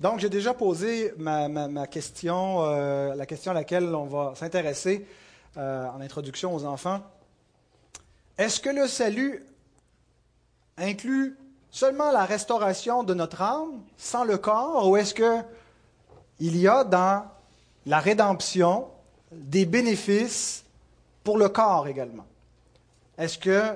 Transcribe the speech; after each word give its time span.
Donc, 0.00 0.20
j'ai 0.20 0.28
déjà 0.28 0.54
posé 0.54 1.12
ma, 1.18 1.86
question, 1.88 2.62
euh, 2.62 3.16
la 3.16 3.26
question 3.26 3.50
à 3.50 3.54
laquelle 3.54 3.92
on 3.96 4.04
va 4.04 4.32
s'intéresser 4.36 5.04
euh, 5.56 5.88
en 5.88 6.00
introduction 6.00 6.54
aux 6.54 6.64
enfants. 6.64 7.00
Est-ce 8.36 8.60
que 8.60 8.70
le 8.70 8.86
salut 8.86 9.44
inclut 10.76 11.36
seulement 11.72 12.12
la 12.12 12.24
restauration 12.24 13.02
de 13.02 13.12
notre 13.12 13.42
âme 13.42 13.82
sans 13.96 14.22
le 14.22 14.38
corps, 14.38 14.88
ou 14.88 14.96
est-ce 14.96 15.14
que 15.14 15.40
il 16.38 16.56
y 16.56 16.68
a 16.68 16.84
dans 16.84 17.24
la 17.84 17.98
rédemption 17.98 18.86
des 19.32 19.66
bénéfices 19.66 20.64
pour 21.24 21.38
le 21.38 21.48
corps 21.48 21.88
également? 21.88 22.26
Est-ce 23.18 23.36
que 23.36 23.74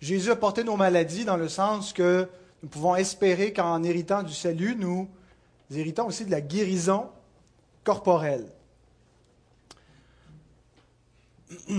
Jésus 0.00 0.30
a 0.30 0.36
porté 0.36 0.64
nos 0.64 0.76
maladies 0.76 1.26
dans 1.26 1.36
le 1.36 1.50
sens 1.50 1.92
que 1.92 2.26
nous 2.62 2.68
pouvons 2.70 2.96
espérer 2.96 3.52
qu'en 3.52 3.82
héritant 3.82 4.22
du 4.22 4.32
salut, 4.32 4.74
nous 4.74 5.06
héritons 5.70 6.06
aussi 6.06 6.24
de 6.24 6.30
la 6.30 6.40
guérison 6.40 7.08
corporelle. 7.84 8.46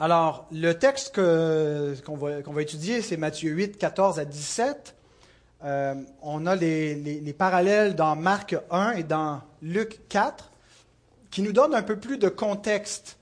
Alors, 0.00 0.46
le 0.50 0.72
texte 0.72 1.14
qu'on 1.14 2.16
va, 2.16 2.62
étudier, 2.62 3.00
c'est 3.00 3.16
Matthieu 3.16 3.52
8, 3.52 3.78
14 3.78 4.18
à 4.18 4.24
17. 4.24 4.94
Euh, 5.64 5.94
on 6.20 6.46
a 6.46 6.56
les, 6.56 7.34
parallèles 7.38 7.94
dans 7.94 8.16
Marc 8.16 8.56
1 8.70 8.92
et 8.92 9.02
dans 9.04 9.40
Luc 9.62 10.00
4 10.08 10.50
qui 11.30 11.42
nous 11.42 11.52
donnent 11.52 11.74
un 11.74 11.82
peu 11.82 11.96
plus 11.96 12.18
de 12.18 12.28
contexte 12.28 13.18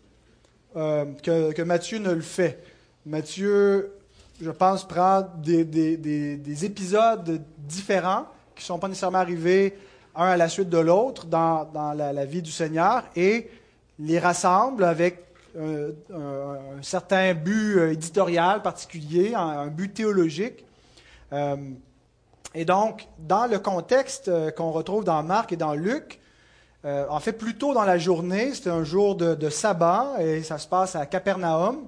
euh, 0.76 1.04
que, 1.22 1.62
Matthieu 1.62 1.98
ne 1.98 2.10
le 2.10 2.20
fait. 2.22 2.62
Matthieu, 3.06 3.92
je 4.40 4.50
pense, 4.50 4.86
prend 4.88 5.26
des 5.42 6.64
épisodes 6.64 7.42
différents 7.58 8.26
qui 8.54 8.62
ne 8.62 8.66
sont 8.66 8.78
pas 8.78 8.88
nécessairement 8.88 9.18
arrivés 9.18 9.76
un 10.14 10.26
à 10.26 10.36
la 10.36 10.48
suite 10.48 10.68
de 10.68 10.78
l'autre 10.78 11.26
dans, 11.26 11.68
la, 11.94 12.24
vie 12.24 12.42
du 12.42 12.50
Seigneur 12.50 13.04
et 13.16 13.50
les 13.98 14.18
rassemble 14.18 14.84
avec 14.84 15.24
euh, 15.56 15.92
un, 16.12 16.82
certain 16.82 17.34
but 17.34 17.76
euh, 17.76 17.92
éditorial 17.92 18.62
particulier, 18.62 19.34
un, 19.34 19.66
but 19.68 19.92
théologique. 19.94 20.64
Euh, 21.32 21.56
et 22.54 22.64
donc, 22.64 23.06
dans 23.18 23.46
le 23.46 23.58
contexte 23.58 24.30
qu'on 24.54 24.72
retrouve 24.72 25.04
dans 25.04 25.22
Marc 25.22 25.52
et 25.52 25.56
dans 25.56 25.74
Luc, 25.74 26.20
en 26.84 27.20
fait, 27.20 27.32
plus 27.32 27.54
tôt 27.54 27.74
dans 27.74 27.84
la 27.84 27.96
journée, 27.96 28.52
c'était 28.54 28.68
un 28.68 28.82
jour 28.82 29.14
de, 29.14 29.36
de, 29.36 29.48
sabbat 29.48 30.16
et 30.18 30.42
ça 30.42 30.58
se 30.58 30.66
passe 30.66 30.96
à 30.96 31.06
Capernaum. 31.06 31.86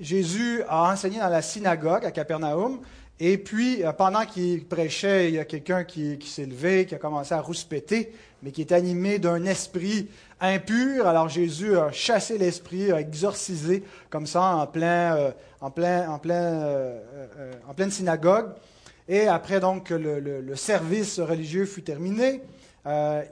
Jésus 0.00 0.62
a 0.68 0.90
enseigné 0.90 1.18
dans 1.18 1.28
la 1.28 1.42
synagogue 1.42 2.06
à 2.06 2.10
Capernaum 2.10 2.80
et 3.20 3.38
puis, 3.38 3.84
euh, 3.84 3.92
pendant 3.92 4.24
qu'il 4.24 4.66
prêchait, 4.66 5.28
il 5.28 5.34
y 5.34 5.38
a 5.38 5.44
quelqu'un 5.44 5.84
qui, 5.84 6.18
s'est 6.26 6.46
levé, 6.46 6.86
qui 6.86 6.94
a 6.94 6.98
commencé 6.98 7.34
à 7.34 7.40
rouspéter, 7.40 8.12
mais 8.42 8.50
qui 8.50 8.62
est 8.62 8.72
animé 8.72 9.18
d'un 9.18 9.44
esprit 9.44 10.08
impur. 10.40 11.06
Alors 11.06 11.28
Jésus 11.28 11.76
a 11.78 11.92
chassé 11.92 12.38
l'esprit, 12.38 12.90
a 12.90 13.00
exorcisé 13.00 13.84
comme 14.10 14.26
ça 14.26 14.56
en, 14.56 14.66
plein, 14.66 15.16
euh, 15.16 15.30
en, 15.60 15.70
plein, 15.70 16.10
en, 16.10 16.18
plein, 16.18 16.34
euh, 16.34 17.52
en 17.68 17.74
pleine 17.74 17.90
synagogue. 17.90 18.50
Et 19.08 19.28
après 19.28 19.60
donc 19.60 19.84
que 19.84 19.94
le, 19.94 20.56
service 20.56 21.20
religieux 21.20 21.66
fut 21.66 21.82
terminé, 21.82 22.40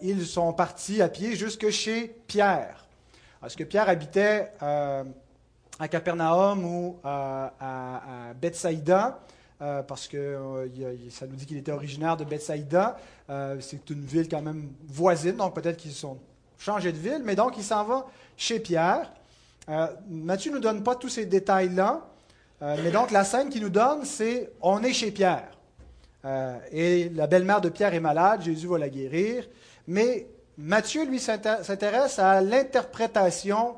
ils 0.02 0.26
sont 0.26 0.52
partis 0.52 1.00
à 1.00 1.08
pied 1.08 1.36
jusque 1.36 1.70
chez 1.70 2.14
Pierre. 2.26 2.86
Est-ce 3.44 3.56
que 3.56 3.64
Pierre 3.64 3.88
habitait 3.88 4.50
à 4.60 5.88
Capernaum 5.88 6.64
ou 6.64 6.98
à, 7.04 7.52
à 7.60 8.34
Bethsaïda. 8.34 9.20
Euh, 9.62 9.82
parce 9.82 10.08
que 10.08 10.16
euh, 10.16 10.66
ça 11.10 11.26
nous 11.26 11.36
dit 11.36 11.44
qu'il 11.44 11.58
était 11.58 11.72
originaire 11.72 12.16
de 12.16 12.24
Bethsaïda. 12.24 12.96
Euh, 13.28 13.58
c'est 13.60 13.90
une 13.90 14.06
ville 14.06 14.26
quand 14.26 14.40
même 14.40 14.70
voisine, 14.88 15.36
donc 15.36 15.54
peut-être 15.54 15.76
qu'ils 15.76 15.92
sont 15.92 16.16
changés 16.58 16.92
de 16.92 16.96
ville, 16.96 17.20
mais 17.24 17.36
donc 17.36 17.58
il 17.58 17.62
s'en 17.62 17.84
va 17.84 18.06
chez 18.36 18.58
Pierre. 18.58 19.12
Matthieu 20.08 20.50
ne 20.50 20.56
nous 20.56 20.62
donne 20.62 20.82
pas 20.82 20.96
tous 20.96 21.10
ces 21.10 21.26
détails-là, 21.26 22.00
mais 22.60 22.90
donc 22.90 23.12
la 23.12 23.22
scène 23.22 23.50
qu'il 23.50 23.62
nous 23.62 23.68
donne, 23.68 24.04
c'est 24.04 24.50
on 24.60 24.82
est 24.82 24.92
chez 24.92 25.12
Pierre. 25.12 25.48
et 26.72 27.08
la 27.10 27.28
belle-mère 27.28 27.60
de 27.60 27.68
Pierre 27.68 27.94
est 27.94 28.00
malade, 28.00 28.42
Jésus 28.42 28.66
va 28.66 28.78
la 28.78 28.88
guérir, 28.88 29.46
mais 29.86 30.26
Matthieu, 30.58 31.04
lui, 31.04 31.20
s'intéresse 31.20 32.18
à 32.18 32.40
l'interprétation 32.40 33.76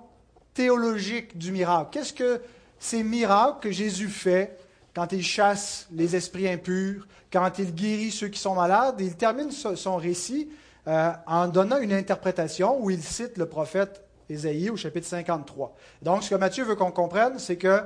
théologique 0.54 1.36
du 1.36 1.52
miracle. 1.52 1.90
Qu'est-ce 1.92 2.14
que 2.14 2.40
ces 2.78 3.02
miracles 3.02 3.60
que 3.60 3.70
Jésus 3.70 4.08
fait 4.08 4.56
quand 4.94 5.12
il 5.12 5.22
chasse 5.22 5.86
les 5.92 6.16
esprits 6.16 6.48
impurs, 6.48 7.06
quand 7.32 7.58
il 7.58 7.74
guérit 7.74 8.10
ceux 8.10 8.28
qui 8.28 8.38
sont 8.38 8.54
malades. 8.54 8.96
il 9.00 9.16
termine 9.16 9.50
son 9.50 9.96
récit 9.96 10.50
euh, 10.88 11.12
en 11.26 11.48
donnant 11.48 11.78
une 11.78 11.92
interprétation 11.92 12.78
où 12.82 12.90
il 12.90 13.02
cite 13.02 13.38
le 13.38 13.46
prophète 13.46 14.04
Ésaïe 14.28 14.68
au 14.70 14.76
chapitre 14.76 15.06
53. 15.06 15.74
Donc, 16.02 16.24
ce 16.24 16.30
que 16.30 16.34
Matthieu 16.34 16.64
veut 16.64 16.74
qu'on 16.74 16.90
comprenne, 16.90 17.38
c'est 17.38 17.56
que 17.56 17.82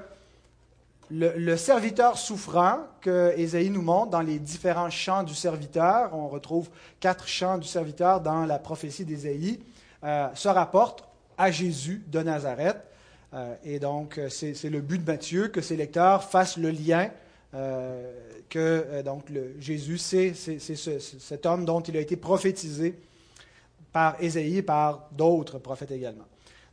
le, 1.10 1.56
serviteur 1.56 2.18
souffrant 2.18 2.78
que 3.00 3.32
Ésaïe 3.36 3.70
nous 3.70 3.82
montre 3.82 4.10
dans 4.10 4.22
les 4.22 4.38
différents 4.38 4.90
chants 4.90 5.22
du 5.22 5.34
serviteur, 5.34 6.10
on 6.14 6.26
retrouve 6.28 6.68
quatre 6.98 7.28
chants 7.28 7.58
du 7.58 7.68
serviteur 7.68 8.20
dans 8.20 8.44
la 8.44 8.58
prophétie 8.58 9.04
d'Ésaïe, 9.04 9.60
euh, 10.02 10.28
se 10.34 10.48
rapporte 10.48 11.04
à 11.38 11.50
Jésus 11.50 12.02
de 12.08 12.20
Nazareth. 12.22 12.78
Euh, 13.34 13.54
et 13.64 13.78
donc, 13.78 14.18
euh, 14.18 14.28
c'est 14.28 14.70
le 14.70 14.80
but 14.80 14.98
de 14.98 15.10
Matthieu 15.10 15.48
que 15.48 15.60
ses 15.60 15.76
lecteurs 15.76 16.24
fassent 16.24 16.56
le 16.56 16.70
lien 16.70 17.10
euh, 17.54 18.12
que 18.48 19.02
donc 19.02 19.24
Jésus, 19.58 19.98
c'est 19.98 20.34
cet 20.34 21.46
homme 21.46 21.64
dont 21.64 21.80
il 21.80 21.96
a 21.96 22.00
été 22.00 22.16
prophétisé 22.16 22.94
par 23.92 24.22
Ésaïe 24.22 24.58
et 24.58 24.62
par 24.62 25.08
d'autres 25.12 25.58
prophètes 25.58 25.90
également. 25.90 26.26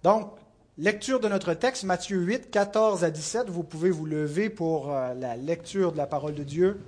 Donc, 0.04 0.30
lecture 0.78 1.20
de 1.20 1.28
notre 1.28 1.56
texte, 1.56 1.84
Matthieu 1.84 2.18
8, 2.20 2.52
14 2.52 3.04
à 3.04 3.10
17. 3.10 3.50
Vous 3.50 3.64
pouvez 3.64 3.90
vous 3.90 4.06
lever 4.06 4.50
pour 4.52 4.92
la 4.92 5.36
lecture 5.36 5.94
de 5.94 5.98
la 5.98 6.06
parole 6.06 6.36
de 6.36 6.44
Dieu. 6.44 6.80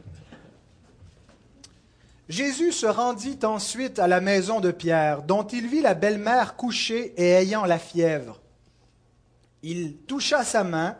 Jésus 2.32 2.72
se 2.72 2.87
rendit 2.87 3.38
ensuite 3.43 3.98
à 3.98 4.09
la 4.09 4.22
maison 4.22 4.60
de 4.60 4.70
Pierre, 4.70 5.22
dont 5.22 5.43
il 5.43 5.66
vit 5.66 5.82
la 5.82 5.93
belle-mère 5.93 6.56
couchée 6.56 7.12
et 7.19 7.32
ayant 7.32 7.66
la 7.66 7.78
fièvre. 7.78 8.41
Il 9.62 9.98
toucha 9.98 10.42
sa 10.42 10.65
main, 10.65 10.97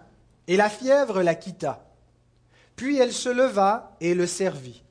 et 0.47 0.59
la 0.59 0.69
fièvre 0.69 1.23
la 1.23 1.35
quitta. 1.35 1.87
Puis 2.77 2.99
elle 2.99 3.15
se 3.15 3.31
leva 3.31 3.97
et 4.03 4.13
le 4.13 4.27
servit. 4.27 4.85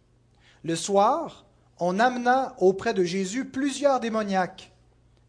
Le 0.64 0.76
soir, 0.76 1.46
on 1.80 2.00
amena 2.00 2.56
auprès 2.58 2.96
de 2.96 3.04
Jésus 3.04 3.46
plusieurs 3.46 4.00
démoniaques. 4.00 4.72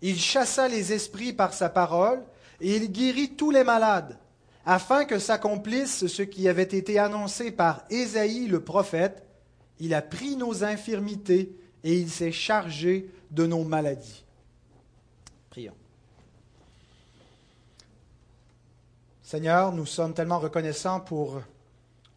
Il 0.01 0.19
chassa 0.19 0.67
les 0.67 0.95
esprits 0.95 1.35
par 1.35 1.53
sa 1.53 1.69
parole, 1.69 2.23
et 2.63 2.77
il 2.77 2.91
guérit 2.91 3.35
tous 3.37 3.51
les 3.51 3.65
malades, 3.65 4.17
afin 4.65 5.05
que 5.05 5.19
s'accomplisse 5.19 6.07
ce 6.07 6.23
qui 6.23 6.49
avait 6.49 6.63
été 6.63 6.99
annoncé 6.99 7.51
par 7.51 7.85
Ésaïe 7.91 8.47
le 8.47 8.65
prophète 8.65 9.23
il 9.83 9.95
a 9.95 10.01
pris 10.01 10.37
nos 10.37 10.63
infirmités 10.63 11.59
et 11.83 11.99
il 11.99 12.09
s'est 12.09 12.31
chargé 12.31 13.11
de 13.33 13.47
nos 13.47 13.65
maladies. 13.65 14.25
Prions. 15.51 15.75
Seigneur, 19.25 19.73
nous 19.73 19.85
sommes 19.85 20.15
tellement 20.15 20.39
reconnaissants 20.39 21.01
pour 21.01 21.43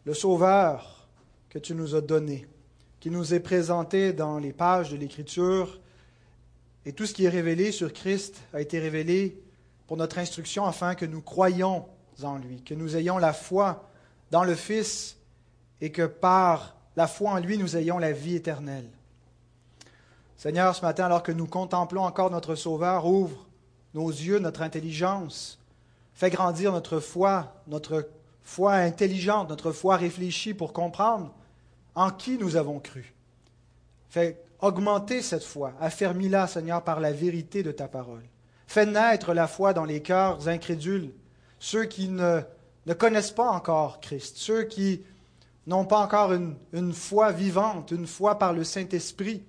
le 0.04 0.14
Sauveur 0.14 1.08
que 1.48 1.58
tu 1.58 1.74
nous 1.74 1.96
as 1.96 2.00
donné, 2.00 2.46
qui 3.00 3.10
nous 3.10 3.34
est 3.34 3.40
présenté 3.40 4.12
dans 4.12 4.38
les 4.38 4.52
pages 4.52 4.92
de 4.92 4.96
l'Écriture. 4.96 5.80
Et 6.84 6.92
tout 6.92 7.04
ce 7.04 7.14
qui 7.14 7.24
est 7.24 7.30
révélé 7.30 7.72
sur 7.72 7.92
Christ 7.92 8.36
a 8.52 8.60
été 8.60 8.78
révélé 8.78 9.42
pour 9.88 9.96
notre 9.96 10.18
instruction 10.18 10.66
afin 10.66 10.94
que 10.94 11.04
nous 11.04 11.20
croyions 11.20 11.84
en 12.22 12.38
lui, 12.38 12.62
que 12.62 12.74
nous 12.74 12.96
ayons 12.96 13.18
la 13.18 13.32
foi 13.32 13.90
dans 14.30 14.44
le 14.44 14.54
Fils 14.54 15.16
et 15.80 15.90
que 15.90 16.06
par 16.06 16.76
la 16.96 17.06
foi 17.06 17.32
en 17.32 17.38
lui, 17.38 17.58
nous 17.58 17.76
ayons 17.76 17.98
la 17.98 18.12
vie 18.12 18.36
éternelle. 18.36 18.88
Seigneur, 20.36 20.74
ce 20.74 20.82
matin, 20.82 21.06
alors 21.06 21.22
que 21.22 21.32
nous 21.32 21.46
contemplons 21.46 22.04
encore 22.04 22.30
notre 22.30 22.54
Sauveur, 22.54 23.06
ouvre 23.06 23.46
nos 23.94 24.08
yeux, 24.08 24.38
notre 24.38 24.62
intelligence, 24.62 25.58
fais 26.14 26.30
grandir 26.30 26.72
notre 26.72 27.00
foi, 27.00 27.54
notre 27.66 28.08
foi 28.42 28.74
intelligente, 28.74 29.48
notre 29.48 29.72
foi 29.72 29.96
réfléchie 29.96 30.54
pour 30.54 30.72
comprendre 30.72 31.32
en 31.94 32.10
qui 32.10 32.38
nous 32.38 32.56
avons 32.56 32.78
cru. 32.78 33.14
Fais 34.08 34.42
augmenter 34.60 35.22
cette 35.22 35.44
foi, 35.44 35.72
affermis-la, 35.80 36.46
Seigneur, 36.46 36.82
par 36.82 37.00
la 37.00 37.12
vérité 37.12 37.62
de 37.62 37.72
ta 37.72 37.88
parole. 37.88 38.22
Fais 38.66 38.86
naître 38.86 39.34
la 39.34 39.46
foi 39.46 39.72
dans 39.72 39.84
les 39.84 40.02
cœurs 40.02 40.48
incrédules, 40.48 41.12
ceux 41.58 41.84
qui 41.84 42.08
ne, 42.08 42.40
ne 42.86 42.94
connaissent 42.94 43.30
pas 43.30 43.50
encore 43.50 44.00
Christ, 44.00 44.36
ceux 44.36 44.64
qui 44.64 45.02
n'ont 45.66 45.84
pas 45.84 45.98
encore 45.98 46.32
une, 46.32 46.92
foi 46.92 47.32
vivante, 47.32 47.90
une 47.90 48.06
foi 48.06 48.38
par 48.38 48.52
le 48.52 48.64
Saint-Esprit, 48.64 49.42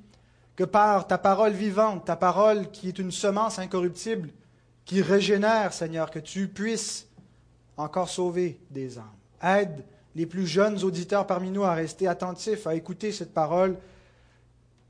que 0.56 0.64
par 0.64 1.08
ta 1.08 1.18
parole 1.18 1.54
vivante, 1.54 2.06
ta 2.06 2.16
parole 2.16 2.72
qui 2.72 2.88
est 2.88 3.00
une 3.00 3.12
semence 3.12 3.60
incorruptible, 3.60 4.31
qui 4.86 5.02
régénère, 5.02 5.74
Seigneur, 5.74 6.10
que 6.10 6.19
tu 6.19 6.48
puisses 6.48 7.08
encore 7.75 8.10
sauver 8.10 8.60
des 8.72 8.98
âmes. 8.98 9.06
Aide 9.44 9.84
les 10.16 10.25
plus 10.25 10.48
jeunes 10.48 10.84
auditeurs 10.84 11.28
parmi 11.28 11.52
nous 11.52 11.64
à 11.64 11.75
rester 11.75 12.08
attentifs, 12.08 12.66
à 12.66 12.74
écouter 12.74 13.12
cette 13.12 13.34
parole, 13.34 13.78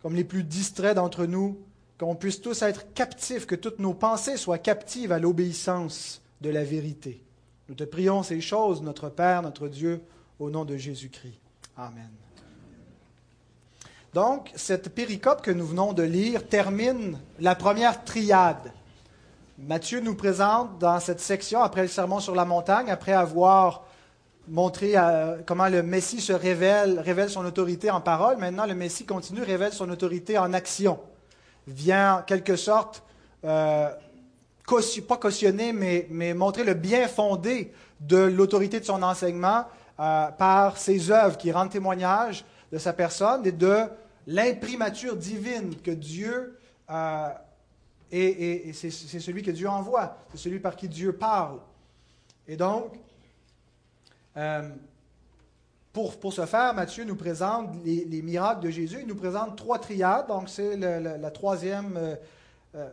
comme 0.02 0.16
les 0.16 0.24
plus 0.24 0.44
distraits 0.44 0.96
d'entre 0.96 1.26
nous, 1.26 1.60
qu'on 2.00 2.16
puisse 2.16 2.42
tous 2.42 2.62
être 2.62 2.94
captifs, 2.94 3.46
que 3.46 3.56
toutes 3.56 3.80
nos 3.80 3.94
pensées 3.94 4.38
soient 4.38 4.60
captives 4.60 5.12
à 5.12 5.20
l'obéissance 5.20 6.22
de 6.40 6.50
la 6.50 6.64
vérité. 6.64 7.24
Nous 7.68 7.76
te 7.76 7.84
prions 7.84 8.24
ces 8.24 8.40
choses, 8.40 8.82
notre 8.82 9.10
Père, 9.10 9.42
notre 9.42 9.68
Dieu, 9.68 10.02
au 10.40 10.50
nom 10.50 10.66
de 10.66 10.78
Jésus-Christ. 10.78 11.40
Amen. 11.78 12.10
Donc, 14.14 14.52
cette 14.56 14.90
péricope 14.90 15.42
que 15.42 15.52
nous 15.52 15.66
venons 15.66 15.94
de 15.94 16.04
lire 16.04 16.48
termine 16.48 17.20
la 17.40 17.56
première 17.56 18.04
triade. 18.04 18.72
Matthieu 19.60 20.00
nous 20.00 20.16
présente 20.16 20.80
dans 20.80 21.00
cette 21.00 21.20
section, 21.20 21.62
après 21.62 21.82
le 21.82 21.88
sermon 21.88 22.20
sur 22.20 22.36
la 22.36 22.46
montagne, 22.46 22.90
après 22.90 23.14
avoir 23.14 23.86
montré 24.48 24.94
euh, 24.96 25.38
comment 25.46 25.68
le 25.68 25.84
Messie 25.84 26.22
se 26.22 26.34
révèle, 26.34 27.00
révèle 27.00 27.30
son 27.30 27.46
autorité 27.46 27.92
en 27.92 28.00
parole, 28.00 28.38
maintenant 28.38 28.66
le 28.66 28.76
Messie 28.76 29.06
continue, 29.06 29.42
révèle 29.42 29.74
son 29.74 29.90
autorité 29.90 30.38
en 30.38 30.54
action. 30.54 31.00
Vient 31.68 32.18
en 32.18 32.22
quelque 32.22 32.56
sorte, 32.56 33.04
euh, 33.44 33.90
pas 35.08 35.18
cautionner, 35.18 35.74
mais, 35.74 36.08
mais, 36.10 36.34
montrer 36.34 36.64
le 36.64 36.74
bien 36.74 37.08
fondé 37.08 37.74
de 38.00 38.18
l'autorité 38.18 38.80
de 38.80 38.86
son 38.86 39.04
enseignement 39.04 39.66
euh, 40.00 40.28
par 40.32 40.78
ses 40.78 41.12
œuvres 41.12 41.38
qui 41.38 41.52
rendent 41.52 41.72
témoignage 41.72 42.46
de 42.72 42.78
sa 42.78 42.94
personne 42.94 43.46
et 43.46 43.52
de 43.52 43.86
l'imprimature 44.26 45.16
divine 45.16 45.76
que 45.82 45.92
Dieu 45.92 46.58
euh, 46.90 47.30
et, 48.12 48.72
c'est 48.74 48.90
celui 48.92 49.44
que 49.44 49.52
Dieu 49.52 49.68
envoie, 49.68 50.18
c'est 50.32 50.38
celui 50.38 50.60
par 50.60 50.76
qui 50.76 50.88
Dieu 50.88 51.14
parle. 51.14 51.60
Et 52.48 52.56
donc, 52.56 52.94
euh, 54.38 54.70
pour, 55.92 56.18
pour, 56.20 56.32
ce 56.32 56.46
faire, 56.46 56.74
Matthieu 56.74 57.04
nous 57.04 57.16
présente 57.16 57.72
les, 57.84 58.22
miracles 58.22 58.62
de 58.62 58.70
Jésus. 58.70 59.00
Il 59.02 59.08
nous 59.08 59.16
présente 59.16 59.58
trois 59.58 59.80
triades. 59.80 60.28
Donc, 60.28 60.48
c'est 60.48 60.78
la 60.78 61.32
troisième, 61.32 62.16
euh, 62.76 62.90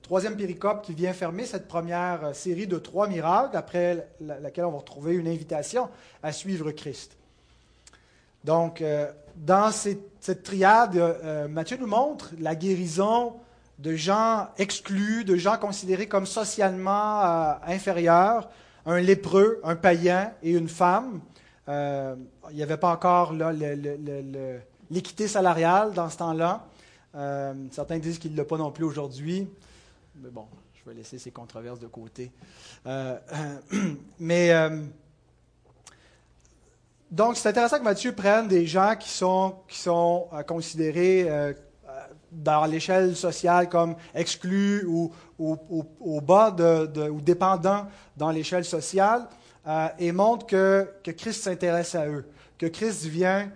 troisième 0.00 0.36
péricope 0.36 0.82
qui 0.82 0.94
vient 0.94 1.12
fermer 1.12 1.44
cette 1.44 1.68
première 1.68 2.34
série 2.34 2.66
de 2.66 2.78
trois 2.78 3.08
miracles, 3.08 3.56
après 3.56 4.08
laquelle 4.20 4.64
on 4.64 4.70
va 4.70 4.78
retrouver 4.78 5.14
une 5.14 5.28
invitation 5.28 5.88
à 6.22 6.32
suivre 6.32 6.70
Christ. 6.70 7.16
Donc, 8.44 8.82
dans 9.36 9.70
cette, 9.70 10.42
triade, 10.42 10.96
euh, 10.96 11.48
Matthieu 11.48 11.76
nous 11.78 11.86
montre 11.86 12.30
la 12.38 12.54
guérison 12.54 13.34
de 13.78 13.94
gens 13.94 14.48
exclus, 14.58 15.24
de 15.24 15.36
gens 15.36 15.56
considérés 15.56 16.06
comme 16.06 16.26
socialement 16.26 17.22
euh, 17.22 17.52
inférieurs, 17.66 18.48
un 18.86 19.00
lépreux, 19.00 19.60
un 19.64 19.76
païen 19.76 20.32
et 20.42 20.52
une 20.52 20.68
femme. 20.68 21.20
Euh, 21.68 22.14
il 22.50 22.56
n'y 22.56 22.62
avait 22.62 22.76
pas 22.76 22.92
encore 22.92 23.32
l'équité 24.90 25.28
salariale 25.28 25.92
dans 25.92 26.10
ce 26.10 26.18
temps-là. 26.18 26.66
certains 27.70 27.98
disent 27.98 28.18
qu'il 28.18 28.32
ne 28.32 28.36
l'a 28.36 28.44
pas 28.44 28.58
non 28.58 28.70
plus 28.70 28.84
aujourd'hui. 28.84 29.48
Mais 30.16 30.30
bon, 30.30 30.46
je 30.74 30.88
vais 30.88 30.94
laisser 30.96 31.18
ces 31.18 31.30
controverses 31.30 31.80
de 31.80 31.86
côté. 31.86 32.30
mais 34.18 34.52
donc, 37.12 37.36
c'est 37.36 37.50
intéressant 37.50 37.78
que 37.78 37.84
Matthieu 37.84 38.12
prenne 38.12 38.48
des 38.48 38.66
gens 38.66 38.96
qui 38.98 39.10
sont, 39.10 39.56
qui 39.68 39.78
sont 39.78 40.28
euh, 40.32 40.42
considérés 40.42 41.26
euh, 41.28 41.52
dans 42.30 42.64
l'échelle 42.64 43.14
sociale 43.14 43.68
comme 43.68 43.96
exclus 44.14 44.86
ou, 44.86 45.12
au 45.38 46.20
bas 46.22 46.50
de, 46.50 47.10
ou 47.10 47.20
dépendants 47.20 47.86
dans 48.16 48.30
l'échelle 48.30 48.64
sociale 48.64 49.26
euh, 49.66 49.88
et 49.98 50.10
montre 50.10 50.46
que, 50.46 50.88
que 51.04 51.10
Christ 51.10 51.42
s'intéresse 51.42 51.94
à 51.94 52.06
eux, 52.06 52.24
que 52.56 52.64
Christ 52.64 53.04
vient 53.04 53.50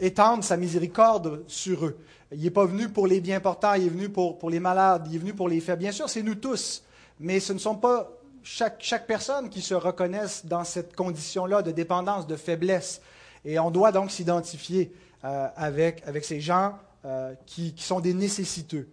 étendre 0.00 0.44
sa 0.44 0.56
miséricorde 0.56 1.44
sur 1.46 1.86
eux. 1.86 1.98
Il 2.32 2.42
n'est 2.42 2.50
pas 2.50 2.64
venu 2.64 2.88
pour 2.88 3.06
les 3.06 3.20
bien 3.20 3.40
portants, 3.40 3.74
il 3.74 3.86
est 3.86 3.90
venu 3.90 4.08
pour, 4.08 4.38
pour 4.38 4.50
les 4.50 4.60
malades, 4.60 5.06
il 5.10 5.16
est 5.16 5.18
venu 5.18 5.34
pour 5.34 5.48
les 5.48 5.60
faibles. 5.60 5.80
Bien 5.80 5.92
sûr, 5.92 6.08
c'est 6.08 6.22
nous 6.22 6.34
tous, 6.34 6.82
mais 7.20 7.40
ce 7.40 7.52
ne 7.52 7.58
sont 7.58 7.76
pas 7.76 8.10
chaque, 8.42 9.06
personne 9.06 9.48
qui 9.48 9.60
se 9.60 9.74
reconnaisse 9.74 10.46
dans 10.46 10.64
cette 10.64 10.96
condition-là 10.96 11.62
de 11.62 11.70
dépendance, 11.70 12.26
de 12.26 12.36
faiblesse. 12.36 13.00
Et 13.44 13.58
on 13.58 13.70
doit 13.70 13.92
donc 13.92 14.10
s'identifier 14.10 14.92
euh, 15.24 15.48
avec, 15.56 16.02
avec 16.06 16.24
ces 16.24 16.40
gens 16.40 16.76
euh, 17.04 17.34
qui, 17.46 17.74
sont 17.76 18.00
des 18.00 18.14
nécessiteux. 18.14 18.88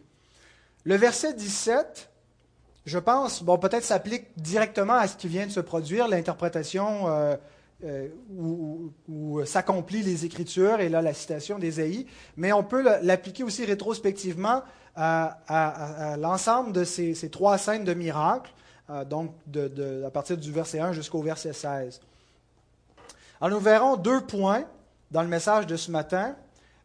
Le 0.84 0.96
verset 0.96 1.34
17, 1.34 2.10
je 2.86 3.00
pense, 3.00 3.44
bon, 3.44 3.58
peut-être 3.58 3.84
s'applique 3.84 4.26
directement 4.38 4.94
à 4.94 5.08
ce 5.08 5.16
qui 5.16 5.28
vient 5.28 5.46
de 5.46 5.52
se 5.52 5.60
produire, 5.60 6.08
l'interprétation 6.08 7.08
euh, 7.08 7.36
où, 8.38 9.42
s'accomplissent 9.46 10.06
les 10.06 10.26
Écritures, 10.26 10.80
et 10.80 10.90
là 10.90 11.02
la 11.02 11.14
citation 11.14 11.60
d'Ésaïe, 11.60 12.06
mais 12.36 12.52
on 12.52 12.64
peut 12.64 12.84
l'appliquer 13.02 13.44
aussi 13.44 13.66
rétrospectivement 13.66 14.64
à, 14.96 16.18
l'ensemble 16.20 16.74
de 16.74 16.84
ces, 16.84 17.30
trois 17.30 17.58
scènes 17.58 17.86
de 17.86 17.94
miracles. 17.94 18.52
Euh, 18.90 19.06
donc 19.06 19.36
à 20.06 20.10
partir 20.10 20.36
du 20.36 20.52
verset 20.52 20.80
1 20.80 20.94
jusqu'au 20.94 21.22
verset 21.22 21.54
16. 21.54 22.02
Alors 23.40 23.58
nous 23.58 23.64
verrons 23.64 23.98
deux 23.98 24.22
points 24.22 24.64
dans 25.12 25.22
le 25.22 25.28
message 25.28 25.68
de 25.68 25.76
ce 25.76 25.92
matin. 25.92 26.36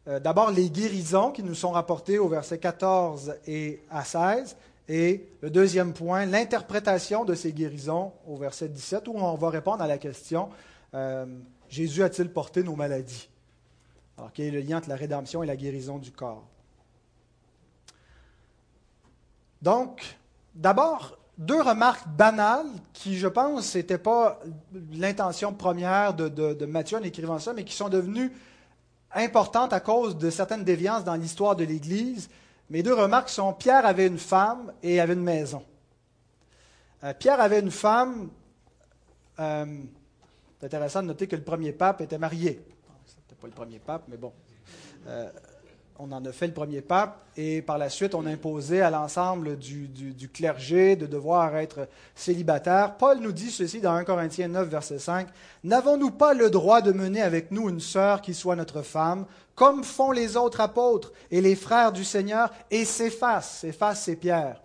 Euh, 0.07 0.19
d'abord, 0.19 0.51
les 0.51 0.69
guérisons 0.69 1.31
qui 1.31 1.41
nous 1.41 1.55
sont 1.55 1.71
rapportées 1.71 2.19
au 2.19 2.27
verset 2.27 2.59
14 2.59 3.35
et 3.47 3.81
à 3.89 4.03
16. 4.03 4.55
Et 4.87 5.27
le 5.41 5.49
deuxième 5.49 5.93
point, 5.93 6.25
l'interprétation 6.25 7.25
de 7.25 7.33
ces 7.33 7.51
guérisons 7.51 8.11
au 8.27 8.35
verset 8.35 8.69
17, 8.69 9.07
où 9.07 9.15
on 9.15 9.33
va 9.33 9.49
répondre 9.49 9.81
à 9.81 9.87
la 9.87 9.97
question 9.97 10.49
euh, 10.95 11.25
Jésus 11.69 12.03
a-t-il 12.03 12.29
porté 12.29 12.63
nos 12.63 12.75
maladies? 12.75 13.29
Alors, 14.17 14.31
quel 14.33 14.45
est 14.45 14.51
le 14.51 14.61
lien 14.61 14.77
entre 14.77 14.89
la 14.89 14.95
rédemption 14.95 15.43
et 15.43 15.45
la 15.45 15.57
guérison 15.57 15.97
du 15.97 16.11
corps? 16.11 16.47
Donc, 19.61 20.17
d'abord, 20.53 21.17
deux 21.37 21.61
remarques 21.61 22.07
banales 22.07 22.67
qui, 22.93 23.17
je 23.17 23.27
pense, 23.27 23.75
n'étaient 23.75 23.97
pas 23.97 24.39
l'intention 24.93 25.53
première 25.53 26.13
de, 26.13 26.65
Matthieu 26.65 26.97
en 26.97 27.03
écrivant 27.03 27.39
ça, 27.39 27.53
mais 27.53 27.65
qui 27.65 27.73
sont 27.73 27.89
devenues 27.89 28.31
importantes 29.13 29.73
à 29.73 29.79
cause 29.79 30.17
de 30.17 30.29
certaines 30.29 30.63
déviances 30.63 31.03
dans 31.03 31.15
l'histoire 31.15 31.55
de 31.55 31.65
l'Église. 31.65 32.29
Mes 32.69 32.83
deux 32.83 32.93
remarques 32.93 33.29
sont 33.29 33.53
Pierre 33.53 33.85
avait 33.85 34.07
une 34.07 34.17
femme 34.17 34.71
et 34.81 34.99
avait 34.99 35.13
une 35.13 35.23
maison. 35.23 35.63
Euh, 37.03 37.13
Pierre 37.13 37.41
avait 37.41 37.59
une 37.59 37.71
femme. 37.71 38.29
Euh, 39.39 39.65
c'est 40.59 40.65
intéressant 40.65 41.01
de 41.01 41.07
noter 41.07 41.27
que 41.27 41.35
le 41.35 41.43
premier 41.43 41.71
pape 41.71 42.01
était 42.01 42.17
marié. 42.17 42.61
Ce 43.05 43.15
n'était 43.17 43.35
pas 43.39 43.47
le 43.47 43.53
premier 43.53 43.79
pape, 43.79 44.03
mais 44.07 44.17
bon. 44.17 44.33
Euh, 45.07 45.29
on 45.97 46.11
en 46.11 46.25
a 46.25 46.31
fait 46.31 46.47
le 46.47 46.53
premier 46.53 46.81
pape 46.81 47.25
et 47.37 47.61
par 47.61 47.77
la 47.77 47.89
suite 47.89 48.15
on 48.15 48.25
a 48.25 48.29
imposé 48.29 48.81
à 48.81 48.89
l'ensemble 48.89 49.57
du, 49.57 50.29
clergé 50.33 50.95
de 50.95 51.05
devoir 51.05 51.55
être 51.55 51.87
célibataire. 52.15 52.97
Paul 52.97 53.19
nous 53.19 53.31
dit 53.31 53.49
ceci 53.49 53.79
dans 53.79 53.93
1 53.93 54.03
Corinthiens 54.03 54.49
9, 54.49 54.67
verset 54.67 54.99
5. 54.99 55.27
N'avons-nous 55.63 56.11
pas 56.11 56.33
le 56.33 56.49
droit 56.49 56.81
de 56.81 56.91
mener 56.91 57.21
avec 57.21 57.51
nous 57.51 57.69
une 57.69 57.79
sœur 57.79 58.21
qui 58.21 58.33
soit 58.33 58.55
notre 58.55 58.81
femme, 58.81 59.25
comme 59.55 59.83
font 59.83 60.11
les 60.11 60.35
autres 60.35 60.59
apôtres 60.59 61.13
et 61.31 61.41
les 61.41 61.55
frères 61.55 61.93
du 61.93 62.03
Seigneur 62.03 62.51
et 62.71 62.83
s'effacent 62.83 63.59
S'efface, 63.59 64.03
c'est 64.03 64.17
Pierre. 64.17 64.61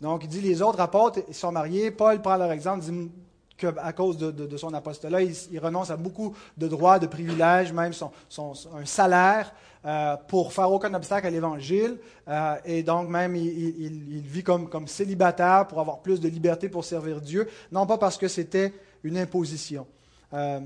Donc 0.00 0.24
il 0.24 0.28
dit 0.28 0.40
les 0.40 0.62
autres 0.62 0.80
apôtres 0.80 1.20
sont 1.32 1.52
mariés. 1.52 1.90
Paul 1.90 2.20
prend 2.22 2.36
leur 2.36 2.52
exemple, 2.52 2.84
dit 2.84 3.10
qu'à 3.56 3.92
cause 3.92 4.18
de, 4.18 4.56
son 4.56 4.74
apostolat, 4.74 5.22
il, 5.22 5.58
renonce 5.58 5.90
à 5.90 5.96
beaucoup 5.96 6.34
de 6.56 6.68
droits, 6.68 6.98
de 6.98 7.06
privilèges, 7.06 7.72
même 7.72 7.92
son, 7.92 8.10
un 8.74 8.84
salaire. 8.84 9.52
Euh, 9.86 10.16
pour 10.26 10.52
faire 10.52 10.72
aucun 10.72 10.92
obstacle 10.94 11.28
à 11.28 11.30
l'Évangile. 11.30 11.98
Euh, 12.26 12.56
et 12.64 12.82
donc 12.82 13.08
même, 13.08 13.36
il, 13.36 14.20
vit 14.24 14.42
comme, 14.42 14.88
célibataire 14.88 15.68
pour 15.68 15.78
avoir 15.78 16.00
plus 16.00 16.18
de 16.18 16.28
liberté 16.28 16.68
pour 16.68 16.84
servir 16.84 17.20
Dieu, 17.20 17.48
non 17.70 17.86
pas 17.86 17.96
parce 17.96 18.18
que 18.18 18.26
c'était 18.26 18.72
une 19.04 19.16
imposition. 19.16 19.86
Euh, 20.34 20.58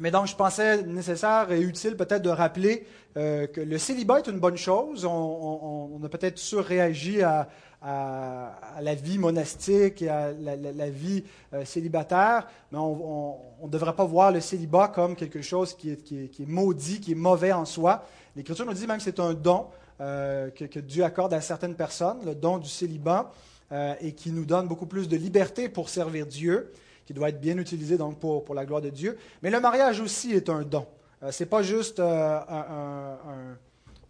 mais 0.00 0.10
donc, 0.10 0.26
je 0.26 0.34
pensais 0.34 0.82
nécessaire 0.82 1.52
et 1.52 1.60
utile 1.60 1.96
peut-être 1.96 2.22
de 2.22 2.30
rappeler 2.30 2.84
que 3.14 3.60
le 3.60 3.78
célibat 3.78 4.18
est 4.18 4.26
une 4.26 4.40
bonne 4.40 4.56
chose. 4.56 5.04
On, 5.04 6.00
a 6.02 6.08
peut-être 6.08 6.38
surréagi 6.38 7.22
à, 7.22 7.48
à, 7.82 8.80
la 8.80 8.94
vie 8.94 9.18
monastique 9.18 10.02
et 10.02 10.08
à 10.08 10.32
la, 10.32 10.90
vie 10.90 11.24
célibataire, 11.64 12.46
mais 12.70 12.78
on 12.78 13.38
ne 13.62 13.68
devrait 13.68 13.94
pas 13.94 14.04
voir 14.04 14.30
le 14.30 14.40
célibat 14.40 14.88
comme 14.88 15.16
quelque 15.16 15.42
chose 15.42 15.74
qui 15.74 15.90
est, 15.90 16.46
maudit, 16.46 17.00
qui 17.00 17.12
est 17.12 17.16
mauvais 17.16 17.52
en 17.52 17.64
soi. 17.64 18.04
L'Écriture 18.36 18.64
nous 18.64 18.72
dit 18.72 18.86
même 18.86 18.98
que 18.98 19.02
c'est 19.02 19.20
un 19.20 19.34
don 19.34 19.66
euh, 20.02 20.50
que, 20.50 20.80
Dieu 20.80 21.04
accorde 21.04 21.32
à 21.32 21.40
certaines 21.40 21.76
personnes, 21.76 22.18
le 22.24 22.34
don 22.34 22.58
du 22.58 22.68
célibat, 22.68 23.30
euh, 23.70 23.94
et 24.00 24.12
qui 24.12 24.32
nous 24.32 24.44
donne 24.44 24.66
beaucoup 24.66 24.86
plus 24.86 25.08
de 25.08 25.16
liberté 25.16 25.68
pour 25.68 25.88
servir 25.88 26.26
Dieu, 26.26 26.72
qui 27.06 27.14
doit 27.14 27.28
être 27.28 27.40
bien 27.40 27.56
utilisé 27.58 27.96
donc 27.96 28.18
pour, 28.18 28.54
la 28.54 28.66
gloire 28.66 28.80
de 28.80 28.90
Dieu. 28.90 29.16
Mais 29.42 29.50
le 29.50 29.60
mariage 29.60 30.00
aussi 30.00 30.32
est 30.32 30.48
un 30.48 30.62
don. 30.62 30.86
Euh, 31.22 31.30
ce 31.30 31.44
n'est 31.44 31.48
pas 31.48 31.62
juste 31.62 32.00
un, 32.00 33.16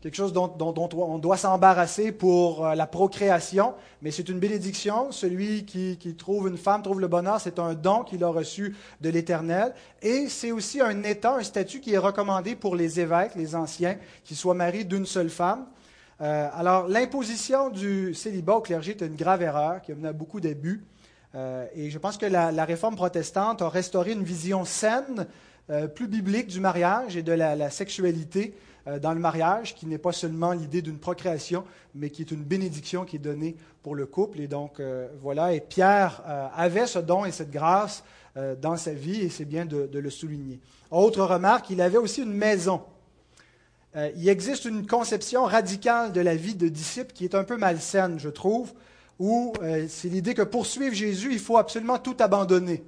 quelque 0.02 0.16
chose 0.16 0.32
dont, 0.32 0.52
on 0.58 1.18
doit 1.18 1.36
s'embarrasser 1.36 2.10
pour 2.10 2.66
euh, 2.66 2.74
la 2.74 2.88
procréation, 2.88 3.74
mais 4.02 4.10
c'est 4.10 4.28
une 4.28 4.40
bénédiction. 4.40 5.12
Celui 5.12 5.64
qui, 5.64 5.96
trouve 6.16 6.48
une 6.48 6.56
femme 6.56 6.82
trouve 6.82 7.00
le 7.00 7.06
bonheur, 7.06 7.40
c'est 7.40 7.60
un 7.60 7.74
don 7.74 8.02
qu'il 8.02 8.24
a 8.24 8.28
reçu 8.28 8.74
de 9.00 9.08
l'Éternel. 9.08 9.72
Et 10.02 10.28
c'est 10.28 10.50
aussi 10.50 10.80
un 10.80 11.04
état, 11.04 11.36
un 11.36 11.44
statut 11.44 11.78
qui 11.78 11.94
est 11.94 11.98
recommandé 11.98 12.56
pour 12.56 12.74
les 12.74 12.98
évêques, 12.98 13.36
les 13.36 13.54
anciens, 13.54 13.96
qui 14.24 14.34
soient 14.34 14.54
mariés 14.54 14.82
d'une 14.82 15.06
seule 15.06 15.30
femme. 15.30 15.66
Euh, 16.20 16.48
alors, 16.52 16.88
l'imposition 16.88 17.70
du 17.70 18.12
célibat 18.12 18.56
au 18.56 18.60
clergé 18.60 18.92
est 18.92 19.02
une 19.02 19.14
grave 19.14 19.42
erreur 19.42 19.82
qui 19.82 19.92
a 19.92 19.94
mené 19.94 20.08
à 20.08 20.12
beaucoup 20.12 20.40
d'abus. 20.40 20.82
Euh, 21.36 21.64
et 21.76 21.90
je 21.90 21.98
pense 21.98 22.18
que 22.18 22.26
la, 22.26 22.64
réforme 22.64 22.96
protestante 22.96 23.62
a 23.62 23.68
restauré 23.68 24.12
une 24.12 24.24
vision 24.24 24.64
saine, 24.64 25.28
plus 25.94 26.08
biblique 26.08 26.48
du 26.48 26.60
mariage 26.60 27.16
et 27.16 27.22
de 27.22 27.32
la 27.32 27.70
sexualité 27.70 28.52
euh, 28.52 28.71
dans 29.00 29.12
le 29.12 29.20
mariage, 29.20 29.74
qui 29.74 29.86
n'est 29.86 29.98
pas 29.98 30.12
seulement 30.12 30.52
l'idée 30.52 30.82
d'une 30.82 30.98
procréation, 30.98 31.64
mais 31.94 32.10
qui 32.10 32.22
est 32.22 32.30
une 32.30 32.42
bénédiction 32.42 33.04
qui 33.04 33.16
est 33.16 33.20
donnée 33.20 33.56
pour 33.82 33.94
le 33.94 34.06
couple. 34.06 34.40
Et 34.40 34.48
donc, 34.48 34.80
euh, 34.80 35.08
voilà, 35.20 35.52
et 35.52 35.60
Pierre 35.60 36.22
euh, 36.26 36.48
avait 36.54 36.86
ce 36.86 36.98
don 36.98 37.24
et 37.24 37.32
cette 37.32 37.50
grâce 37.50 38.02
dans 38.62 38.78
sa 38.78 38.94
vie, 38.94 39.20
et 39.20 39.28
c'est 39.28 39.44
bien 39.44 39.66
de, 39.66 39.90
le 39.92 40.08
souligner. 40.08 40.58
Autre 40.90 41.22
remarque, 41.22 41.68
il 41.68 41.82
avait 41.82 41.98
aussi 41.98 42.22
une 42.22 42.32
maison. 42.32 42.80
il 43.94 44.26
existe 44.26 44.64
une 44.64 44.86
conception 44.86 45.44
radicale 45.44 46.12
de 46.12 46.20
la 46.22 46.34
vie 46.34 46.54
de 46.54 46.68
disciple 46.68 47.12
qui 47.12 47.24
est 47.24 47.34
un 47.34 47.44
peu 47.44 47.58
malsaine, 47.58 48.18
je 48.18 48.30
trouve, 48.30 48.72
où 49.18 49.52
c'est 49.86 50.08
l'idée 50.08 50.32
que 50.32 50.40
pour 50.40 50.64
suivre 50.64 50.94
Jésus, 50.94 51.28
il 51.32 51.40
faut 51.40 51.58
absolument 51.58 51.98
tout 51.98 52.16
abandonner. 52.20 52.82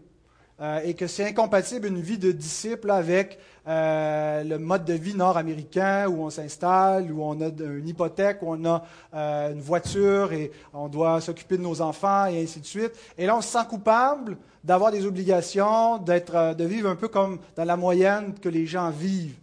Et 0.85 0.95
que 0.95 1.07
c'est 1.07 1.27
incompatible 1.27 1.89
une 1.89 2.01
vie 2.01 2.19
de 2.19 2.31
disciple 2.31 2.91
avec 2.91 3.39
euh, 3.67 4.45
le 4.45 4.59
mode 4.59 4.85
de 4.85 4.93
vie 4.93 5.15
nord-américain 5.15 6.07
où 6.07 6.23
on 6.23 6.29
s'installe, 6.29 7.11
où 7.11 7.23
on 7.23 7.41
a 7.41 7.49
une 7.49 7.89
hypothèque, 7.89 8.43
où 8.43 8.53
on 8.53 8.63
a 8.67 8.85
euh, 9.15 9.53
une 9.53 9.61
voiture 9.63 10.35
et 10.35 10.53
on 10.75 10.89
doit 10.89 11.19
s'occuper 11.23 11.57
de 11.57 11.63
nos 11.63 11.81
enfants 11.81 12.27
et 12.27 12.43
ainsi 12.43 12.61
de 12.61 12.67
suite. 12.67 12.93
Et 13.17 13.25
là, 13.25 13.35
on 13.35 13.41
se 13.41 13.49
sent 13.49 13.65
coupable 13.71 14.37
d'avoir 14.63 14.93
des 14.93 15.07
obligations, 15.07 15.97
d'être, 15.97 16.35
euh, 16.35 16.53
de 16.53 16.65
vivre 16.65 16.91
un 16.91 16.97
peu 16.97 17.09
comme 17.09 17.39
dans 17.57 17.65
la 17.65 17.79
moyenne 17.79 18.35
que 18.39 18.51
les 18.51 18.67
gens 18.67 18.91
vivent. 18.91 19.37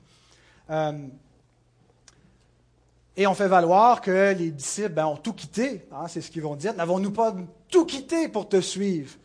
et 3.17 3.27
on 3.27 3.33
fait 3.33 3.47
valoir 3.47 4.01
que 4.01 4.33
les 4.33 4.51
disciples 4.51 4.93
ben, 4.93 5.05
ont 5.07 5.17
tout 5.17 5.33
quitté, 5.33 5.85
hein, 5.91 6.07
c'est 6.07 6.21
ce 6.21 6.29
qu'ils 6.31 6.43
vont 6.43 6.55
dire. 6.55 6.75
N'avons-nous 6.75 7.11
pas 7.11 7.35
tout 7.69 7.85
quitté 7.85 8.29
pour 8.29 8.47
te 8.47 8.61
suivre? 8.61 9.15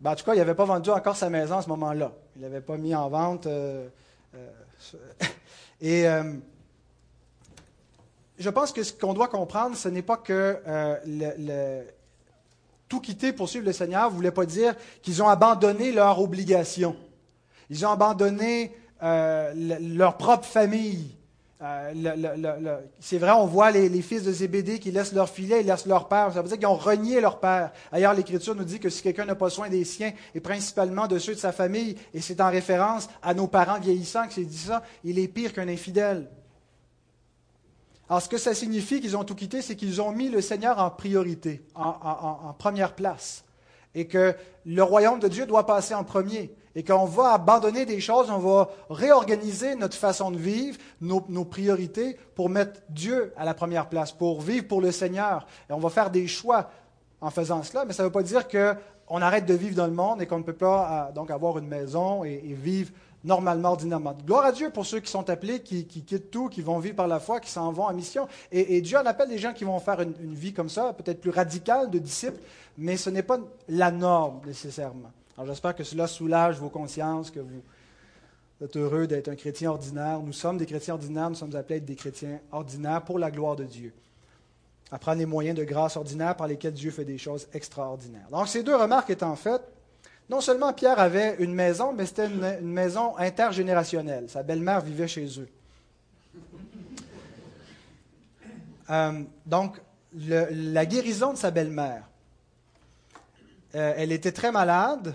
Ben, 0.00 0.12
en 0.12 0.14
tout 0.14 0.24
cas, 0.24 0.34
il 0.34 0.38
n'avait 0.38 0.54
pas 0.54 0.64
vendu 0.64 0.90
encore 0.90 1.16
sa 1.16 1.28
maison 1.28 1.58
à 1.58 1.62
ce 1.62 1.68
moment-là. 1.68 2.12
Il 2.36 2.42
n'avait 2.42 2.62
pas 2.62 2.78
mis 2.78 2.94
en 2.94 3.08
vente 3.10 3.46
euh, 3.46 3.86
et 5.80 6.08
euh, 6.08 6.34
je 8.38 8.48
pense 8.48 8.72
que 8.72 8.82
ce 8.82 8.94
qu'on 8.94 9.12
doit 9.12 9.28
comprendre, 9.28 9.76
ce 9.76 9.88
n'est 9.88 10.02
pas 10.02 10.16
que 10.16 10.58
euh, 10.66 11.84
tout 12.88 13.00
quitter 13.00 13.34
pour 13.34 13.50
suivre 13.50 13.66
le 13.66 13.72
Seigneur 13.72 14.10
ne 14.10 14.14
voulait 14.16 14.30
pas 14.30 14.46
dire 14.46 14.74
qu'ils 15.02 15.22
ont 15.22 15.28
abandonné 15.28 15.92
leur 15.92 16.18
obligation. 16.18 16.96
Ils 17.68 17.84
ont 17.84 17.90
abandonné 17.90 18.74
leur 19.02 20.16
propre 20.16 20.46
famille. 20.46 21.14
Euh, 21.62 22.80
c'est 23.00 23.18
vrai, 23.18 23.32
on 23.32 23.44
voit 23.44 23.70
les, 23.70 24.00
fils 24.00 24.22
de 24.22 24.32
Zébédée 24.32 24.78
qui 24.78 24.90
laissent 24.90 25.12
leur 25.12 25.28
filet, 25.28 25.60
ils 25.60 25.66
laissent 25.66 25.86
leur 25.86 26.08
père. 26.08 26.32
Ça 26.32 26.40
veut 26.40 26.48
dire 26.48 26.58
qu'ils 26.58 26.66
ont 26.66 26.74
renié 26.74 27.20
leur 27.20 27.38
père. 27.38 27.72
Ailleurs, 27.92 28.14
l'Écriture 28.14 28.54
nous 28.54 28.64
dit 28.64 28.80
que 28.80 28.88
si 28.88 29.02
quelqu'un 29.02 29.26
n'a 29.26 29.34
pas 29.34 29.50
soin 29.50 29.68
des 29.68 29.84
siens, 29.84 30.12
et 30.34 30.40
principalement 30.40 31.06
de 31.06 31.18
ceux 31.18 31.34
de 31.34 31.38
sa 31.38 31.52
famille, 31.52 31.96
et 32.14 32.20
c'est 32.22 32.40
en 32.40 32.50
référence 32.50 33.08
à 33.22 33.34
nos 33.34 33.46
parents 33.46 33.78
vieillissants 33.78 34.26
que 34.26 34.32
c'est 34.32 34.44
dit 34.44 34.56
ça, 34.56 34.82
il 35.04 35.18
est 35.18 35.28
pire 35.28 35.52
qu'un 35.52 35.68
infidèle. 35.68 36.30
Alors, 38.08 38.22
ce 38.22 38.28
que 38.28 38.38
ça 38.38 38.54
signifie 38.54 39.00
qu'ils 39.00 39.16
ont 39.16 39.24
tout 39.24 39.34
quitté, 39.34 39.60
c'est 39.60 39.76
qu'ils 39.76 40.00
ont 40.00 40.12
mis 40.12 40.30
le 40.30 40.40
Seigneur 40.40 40.78
en 40.78 40.90
priorité, 40.90 41.62
en 41.74 42.54
première 42.58 42.94
place, 42.94 43.44
et 43.94 44.06
que 44.06 44.34
le 44.64 44.82
royaume 44.82 45.20
de 45.20 45.28
Dieu 45.28 45.44
doit 45.44 45.66
passer 45.66 45.94
en 45.94 46.04
premier 46.04 46.50
et 46.74 46.84
qu'on 46.84 47.04
va 47.04 47.32
abandonner 47.32 47.84
des 47.84 48.00
choses, 48.00 48.30
on 48.30 48.38
va 48.38 48.70
réorganiser 48.88 49.74
notre 49.74 49.96
façon 49.96 50.30
de 50.30 50.36
vivre, 50.36 50.78
nos, 51.00 51.44
priorités 51.44 52.16
pour 52.34 52.48
mettre 52.48 52.80
Dieu 52.88 53.32
à 53.36 53.44
la 53.44 53.54
première 53.54 53.88
place, 53.88 54.12
pour 54.12 54.40
vivre 54.40 54.66
pour 54.68 54.80
le 54.80 54.92
Seigneur. 54.92 55.46
Et 55.68 55.72
on 55.72 55.78
va 55.78 55.90
faire 55.90 56.10
des 56.10 56.26
choix 56.26 56.70
en 57.20 57.30
faisant 57.30 57.62
cela, 57.62 57.84
mais 57.84 57.92
ça 57.92 58.02
ne 58.02 58.08
veut 58.08 58.12
pas 58.12 58.22
dire 58.22 58.46
qu'on 58.48 59.22
arrête 59.22 59.46
de 59.46 59.54
vivre 59.54 59.74
dans 59.74 59.86
le 59.86 59.92
monde 59.92 60.22
et 60.22 60.26
qu'on 60.26 60.38
ne 60.38 60.44
peut 60.44 60.52
pas 60.52 61.08
euh, 61.08 61.12
donc 61.12 61.30
avoir 61.30 61.58
une 61.58 61.66
maison 61.66 62.24
et, 62.24 62.38
vivre 62.38 62.92
normalement, 63.22 63.70
ordinairement. 63.72 64.16
Gloire 64.24 64.46
à 64.46 64.52
Dieu 64.52 64.70
pour 64.70 64.86
ceux 64.86 65.00
qui 65.00 65.10
sont 65.10 65.28
appelés, 65.28 65.60
qui, 65.60 65.84
quittent 65.86 66.30
tout, 66.30 66.48
qui 66.48 66.62
vont 66.62 66.78
vivre 66.78 66.96
par 66.96 67.08
la 67.08 67.20
foi, 67.20 67.40
qui 67.40 67.50
s'en 67.50 67.70
vont 67.72 67.84
en 67.84 67.92
mission. 67.92 68.28
Et, 68.50 68.80
Dieu 68.80 68.96
en 68.96 69.04
appelle 69.04 69.28
des 69.28 69.38
gens 69.38 69.52
qui 69.52 69.64
vont 69.64 69.78
faire 69.80 70.00
une 70.00 70.34
vie 70.34 70.54
comme 70.54 70.70
ça, 70.70 70.94
peut-être 70.94 71.20
plus 71.20 71.30
radicale 71.30 71.90
de 71.90 71.98
disciples, 71.98 72.40
mais 72.78 72.96
ce 72.96 73.10
n'est 73.10 73.24
pas 73.24 73.38
la 73.68 73.90
norme 73.90 74.40
nécessairement. 74.46 75.10
Alors 75.40 75.54
j'espère 75.54 75.74
que 75.74 75.84
cela 75.84 76.06
soulage 76.06 76.58
vos 76.58 76.68
consciences, 76.68 77.30
que 77.30 77.40
vous 77.40 77.62
êtes 78.62 78.76
heureux 78.76 79.06
d'être 79.06 79.28
un 79.28 79.36
chrétien 79.36 79.70
ordinaire. 79.70 80.20
Nous 80.20 80.34
sommes 80.34 80.58
des 80.58 80.66
chrétiens 80.66 80.92
ordinaires, 80.92 81.30
nous 81.30 81.34
sommes 81.34 81.56
appelés 81.56 81.76
à 81.76 81.78
être 81.78 81.86
des 81.86 81.96
chrétiens 81.96 82.40
ordinaires 82.52 83.00
pour 83.00 83.18
la 83.18 83.30
gloire 83.30 83.56
de 83.56 83.64
Dieu. 83.64 83.94
À 84.92 84.98
prendre 84.98 85.18
les 85.18 85.24
moyens 85.24 85.58
de 85.58 85.64
grâce 85.64 85.96
ordinaire 85.96 86.36
par 86.36 86.46
lesquels 86.46 86.74
Dieu 86.74 86.90
fait 86.90 87.06
des 87.06 87.16
choses 87.16 87.48
extraordinaires. 87.54 88.26
Donc 88.30 88.48
ces 88.48 88.62
deux 88.62 88.76
remarques 88.76 89.08
étant 89.08 89.34
faites, 89.34 89.62
non 90.28 90.42
seulement 90.42 90.74
Pierre 90.74 90.98
avait 90.98 91.36
une 91.38 91.54
maison, 91.54 91.94
mais 91.94 92.04
c'était 92.04 92.26
une, 92.26 92.60
maison 92.60 93.16
intergénérationnelle. 93.16 94.28
Sa 94.28 94.42
belle-mère 94.42 94.82
vivait 94.82 95.08
chez 95.08 95.40
eux. 95.40 95.48
Euh, 98.90 99.22
donc, 99.46 99.80
la 100.12 100.84
guérison 100.84 101.32
de 101.32 101.38
sa 101.38 101.50
belle-mère. 101.50 102.10
Euh, 103.74 103.94
elle 103.96 104.12
était 104.12 104.32
très 104.32 104.52
malade. 104.52 105.14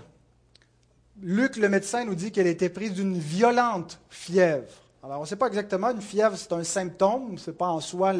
Luc, 1.22 1.56
le 1.56 1.68
médecin, 1.68 2.04
nous 2.04 2.14
dit 2.14 2.30
qu'elle 2.30 2.46
était 2.46 2.68
prise 2.68 2.92
d'une 2.92 3.18
violente 3.18 3.98
fièvre. 4.10 4.68
Alors, 5.02 5.18
on 5.18 5.22
ne 5.22 5.26
sait 5.26 5.36
pas 5.36 5.46
exactement, 5.46 5.90
une 5.90 6.02
fièvre, 6.02 6.36
c'est 6.36 6.52
un 6.52 6.64
symptôme, 6.64 7.38
ce 7.38 7.50
n'est 7.50 7.56
pas 7.56 7.68
en 7.68 7.80
soi 7.80 8.12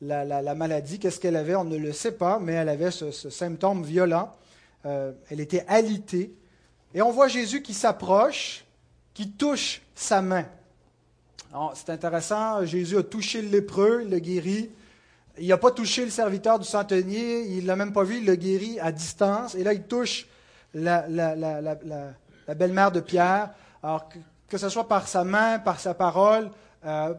la, 0.00 0.54
maladie. 0.54 0.98
Qu'est-ce 0.98 1.20
qu'elle 1.20 1.36
avait 1.36 1.54
On 1.54 1.64
ne 1.64 1.76
le 1.76 1.92
sait 1.92 2.12
pas, 2.12 2.40
mais 2.40 2.54
elle 2.54 2.68
avait 2.68 2.90
ce, 2.90 3.10
symptôme 3.12 3.84
violent. 3.84 4.32
Euh, 4.84 5.12
elle 5.30 5.40
était 5.40 5.64
alitée. 5.68 6.34
Et 6.92 7.02
on 7.02 7.12
voit 7.12 7.28
Jésus 7.28 7.62
qui 7.62 7.72
s'approche, 7.72 8.64
qui 9.12 9.30
touche 9.30 9.82
sa 9.94 10.20
main. 10.20 10.46
C'est 11.74 11.90
intéressant, 11.90 12.64
Jésus 12.64 12.98
a 12.98 13.04
touché 13.04 13.40
le 13.40 13.48
lépreux, 13.48 14.00
il 14.04 14.10
le 14.10 14.18
guérit. 14.18 14.70
Il 15.38 15.48
n'a 15.48 15.56
pas 15.56 15.70
touché 15.70 16.04
le 16.04 16.10
serviteur 16.10 16.58
du 16.58 16.66
centenier, 16.66 17.42
il 17.42 17.62
ne 17.62 17.68
l'a 17.68 17.76
même 17.76 17.92
pas 17.92 18.02
vu, 18.02 18.18
il 18.18 18.26
l'a 18.26 18.36
guéri 18.36 18.80
à 18.80 18.90
distance. 18.90 19.54
Et 19.54 19.62
là, 19.62 19.72
il 19.72 19.82
touche 19.82 20.26
la 20.74 21.06
belle-mère 22.52 22.92
de 22.92 23.00
Pierre. 23.00 23.50
Alors, 23.82 24.08
que, 24.48 24.58
ce 24.58 24.68
soit 24.68 24.88
par 24.88 25.08
sa 25.08 25.24
main, 25.24 25.58
par 25.58 25.80
sa 25.80 25.94
parole, 25.94 26.50
euh, 26.84 27.14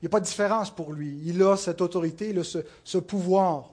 il 0.00 0.04
n'y 0.04 0.06
a 0.06 0.10
pas 0.10 0.20
de 0.20 0.24
différence 0.24 0.70
pour 0.70 0.92
lui. 0.92 1.20
Il 1.24 1.42
a 1.42 1.56
cette 1.56 1.80
autorité, 1.80 2.30
il 2.30 2.38
a 2.38 2.44
ce, 2.44 2.98
pouvoir. 2.98 3.70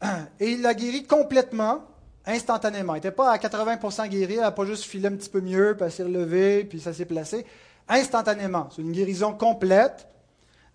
Et 0.40 0.52
il 0.52 0.62
l'a 0.62 0.74
guéri 0.74 1.04
complètement, 1.04 1.82
instantanément. 2.24 2.94
Il 2.94 2.98
n'était 2.98 3.10
pas 3.10 3.30
à 3.30 3.36
80% 3.38 4.08
guéri, 4.08 4.34
il 4.34 4.40
n'a 4.40 4.50
pas 4.50 4.64
juste 4.64 4.84
filé 4.84 5.08
un 5.08 5.16
petit 5.16 5.28
peu 5.28 5.40
mieux, 5.40 5.76
puis 5.78 5.90
s'est 5.90 6.04
relevée, 6.04 6.64
puis 6.64 6.80
ça 6.80 6.92
s'est 6.92 7.04
placé. 7.04 7.44
Instantanément. 7.88 8.68
C'est 8.74 8.82
une 8.82 8.92
guérison 8.92 9.32
complète. 9.32 10.08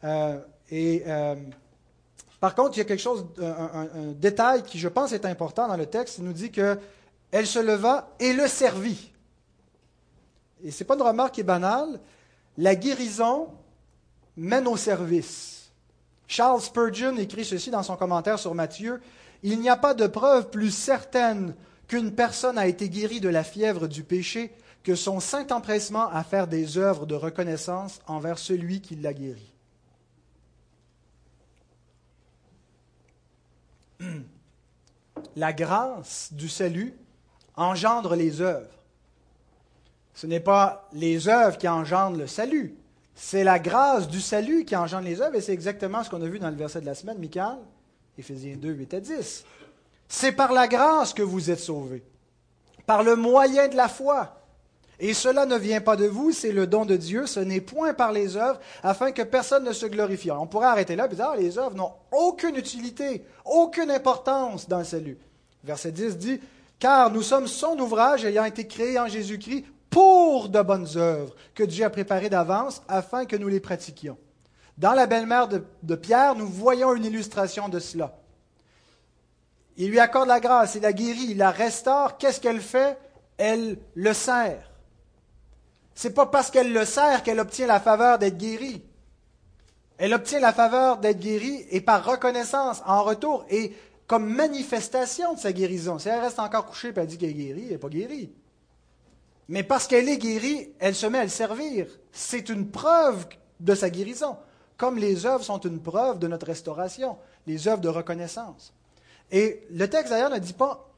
Euh, 0.03 0.39
et 0.69 1.03
euh, 1.07 1.35
par 2.39 2.55
contre, 2.55 2.77
il 2.77 2.79
y 2.79 2.81
a 2.81 2.85
quelque 2.85 3.01
chose, 3.01 3.25
un, 3.39 3.89
un, 3.99 4.11
détail 4.15 4.63
qui, 4.63 4.79
je 4.79 4.87
pense, 4.87 5.11
est 5.11 5.25
important 5.25 5.67
dans 5.67 5.77
le 5.77 5.85
texte. 5.85 6.19
Il 6.19 6.23
nous 6.23 6.33
dit 6.33 6.51
que 6.51 6.77
elle 7.31 7.47
se 7.47 7.59
leva 7.59 8.09
et 8.19 8.33
le 8.33 8.47
servit. 8.47 9.10
Et 10.63 10.71
ce 10.71 10.83
n'est 10.83 10.87
pas 10.87 10.95
une 10.95 11.01
remarque 11.01 11.35
qui 11.35 11.41
est 11.41 11.45
banale. 11.45 11.99
La 12.57 12.75
guérison 12.75 13.49
mène 14.37 14.67
au 14.67 14.77
service. 14.77 15.71
Charles 16.27 16.61
Spurgeon 16.61 17.17
écrit 17.17 17.45
ceci 17.45 17.71
dans 17.71 17.83
son 17.83 17.97
commentaire 17.97 18.39
sur 18.39 18.55
Matthieu. 18.55 19.01
Il 19.43 19.59
n'y 19.59 19.69
a 19.69 19.75
pas 19.75 19.93
de 19.93 20.07
preuve 20.07 20.49
plus 20.49 20.71
certaine 20.71 21.55
qu'une 21.87 22.13
personne 22.13 22.57
a 22.57 22.67
été 22.67 22.89
guérie 22.89 23.19
de 23.19 23.29
la 23.29 23.43
fièvre 23.43 23.87
du 23.87 24.03
péché 24.03 24.51
que 24.83 24.95
son 24.95 25.19
saint 25.19 25.47
empressement 25.51 26.07
à 26.09 26.23
faire 26.23 26.47
des 26.47 26.77
œuvres 26.77 27.05
de 27.05 27.15
reconnaissance 27.15 27.99
envers 28.07 28.39
celui 28.39 28.81
qui 28.81 28.95
l'a 28.95 29.13
guéri. 29.13 29.53
La 35.35 35.53
grâce 35.53 36.33
du 36.33 36.49
salut 36.49 36.95
engendre 37.55 38.15
les 38.15 38.41
œuvres. 38.41 38.80
Ce 40.13 40.27
n'est 40.27 40.39
pas 40.39 40.89
les 40.93 41.27
œuvres 41.27 41.57
qui 41.57 41.67
engendrent 41.67 42.17
le 42.17 42.27
salut, 42.27 42.75
c'est 43.15 43.43
la 43.43 43.59
grâce 43.59 44.07
du 44.07 44.19
salut 44.19 44.65
qui 44.65 44.75
engendre 44.75 45.05
les 45.05 45.21
œuvres, 45.21 45.35
et 45.35 45.41
c'est 45.41 45.53
exactement 45.53 46.03
ce 46.03 46.09
qu'on 46.09 46.21
a 46.21 46.27
vu 46.27 46.39
dans 46.39 46.49
le 46.49 46.55
verset 46.55 46.81
de 46.81 46.85
la 46.85 46.95
semaine, 46.95 47.19
Michael, 47.19 47.59
Éphésiens 48.17 48.55
2, 48.57 48.69
8 48.69 48.93
à 48.93 48.99
10. 48.99 49.45
C'est 50.07 50.31
par 50.31 50.51
la 50.51 50.67
grâce 50.67 51.13
que 51.13 51.21
vous 51.21 51.51
êtes 51.51 51.59
sauvés, 51.59 52.03
par 52.85 53.03
le 53.03 53.15
moyen 53.15 53.67
de 53.67 53.75
la 53.75 53.87
foi. 53.87 54.37
Et 54.99 55.13
cela 55.13 55.45
ne 55.45 55.55
vient 55.55 55.81
pas 55.81 55.95
de 55.95 56.05
vous, 56.05 56.31
c'est 56.31 56.51
le 56.51 56.67
don 56.67 56.85
de 56.85 56.95
Dieu, 56.95 57.25
ce 57.25 57.39
n'est 57.39 57.61
point 57.61 57.93
par 57.93 58.11
les 58.11 58.37
œuvres, 58.37 58.59
afin 58.83 59.11
que 59.11 59.23
personne 59.23 59.63
ne 59.63 59.73
se 59.73 59.87
glorifie. 59.87 60.29
On 60.29 60.45
pourrait 60.45 60.67
arrêter 60.67 60.95
là 60.95 61.07
et 61.11 61.15
ah, 61.21 61.35
les 61.37 61.57
œuvres 61.57 61.75
n'ont 61.75 61.93
aucune 62.11 62.55
utilité, 62.55 63.23
aucune 63.45 63.89
importance 63.89 64.67
dans 64.67 64.79
le 64.79 64.83
salut. 64.83 65.17
Verset 65.63 65.91
10 65.91 66.17
dit, 66.17 66.39
car 66.79 67.11
nous 67.11 67.23
sommes 67.23 67.47
son 67.47 67.79
ouvrage 67.79 68.25
ayant 68.25 68.45
été 68.45 68.67
créé 68.67 68.99
en 68.99 69.07
Jésus-Christ 69.07 69.65
pour 69.91 70.49
de 70.49 70.61
bonnes 70.61 70.87
œuvres 70.95 71.35
que 71.53 71.63
Dieu 71.63 71.85
a 71.85 71.91
préparées 71.91 72.29
d'avance 72.29 72.81
afin 72.87 73.25
que 73.25 73.35
nous 73.35 73.49
les 73.49 73.59
pratiquions. 73.59 74.17
Dans 74.77 74.93
la 74.93 75.05
belle-mère 75.05 75.47
de, 75.47 75.95
Pierre, 75.95 76.33
nous 76.33 76.47
voyons 76.47 76.95
une 76.95 77.05
illustration 77.05 77.69
de 77.69 77.77
cela. 77.77 78.17
Il 79.77 79.89
lui 79.89 79.99
accorde 79.99 80.29
la 80.29 80.39
grâce, 80.39 80.75
il 80.75 80.81
la 80.81 80.93
guérit, 80.93 81.27
il 81.31 81.37
la 81.37 81.51
restaure. 81.51 82.17
Qu'est-ce 82.17 82.39
qu'elle 82.39 82.61
fait? 82.61 82.97
Elle 83.37 83.77
le 83.93 84.13
sert. 84.13 84.71
C'est 85.93 86.13
pas 86.13 86.25
parce 86.25 86.49
qu'elle 86.49 86.71
le 86.71 86.85
sert 86.85 87.21
qu'elle 87.21 87.39
obtient 87.39 87.67
la 87.67 87.79
faveur 87.79 88.17
d'être 88.17 88.37
guérie. 88.37 88.83
Elle 89.97 90.13
obtient 90.13 90.39
la 90.39 90.53
faveur 90.53 90.97
d'être 90.97 91.19
guérie 91.19 91.65
et 91.69 91.81
par 91.81 92.05
reconnaissance 92.05 92.81
en 92.85 93.03
retour 93.03 93.45
et 93.49 93.75
comme 94.07 94.27
manifestation 94.27 95.33
de 95.33 95.39
sa 95.39 95.51
guérison. 95.51 95.99
Si 95.99 96.07
elle 96.07 96.21
reste 96.21 96.39
encore 96.39 96.65
couchée 96.65 96.89
et 96.89 96.93
elle 96.95 97.07
dit 97.07 97.17
qu'elle 97.17 97.31
est 97.31 97.33
guérie, 97.33 97.65
elle 97.65 97.71
n'est 97.71 97.77
pas 97.77 97.89
guérie. 97.89 98.31
Mais 99.51 99.63
parce 99.63 99.85
qu'elle 99.85 100.07
est 100.07 100.17
guérie, 100.17 100.71
elle 100.79 100.95
se 100.95 101.05
met 101.05 101.17
à 101.17 101.23
le 101.23 101.29
servir. 101.29 101.85
C'est 102.13 102.47
une 102.47 102.71
preuve 102.71 103.25
de 103.59 103.75
sa 103.75 103.89
guérison, 103.89 104.37
comme 104.77 104.97
les 104.97 105.25
œuvres 105.25 105.43
sont 105.43 105.59
une 105.59 105.81
preuve 105.81 106.19
de 106.19 106.27
notre 106.27 106.45
restauration, 106.45 107.17
les 107.45 107.67
œuvres 107.67 107.81
de 107.81 107.89
reconnaissance. 107.89 108.73
Et 109.29 109.67
le 109.69 109.89
texte 109.89 110.11
d'ailleurs 110.11 110.29
ne 110.29 110.39
dit 110.39 110.53
pas, 110.53 110.89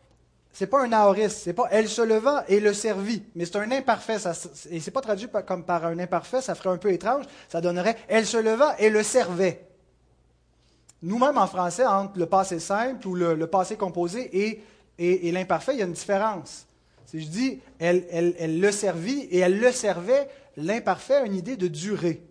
c'est 0.52 0.68
pas 0.68 0.84
un 0.84 0.94
aoriste, 0.94 1.40
c'est 1.40 1.54
pas 1.54 1.68
elle 1.72 1.90
se 1.90 2.04
leva 2.04 2.46
et 2.48 2.60
le 2.60 2.76
servit, 2.76 3.24
mais 3.34 3.46
c'est 3.46 3.56
un 3.56 3.72
imparfait, 3.72 4.20
ça, 4.20 4.34
et 4.70 4.80
c'est 4.80 4.92
pas 4.92 5.02
traduit 5.02 5.30
comme 5.48 5.66
par 5.66 5.88
un 5.88 5.98
imparfait, 5.98 6.44
ça 6.44 6.54
ferait 6.54 6.70
un 6.70 6.78
peu 6.78 6.92
étrange, 6.92 7.26
ça 7.50 7.60
donnerait 7.60 7.98
elle 8.08 8.28
se 8.28 8.38
leva 8.38 8.76
et 8.78 8.92
le 8.92 9.02
servait. 9.02 9.68
Nous-mêmes 11.02 11.40
en 11.40 11.48
français, 11.48 11.88
entre 11.88 12.20
le 12.20 12.28
passé 12.28 12.60
simple 12.60 13.08
ou 13.08 13.16
le, 13.16 13.48
passé 13.48 13.78
composé 13.78 14.30
et, 14.32 14.62
et 15.00 15.32
l'imparfait, 15.32 15.74
il 15.74 15.80
y 15.80 15.82
a 15.82 15.86
une 15.86 15.94
différence. 15.94 16.68
Je 17.14 17.28
dis 17.28 17.60
elle, 17.80 18.06
elle, 18.10 18.60
le 18.60 18.72
servit 18.72 19.22
et 19.30 19.40
elle 19.40 19.60
le 19.60 19.72
servait, 19.72 20.28
l'imparfait 20.58 21.16
a 21.16 21.26
une 21.26 21.36
idée 21.36 21.58
de 21.58 21.68
durée. 21.68 22.24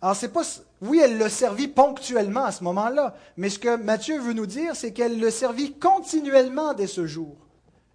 Alors, 0.00 0.14
c'est 0.14 0.28
pas. 0.28 0.42
Oui, 0.82 1.00
elle 1.02 1.18
le 1.18 1.28
servit 1.28 1.68
ponctuellement 1.68 2.44
à 2.44 2.52
ce 2.52 2.62
moment-là, 2.64 3.16
mais 3.36 3.48
ce 3.48 3.58
que 3.58 3.76
Matthieu 3.76 4.20
veut 4.20 4.34
nous 4.34 4.46
dire, 4.46 4.76
c'est 4.76 4.92
qu'elle 4.92 5.18
le 5.18 5.30
servit 5.30 5.72
continuellement 5.78 6.74
dès 6.74 6.86
ce 6.86 7.06
jour. 7.06 7.34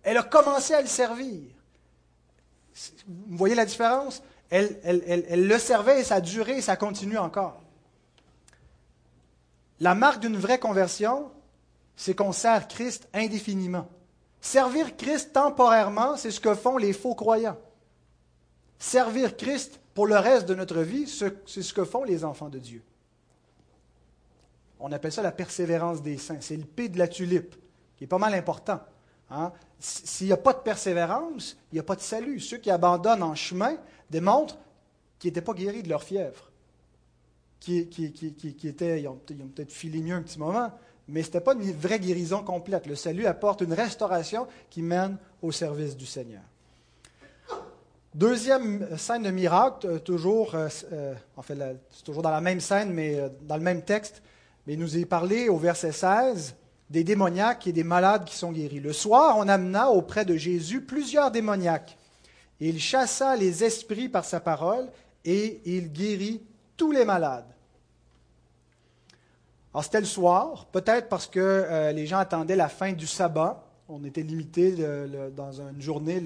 Elle 0.04 0.18
a 0.18 0.24
commencé 0.24 0.74
à 0.74 0.82
le 0.82 0.88
servir. 0.88 1.42
Vous 3.08 3.38
voyez 3.38 3.56
la 3.56 3.66
différence? 3.66 4.24
Elle, 4.50 4.80
elle, 4.84 5.48
le 5.48 5.58
servait 5.60 6.02
et 6.02 6.04
ça 6.04 6.16
a 6.16 6.22
duré 6.22 6.58
et 6.58 6.62
ça 6.62 6.76
continue 6.76 7.18
encore. 7.18 7.62
La 9.80 9.96
marque 9.96 10.20
d'une 10.20 10.38
vraie 10.38 10.60
conversion, 10.60 11.32
c'est 11.96 12.16
qu'on 12.16 12.32
sert 12.32 12.68
Christ 12.68 13.08
indéfiniment. 13.14 13.88
Servir 14.42 14.98
Christ 14.98 15.34
temporairement, 15.34 16.18
c'est 16.18 16.32
ce 16.32 16.40
que 16.40 16.56
font 16.56 16.78
les 16.78 16.94
faux 16.94 17.14
croyants. 17.14 17.60
Servir 18.80 19.38
Christ 19.38 19.80
pour 19.94 20.08
le 20.08 20.18
reste 20.18 20.48
de 20.48 20.56
notre 20.56 20.82
vie, 20.82 21.08
c'est 21.08 21.62
ce 21.62 21.74
que 21.74 21.86
font 21.86 22.04
les 22.04 22.26
enfants 22.26 22.50
de 22.50 22.58
Dieu. 22.58 22.82
On 24.80 24.92
appelle 24.92 25.12
ça 25.12 25.22
la 25.22 25.32
persévérance 25.32 26.02
des 26.02 26.18
saints. 26.18 26.42
C'est 26.42 26.58
le 26.58 26.66
P 26.66 26.90
de 26.90 26.98
la 26.98 27.08
tulipe, 27.08 27.56
qui 27.96 28.06
est 28.06 28.08
pas 28.08 28.18
mal 28.18 28.34
important. 28.34 28.80
Hein. 29.30 29.52
S'il 29.80 30.26
n'y 30.28 30.34
a 30.34 30.38
pas 30.38 30.54
de 30.54 30.60
persévérance, 30.60 31.56
il 31.72 31.76
n'y 31.76 31.80
a 31.80 31.84
pas 31.84 31.96
de 31.96 32.02
salut. 32.02 32.40
Ceux 32.40 32.58
qui 32.58 32.72
abandonnent 32.72 33.22
en 33.22 33.36
chemin 33.36 33.78
démontrent 34.10 34.58
qu'ils 35.20 35.30
n'étaient 35.30 35.42
pas 35.42 35.54
guéris 35.54 35.84
de 35.84 35.90
leur 35.90 36.04
fièvre. 36.04 36.50
Qui, 37.60 37.82
étaient, 38.64 39.02
ils 39.02 39.08
ont 39.08 39.20
peut-être 39.54 39.72
filé 39.72 40.02
mieux 40.02 40.16
un 40.16 40.24
petit 40.24 40.40
moment, 40.40 40.72
mais 41.08 41.22
ce 41.22 41.28
n'était 41.28 41.42
pas 41.42 41.54
une 41.54 41.72
vraie 41.74 42.00
guérison 42.00 42.44
complète. 42.44 42.86
Le 42.86 42.96
salut 42.96 43.26
apporte 43.26 43.62
une 43.62 43.74
restauration 43.74 44.48
qui 44.70 44.82
mène 44.82 45.18
au 45.42 45.52
service 45.52 45.96
du 45.98 46.06
Seigneur. 46.06 46.42
Deuxième 48.14 48.98
scène 48.98 49.24
de 49.24 49.32
miracle, 49.32 49.88
euh, 49.88 50.00
toujours, 50.00 50.54
euh, 50.56 50.68
euh, 50.92 51.14
en 51.38 51.42
fait, 51.42 51.58
c'est 51.92 52.04
toujours 52.04 52.22
dans 52.22 52.30
la 52.30 52.42
même 52.42 52.60
scène, 52.60 52.92
mais 52.92 53.18
dans 53.44 53.56
le 53.56 53.62
même 53.62 53.84
texte. 53.84 54.22
Mais 54.68 54.74
il 54.74 54.80
nous 54.80 54.98
est 54.98 55.06
parlé 55.06 55.48
au 55.48 55.56
verset 55.58 55.94
16 55.94 56.56
des 56.90 57.06
démoniaques 57.06 57.68
et 57.68 57.72
des 57.72 57.86
malades 57.86 58.26
qui 58.26 58.36
sont 58.36 58.52
guéris. 58.52 58.82
Le 58.82 58.92
soir, 58.92 59.38
on 59.38 59.48
amena 59.48 59.92
auprès 59.92 60.26
de 60.26 60.36
Jésus 60.36 60.82
plusieurs 60.82 61.32
démoniaques. 61.32 61.98
Il 62.60 62.80
chassa 62.80 63.38
les 63.38 63.64
esprits 63.64 64.10
par 64.10 64.26
sa 64.26 64.42
parole 64.42 64.90
et 65.24 65.62
il 65.64 65.92
guérit 65.94 66.44
tous 66.76 66.92
les 66.92 67.06
malades. 67.06 67.51
Alors 69.74 69.86
c'était 69.86 70.02
le 70.02 70.06
soir, 70.06 70.66
peut-être 70.72 71.08
parce 71.08 71.28
que 71.28 71.40
euh, 71.40 71.92
les 71.94 72.06
gens 72.06 72.18
attendaient 72.18 72.58
la 72.58 72.68
fin 72.68 72.92
du 72.92 73.08
sabbat. 73.08 73.64
On 73.88 74.04
était 74.04 74.22
limité 74.22 74.76
dans 75.36 75.62
une 75.62 75.82
journée 75.82 76.22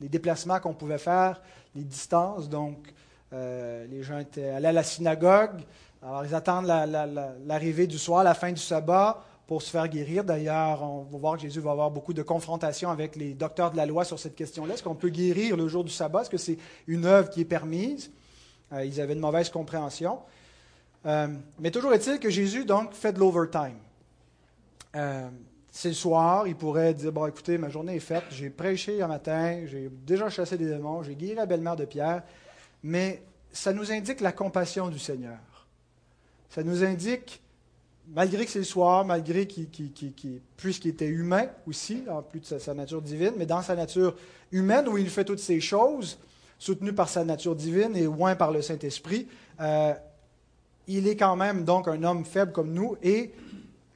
les 0.00 0.08
déplacements 0.08 0.58
qu'on 0.60 0.74
pouvait 0.74 0.98
faire, 0.98 1.40
les 1.74 1.84
distances. 1.84 2.48
Donc 2.48 2.92
euh, 3.32 3.86
les 3.86 4.02
gens 4.02 4.18
étaient 4.18 4.48
allés 4.48 4.68
à 4.68 4.72
la 4.72 4.82
synagogue. 4.82 5.62
Alors 6.02 6.24
ils 6.24 6.34
attendent 6.34 6.66
l'arrivée 7.46 7.86
du 7.86 7.98
soir, 7.98 8.24
la 8.24 8.34
fin 8.34 8.50
du 8.50 8.60
sabbat 8.60 9.22
pour 9.46 9.62
se 9.62 9.70
faire 9.70 9.88
guérir. 9.88 10.24
D'ailleurs, 10.24 10.82
on 10.82 11.04
va 11.04 11.18
voir 11.18 11.34
que 11.36 11.42
Jésus 11.42 11.60
va 11.60 11.70
avoir 11.70 11.90
beaucoup 11.90 12.12
de 12.12 12.22
confrontations 12.22 12.90
avec 12.90 13.16
les 13.16 13.34
docteurs 13.34 13.70
de 13.70 13.76
la 13.76 13.86
loi 13.86 14.04
sur 14.04 14.18
cette 14.18 14.34
question-là. 14.34 14.74
Est-ce 14.74 14.82
qu'on 14.82 14.94
peut 14.94 15.08
guérir 15.08 15.56
le 15.56 15.68
jour 15.68 15.84
du 15.84 15.90
sabbat? 15.90 16.22
Est-ce 16.22 16.30
que 16.30 16.36
c'est 16.36 16.58
une 16.86 17.06
œuvre 17.06 17.30
qui 17.30 17.40
est 17.40 17.46
permise? 17.46 18.10
Euh, 18.72 18.84
ils 18.84 19.00
avaient 19.00 19.14
une 19.14 19.20
mauvaise 19.20 19.48
compréhension. 19.48 20.18
Euh, 21.06 21.28
mais 21.58 21.70
toujours 21.70 21.92
est-il 21.92 22.18
que 22.18 22.30
Jésus, 22.30 22.64
donc, 22.64 22.92
fait 22.92 23.12
de 23.12 23.18
l'overtime. 23.18 23.78
Euh, 24.96 25.28
c'est 25.70 25.88
le 25.88 25.94
soir, 25.94 26.46
il 26.48 26.56
pourrait 26.56 26.94
dire, 26.94 27.12
bon, 27.12 27.26
écoutez, 27.26 27.56
ma 27.56 27.68
journée 27.68 27.96
est 27.96 28.00
faite, 28.00 28.24
j'ai 28.30 28.50
prêché 28.50 29.00
un 29.00 29.06
matin, 29.06 29.62
j'ai 29.66 29.90
déjà 30.06 30.28
chassé 30.28 30.56
des 30.56 30.66
démons, 30.66 31.02
j'ai 31.02 31.14
guéri 31.14 31.34
la 31.34 31.46
belle-mère 31.46 31.76
de 31.76 31.84
Pierre, 31.84 32.22
mais 32.82 33.22
ça 33.52 33.72
nous 33.72 33.92
indique 33.92 34.20
la 34.20 34.32
compassion 34.32 34.88
du 34.88 34.98
Seigneur. 34.98 35.38
Ça 36.50 36.62
nous 36.62 36.82
indique, 36.82 37.40
malgré 38.08 38.44
que 38.44 38.50
c'est 38.50 38.60
le 38.60 38.64
soir, 38.64 39.04
malgré 39.04 39.46
qu'il, 39.46 39.68
puisqu'il 40.56 40.88
était 40.88 41.06
humain 41.06 41.46
aussi, 41.66 42.02
en 42.10 42.22
plus 42.22 42.40
de 42.40 42.58
sa, 42.58 42.74
nature 42.74 43.02
divine, 43.02 43.34
mais 43.36 43.46
dans 43.46 43.62
sa 43.62 43.76
nature 43.76 44.16
humaine, 44.50 44.88
où 44.88 44.98
il 44.98 45.10
fait 45.10 45.24
toutes 45.24 45.38
ces 45.38 45.60
choses, 45.60 46.18
soutenu 46.58 46.92
par 46.92 47.08
sa 47.08 47.24
nature 47.24 47.54
divine 47.54 47.94
et 47.94 48.04
loin 48.04 48.34
par 48.34 48.50
le 48.50 48.62
Saint-Esprit, 48.62 49.28
euh, 49.60 49.94
il 50.88 51.06
est 51.06 51.16
quand 51.16 51.36
même 51.36 51.64
donc 51.64 51.86
un 51.86 52.02
homme 52.02 52.24
faible 52.24 52.52
comme 52.52 52.72
nous 52.72 52.96
et 53.02 53.32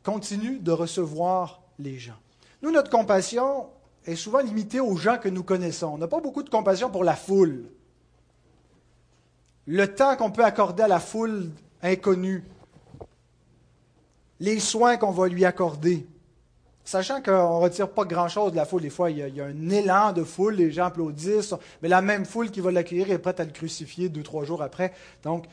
continue 0.04 0.58
de 0.58 0.70
recevoir 0.70 1.62
les 1.78 1.98
gens. 1.98 2.18
Nous, 2.62 2.70
notre 2.70 2.90
compassion 2.90 3.66
est 4.04 4.14
souvent 4.14 4.40
limitée 4.40 4.80
aux 4.80 4.96
gens 4.96 5.18
que 5.18 5.28
nous 5.28 5.42
connaissons. 5.42 5.92
On 5.94 5.98
n'a 5.98 6.08
pas 6.08 6.20
beaucoup 6.20 6.42
de 6.42 6.50
compassion 6.50 6.90
pour 6.90 7.02
la 7.02 7.16
foule. 7.16 7.64
Le 9.66 9.94
temps 9.94 10.16
qu'on 10.16 10.30
peut 10.30 10.44
accorder 10.44 10.82
à 10.82 10.88
la 10.88 11.00
foule 11.00 11.50
inconnue, 11.82 12.44
les 14.40 14.58
soins 14.58 14.96
qu'on 14.96 15.12
va 15.12 15.28
lui 15.28 15.44
accorder, 15.44 16.06
sachant 16.84 17.22
qu'on 17.22 17.30
ne 17.30 17.62
retire 17.62 17.88
pas 17.88 18.04
grand-chose 18.04 18.50
de 18.52 18.56
la 18.56 18.64
foule. 18.64 18.82
Des 18.82 18.90
fois, 18.90 19.10
il 19.10 19.18
y, 19.18 19.40
a, 19.40 19.44
un 19.44 19.70
élan 19.70 20.12
de 20.12 20.24
foule, 20.24 20.54
les 20.54 20.72
gens 20.72 20.86
applaudissent, 20.86 21.54
mais 21.80 21.88
la 21.88 22.02
même 22.02 22.24
foule 22.24 22.50
qui 22.50 22.60
va 22.60 22.72
l'accueillir 22.72 23.10
est 23.10 23.18
prête 23.18 23.38
à 23.38 23.44
le 23.44 23.52
crucifier 23.52 24.08
deux, 24.08 24.24
trois 24.24 24.44
jours 24.44 24.62
après. 24.62 24.92
Donc, 25.22 25.46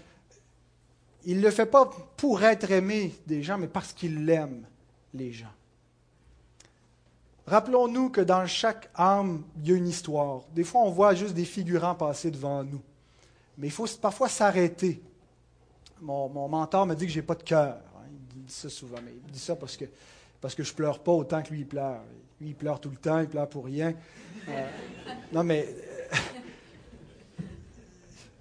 il 1.29 1.37
ne 1.37 1.43
le 1.43 1.51
fait 1.51 1.67
pas 1.67 1.87
pour 2.17 2.43
être 2.43 2.71
aimé 2.71 3.13
des 3.27 3.43
gens, 3.43 3.59
mais 3.59 3.67
parce 3.67 3.93
qu'il 3.93 4.27
aime 4.31 4.65
les 5.13 5.31
gens. 5.31 5.53
Rappelons-nous 7.45 8.09
que 8.09 8.21
dans 8.21 8.47
chaque 8.47 8.89
âme, 8.95 9.43
il 9.61 9.69
y 9.69 9.73
a 9.73 9.77
une 9.77 9.87
histoire. 9.87 10.41
Des 10.55 10.63
fois, 10.63 10.81
on 10.81 10.89
voit 10.89 11.13
juste 11.13 11.35
des 11.35 11.45
figurants 11.45 11.93
passer 11.93 12.31
devant 12.31 12.63
nous. 12.63 12.81
Mais 13.59 13.67
il 13.67 13.71
faut 13.71 13.85
parfois 14.01 14.27
s'arrêter. 14.27 15.03
Mon, 16.01 16.47
mentor 16.47 16.87
me 16.87 16.95
dit 16.95 17.05
que 17.05 17.11
je 17.11 17.19
n'ai 17.19 17.25
pas 17.25 17.35
de 17.35 17.43
cœur. 17.43 17.77
Il 18.09 18.45
dit 18.45 18.51
ça 18.51 18.67
souvent, 18.67 18.97
mais 19.05 19.13
il 19.27 19.31
dit 19.31 19.39
ça 19.39 19.55
parce 19.55 19.77
que, 19.77 19.85
parce 20.41 20.55
que 20.55 20.63
je 20.63 20.71
ne 20.71 20.77
pleure 20.77 20.97
pas 20.97 21.11
autant 21.11 21.43
que 21.43 21.51
lui, 21.51 21.59
il 21.59 21.67
pleure. 21.67 22.01
Lui, 22.41 22.49
il 22.49 22.55
pleure 22.55 22.79
tout 22.79 22.89
le 22.89 22.97
temps, 22.97 23.19
il 23.19 23.27
pleure 23.27 23.47
pour 23.47 23.65
rien. 23.65 23.93
Euh, 24.47 24.67
non, 25.31 25.43
mais 25.43 25.75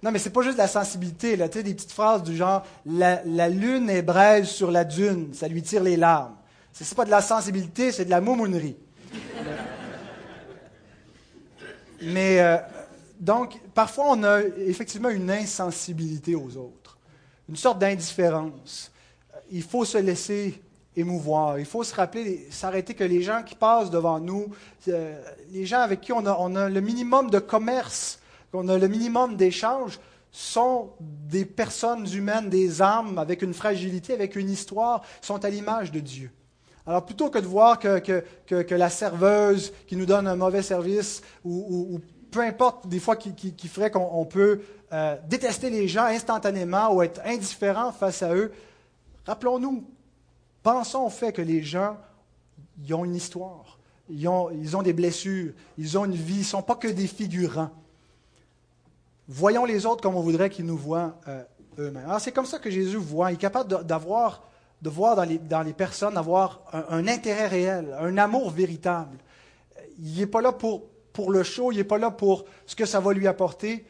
non, 0.01 0.11
mais 0.11 0.19
c'est 0.19 0.29
pas 0.29 0.41
juste 0.41 0.57
la 0.57 0.67
sensibilité, 0.67 1.37
tu 1.37 1.43
sais, 1.51 1.63
des 1.63 1.73
petites 1.73 1.91
phrases 1.91 2.23
du 2.23 2.35
genre 2.35 2.65
la, 2.85 3.49
lune 3.49 3.89
est 3.89 4.01
braise 4.01 4.47
sur 4.47 4.71
la 4.71 4.85
dune, 4.85 5.33
ça 5.33 5.47
lui 5.47 5.61
tire 5.61 5.83
les 5.83 5.97
larmes. 5.97 6.35
Ce 6.71 6.83
n'est 6.83 6.95
pas 6.95 7.05
de 7.05 7.09
la 7.09 7.21
sensibilité, 7.21 7.91
c'est 7.91 8.05
de 8.05 8.09
la 8.09 8.21
moumounerie. 8.21 8.77
mais 12.01 12.39
euh, 12.39 12.57
donc, 13.19 13.59
parfois, 13.73 14.05
on 14.11 14.23
a 14.23 14.41
effectivement 14.41 15.09
une 15.09 15.29
insensibilité 15.29 16.35
aux 16.35 16.55
autres, 16.55 16.97
une 17.49 17.57
sorte 17.57 17.79
d'indifférence. 17.79 18.91
Il 19.51 19.63
faut 19.63 19.83
se 19.83 19.97
laisser 19.97 20.61
émouvoir. 20.95 21.59
Il 21.59 21.65
faut 21.65 21.83
se 21.83 21.93
rappeler, 21.93 22.47
s'arrêter 22.51 22.93
que 22.93 23.03
les 23.03 23.21
gens 23.21 23.43
qui 23.43 23.55
passent 23.55 23.89
devant 23.89 24.19
nous, 24.19 24.47
euh, 24.87 25.21
les 25.51 25.65
gens 25.65 25.81
avec 25.81 26.01
qui 26.01 26.13
on 26.13 26.25
a 26.25 26.69
le 26.69 26.81
minimum 26.81 27.29
de 27.29 27.39
commerce, 27.39 28.18
qu'on 28.51 28.67
a 28.67 28.77
le 28.77 28.87
minimum 28.87 29.35
d'échange, 29.35 29.99
sont 30.31 30.91
des 30.99 31.45
personnes 31.45 32.07
humaines, 32.13 32.49
des 32.49 32.81
âmes 32.81 33.17
avec 33.17 33.41
une 33.41 33.53
fragilité, 33.53 34.13
avec 34.13 34.35
une 34.35 34.49
histoire, 34.49 35.03
sont 35.21 35.43
à 35.43 35.49
l'image 35.49 35.91
de 35.91 35.99
Dieu. 35.99 36.31
Alors 36.85 37.05
plutôt 37.05 37.29
que 37.29 37.39
de 37.39 37.47
voir 37.47 37.79
que, 37.79 38.73
la 38.73 38.89
serveuse 38.89 39.73
qui 39.87 39.95
nous 39.95 40.05
donne 40.05 40.27
un 40.27 40.35
mauvais 40.35 40.61
service 40.61 41.21
ou, 41.43 41.99
peu 42.31 42.41
importe 42.41 42.87
des 42.87 42.99
fois 42.99 43.15
qui, 43.15 43.33
qui, 43.33 43.67
ferait 43.67 43.89
qu'on 43.89 44.25
peut 44.25 44.61
euh, 44.93 45.17
détester 45.27 45.71
les 45.71 45.87
gens 45.87 46.05
instantanément 46.05 46.93
ou 46.93 47.01
être 47.01 47.21
indifférent 47.25 47.91
face 47.91 48.21
à 48.21 48.35
eux, 48.35 48.51
rappelons-nous, 49.25 49.83
pensons 50.61 51.05
au 51.05 51.09
fait 51.09 51.31
que 51.31 51.41
les 51.41 51.63
gens 51.63 51.97
ils 52.85 52.93
ont 52.93 53.05
une 53.05 53.15
histoire, 53.15 53.79
ont, 54.25 54.49
ils 54.51 54.77
ont 54.77 54.81
des 54.81 54.93
blessures, 54.93 55.53
ils 55.77 55.97
ont 55.97 56.05
une 56.05 56.13
vie, 56.13 56.35
ils 56.35 56.39
ne 56.39 56.43
sont 56.43 56.61
pas 56.61 56.75
que 56.75 56.87
des 56.87 57.07
figurants. 57.07 57.71
Voyons 59.31 59.63
les 59.63 59.85
autres 59.85 60.01
comme 60.01 60.15
on 60.15 60.21
voudrait 60.21 60.49
qu'ils 60.49 60.65
nous 60.65 60.75
voient 60.75 61.15
euh, 61.27 61.43
eux-mêmes. 61.77 62.05
Alors 62.05 62.19
c'est 62.19 62.31
comme 62.31 62.47
ça 62.47 62.57
que 62.57 62.71
Jésus 62.71 62.97
voit. 62.97 63.31
Il 63.31 63.35
est 63.35 63.37
capable 63.37 63.69
de 63.85 63.93
voir 63.93 64.41
dans 64.81 65.23
les, 65.63 65.73
personnes, 65.73 66.15
d'avoir 66.15 66.61
un, 66.89 67.07
intérêt 67.07 67.45
réel, 67.45 67.95
un 67.99 68.17
amour 68.17 68.49
véritable. 68.49 69.19
Il 69.99 70.17
n'est 70.17 70.25
pas 70.25 70.41
là 70.41 70.51
pour, 70.51 70.87
pour 71.13 71.31
le 71.31 71.43
show, 71.43 71.71
il 71.71 71.77
n'est 71.77 71.83
pas 71.83 71.99
là 71.99 72.09
pour 72.09 72.45
ce 72.65 72.75
que 72.75 72.85
ça 72.85 72.99
va 72.99 73.13
lui 73.13 73.27
apporter. 73.27 73.85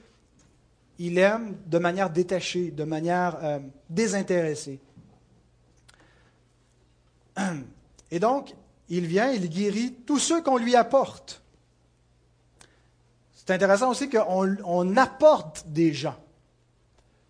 Il 0.98 1.18
aime 1.18 1.56
de 1.68 1.78
manière 1.78 2.10
détachée, 2.10 2.72
de 2.72 2.84
manière 2.84 3.38
euh, 3.42 3.60
désintéressée. 3.90 4.82
Et 8.12 8.20
donc, 8.20 8.54
il 8.90 9.06
vient, 9.06 9.32
il 9.32 9.48
guérit 9.48 9.94
tous 10.06 10.20
ceux 10.20 10.42
qu'on 10.42 10.58
lui 10.58 10.76
apporte. 10.76 11.42
C'est 13.50 13.56
intéressant 13.56 13.90
aussi 13.90 14.12
qu'on 14.12 14.96
apporte 14.96 15.64
des 15.70 15.92
gens. 15.92 16.14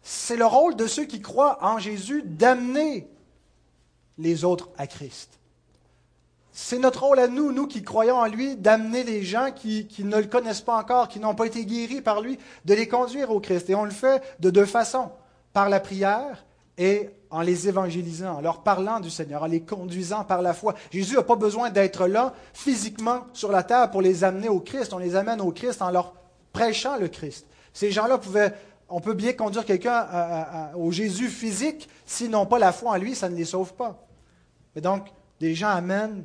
C'est 0.02 0.36
le 0.36 0.46
rôle 0.46 0.76
de 0.76 0.86
ceux 0.86 1.06
qui 1.06 1.22
croient 1.22 1.60
en 1.62 1.80
Jésus 1.80 2.24
d'amener 2.26 3.08
les 4.18 4.44
autres 4.44 4.68
à 4.78 4.86
Christ. 4.86 5.40
C'est 6.52 6.78
notre 6.78 7.06
rôle 7.06 7.20
à 7.20 7.30
nous, 7.30 7.54
nous 7.54 7.68
qui 7.68 7.84
croyons 7.84 8.18
en 8.18 8.26
lui, 8.26 8.58
d'amener 8.58 9.06
les 9.06 9.24
gens 9.24 9.54
qui, 9.56 9.88
qui, 9.88 10.04
ne 10.04 10.18
le 10.18 10.28
connaissent 10.28 10.60
pas 10.60 10.76
encore, 10.76 11.08
qui 11.08 11.22
n'ont 11.22 11.36
pas 11.36 11.46
été 11.46 11.66
guéris 11.66 12.02
par 12.02 12.20
lui, 12.20 12.38
de 12.66 12.74
les 12.74 12.90
conduire 12.90 13.32
au 13.32 13.40
Christ. 13.40 13.70
Et 13.70 13.76
on 13.76 13.86
le 13.86 13.92
fait 13.92 14.22
de 14.42 14.50
deux 14.50 14.66
façons, 14.66 15.12
par 15.54 15.70
la 15.70 15.80
prière 15.80 16.44
et 16.80 17.10
en 17.30 17.42
les 17.42 17.68
évangélisant, 17.68 18.38
en 18.38 18.42
leur 18.42 18.64
parlant 18.64 19.02
du 19.02 19.10
Seigneur, 19.12 19.44
en 19.44 19.48
les 19.48 19.62
conduisant 19.62 20.24
par 20.24 20.42
la 20.42 20.54
foi. 20.54 20.74
Jésus 20.92 21.16
n'a 21.16 21.24
pas 21.24 21.36
besoin 21.36 21.70
d'être 21.70 22.08
là 22.08 22.34
physiquement 22.54 23.26
sur 23.34 23.52
la 23.52 23.64
terre 23.64 23.92
pour 23.92 24.02
les 24.02 24.24
amener 24.24 24.48
au 24.48 24.62
Christ. 24.62 24.94
On 24.94 24.98
les 24.98 25.16
amène 25.16 25.42
au 25.42 25.52
Christ 25.52 25.82
en 25.82 25.92
leur 25.92 26.16
prêchant 26.54 26.98
le 26.98 27.10
Christ. 27.10 27.46
Ces 27.74 27.92
gens-là 27.92 28.18
pouvaient, 28.18 28.54
on 28.88 29.02
peut 29.02 29.14
bien 29.14 29.34
conduire 29.34 29.66
quelqu'un 29.66 30.72
au 30.76 30.92
Jésus 30.92 31.28
physique, 31.28 31.90
s'ils 32.06 32.32
n'ont 32.32 32.48
pas 32.48 32.58
la 32.58 32.72
foi 32.72 32.92
en 32.92 32.96
lui, 32.96 33.14
ça 33.14 33.30
ne 33.30 33.36
les 33.36 33.46
sauve 33.46 33.74
pas. 33.74 34.08
Et 34.76 34.82
donc, 34.82 35.08
des 35.40 35.54
gens 35.54 35.70
amènent 35.70 36.24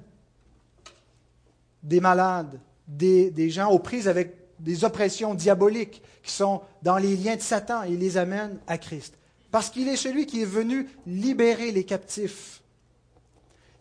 des 1.83 2.01
malades, 2.01 2.61
des, 2.87 3.51
gens 3.51 3.71
aux 3.71 3.81
prises 3.81 4.09
avec 4.09 4.37
des 4.61 4.85
oppressions 4.85 5.35
diaboliques 5.35 6.01
qui 6.23 6.33
sont 6.33 6.63
dans 6.83 6.97
les 6.97 7.17
liens 7.17 7.37
de 7.37 7.43
Satan 7.43 7.83
et 7.83 7.97
les 7.97 8.17
amènent 8.17 8.59
à 8.69 8.79
Christ 8.79 9.15
parce 9.55 9.71
qu'il 9.71 9.87
est 9.87 9.95
celui 9.95 10.27
qui 10.27 10.43
est 10.43 10.47
venu 10.47 10.89
libérer 11.07 11.71
les 11.71 11.85
captifs. 11.85 12.61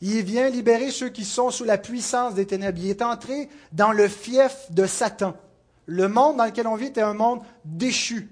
Il 0.01 0.21
vient 0.21 0.47
libérer 0.47 0.91
ceux 0.91 1.09
qui 1.09 1.25
sont 1.25 1.49
sous 1.49 1.63
la 1.63 1.79
puissance 1.79 2.35
des 2.35 2.45
ténèbres. 2.45 2.77
Il 2.79 2.91
est 2.91 3.01
entré 3.01 3.49
dans 3.71 3.91
le 3.91 4.07
fief 4.07 4.67
de 4.69 4.85
Satan. 4.85 5.35
Le 5.87 6.07
monde 6.07 6.37
dans 6.37 6.45
lequel 6.45 6.67
on 6.67 6.75
vit 6.75 6.85
était 6.85 7.01
un 7.01 7.15
monde 7.15 7.41
déchu. 7.65 8.29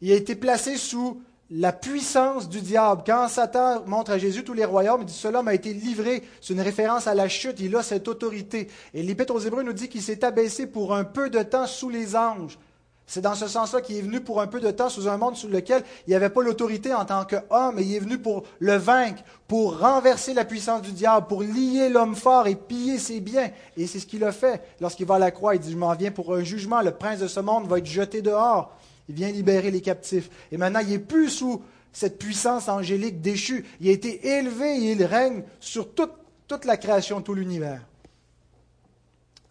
Il 0.00 0.12
a 0.12 0.14
été 0.14 0.36
placé 0.36 0.76
sous 0.76 1.20
la 1.50 1.72
puissance 1.72 2.48
du 2.48 2.60
diable. 2.60 3.02
Quand 3.04 3.26
Satan 3.26 3.82
montre 3.86 4.12
à 4.12 4.18
Jésus 4.18 4.44
tous 4.44 4.54
les 4.54 4.64
royaumes, 4.64 5.00
il 5.00 5.06
dit 5.06 5.12
Cela 5.12 5.42
m'a 5.42 5.54
été 5.54 5.72
livré. 5.72 6.22
C'est 6.40 6.54
une 6.54 6.60
référence 6.60 7.08
à 7.08 7.14
la 7.14 7.28
chute. 7.28 7.58
Il 7.58 7.74
a 7.74 7.82
cette 7.82 8.06
autorité. 8.06 8.68
Et 8.94 9.02
l'Épître 9.02 9.34
aux 9.34 9.40
Hébreux 9.40 9.64
nous 9.64 9.72
dit 9.72 9.88
qu'il 9.88 10.02
s'est 10.02 10.24
abaissé 10.24 10.68
pour 10.68 10.94
un 10.94 11.02
peu 11.02 11.30
de 11.30 11.42
temps 11.42 11.66
sous 11.66 11.88
les 11.90 12.14
anges. 12.14 12.60
C'est 13.08 13.20
dans 13.20 13.36
ce 13.36 13.46
sens-là 13.46 13.80
qu'il 13.80 13.96
est 13.96 14.02
venu 14.02 14.20
pour 14.20 14.40
un 14.40 14.48
peu 14.48 14.58
de 14.58 14.70
temps 14.72 14.88
sous 14.88 15.06
un 15.06 15.16
monde 15.16 15.36
sous 15.36 15.46
lequel 15.46 15.84
il 16.06 16.10
n'y 16.10 16.16
avait 16.16 16.28
pas 16.28 16.42
l'autorité 16.42 16.92
en 16.92 17.04
tant 17.04 17.24
qu'homme, 17.24 17.78
et 17.78 17.82
il 17.82 17.94
est 17.94 18.00
venu 18.00 18.18
pour 18.18 18.42
le 18.58 18.74
vaincre, 18.74 19.22
pour 19.46 19.78
renverser 19.78 20.34
la 20.34 20.44
puissance 20.44 20.82
du 20.82 20.90
diable, 20.90 21.28
pour 21.28 21.42
lier 21.42 21.88
l'homme 21.88 22.16
fort 22.16 22.48
et 22.48 22.56
piller 22.56 22.98
ses 22.98 23.20
biens. 23.20 23.50
Et 23.76 23.86
c'est 23.86 24.00
ce 24.00 24.06
qu'il 24.06 24.24
a 24.24 24.32
fait. 24.32 24.60
Lorsqu'il 24.80 25.06
va 25.06 25.14
à 25.14 25.18
la 25.20 25.30
croix, 25.30 25.54
il 25.54 25.60
dit, 25.60 25.70
je 25.70 25.76
m'en 25.76 25.94
viens 25.94 26.10
pour 26.10 26.34
un 26.34 26.42
jugement, 26.42 26.82
le 26.82 26.90
prince 26.90 27.20
de 27.20 27.28
ce 27.28 27.38
monde 27.38 27.68
va 27.68 27.78
être 27.78 27.86
jeté 27.86 28.22
dehors. 28.22 28.76
Il 29.08 29.14
vient 29.14 29.30
libérer 29.30 29.70
les 29.70 29.80
captifs. 29.80 30.28
Et 30.50 30.56
maintenant, 30.56 30.80
il 30.80 30.88
n'est 30.88 30.98
plus 30.98 31.30
sous 31.30 31.62
cette 31.92 32.18
puissance 32.18 32.68
angélique 32.68 33.20
déchue. 33.20 33.64
Il 33.80 33.88
a 33.88 33.92
été 33.92 34.26
élevé 34.26 34.78
et 34.78 34.92
il 34.92 35.04
règne 35.04 35.44
sur 35.60 35.94
toute, 35.94 36.12
toute 36.48 36.64
la 36.64 36.76
création, 36.76 37.22
tout 37.22 37.34
l'univers. 37.34 37.82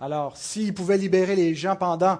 Alors, 0.01 0.35
s'il 0.35 0.73
pouvait 0.73 0.97
libérer 0.97 1.37
les 1.37 1.55
gens 1.55 1.77
pendant 1.77 2.17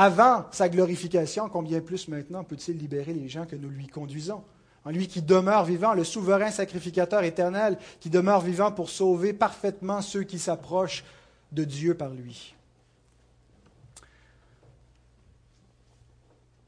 avant 0.00 0.46
sa 0.52 0.68
glorification, 0.68 1.48
combien 1.48 1.80
plus 1.80 2.06
maintenant 2.06 2.44
peut-il 2.44 2.78
libérer 2.78 3.12
les 3.12 3.28
gens 3.28 3.46
que 3.46 3.56
nous 3.56 3.68
lui 3.68 3.88
conduisons? 3.88 4.44
En 4.84 4.90
lui 4.90 5.08
qui 5.08 5.22
demeure 5.22 5.64
vivant, 5.64 5.92
le 5.92 6.04
souverain 6.04 6.52
sacrificateur 6.52 7.24
éternel, 7.24 7.76
qui 7.98 8.08
demeure 8.08 8.40
vivant 8.40 8.70
pour 8.70 8.90
sauver 8.90 9.32
parfaitement 9.32 10.00
ceux 10.00 10.22
qui 10.22 10.38
s'approchent 10.38 11.04
de 11.50 11.64
Dieu 11.64 11.96
par 11.96 12.10
lui. 12.10 12.54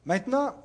Maintenant, 0.06 0.56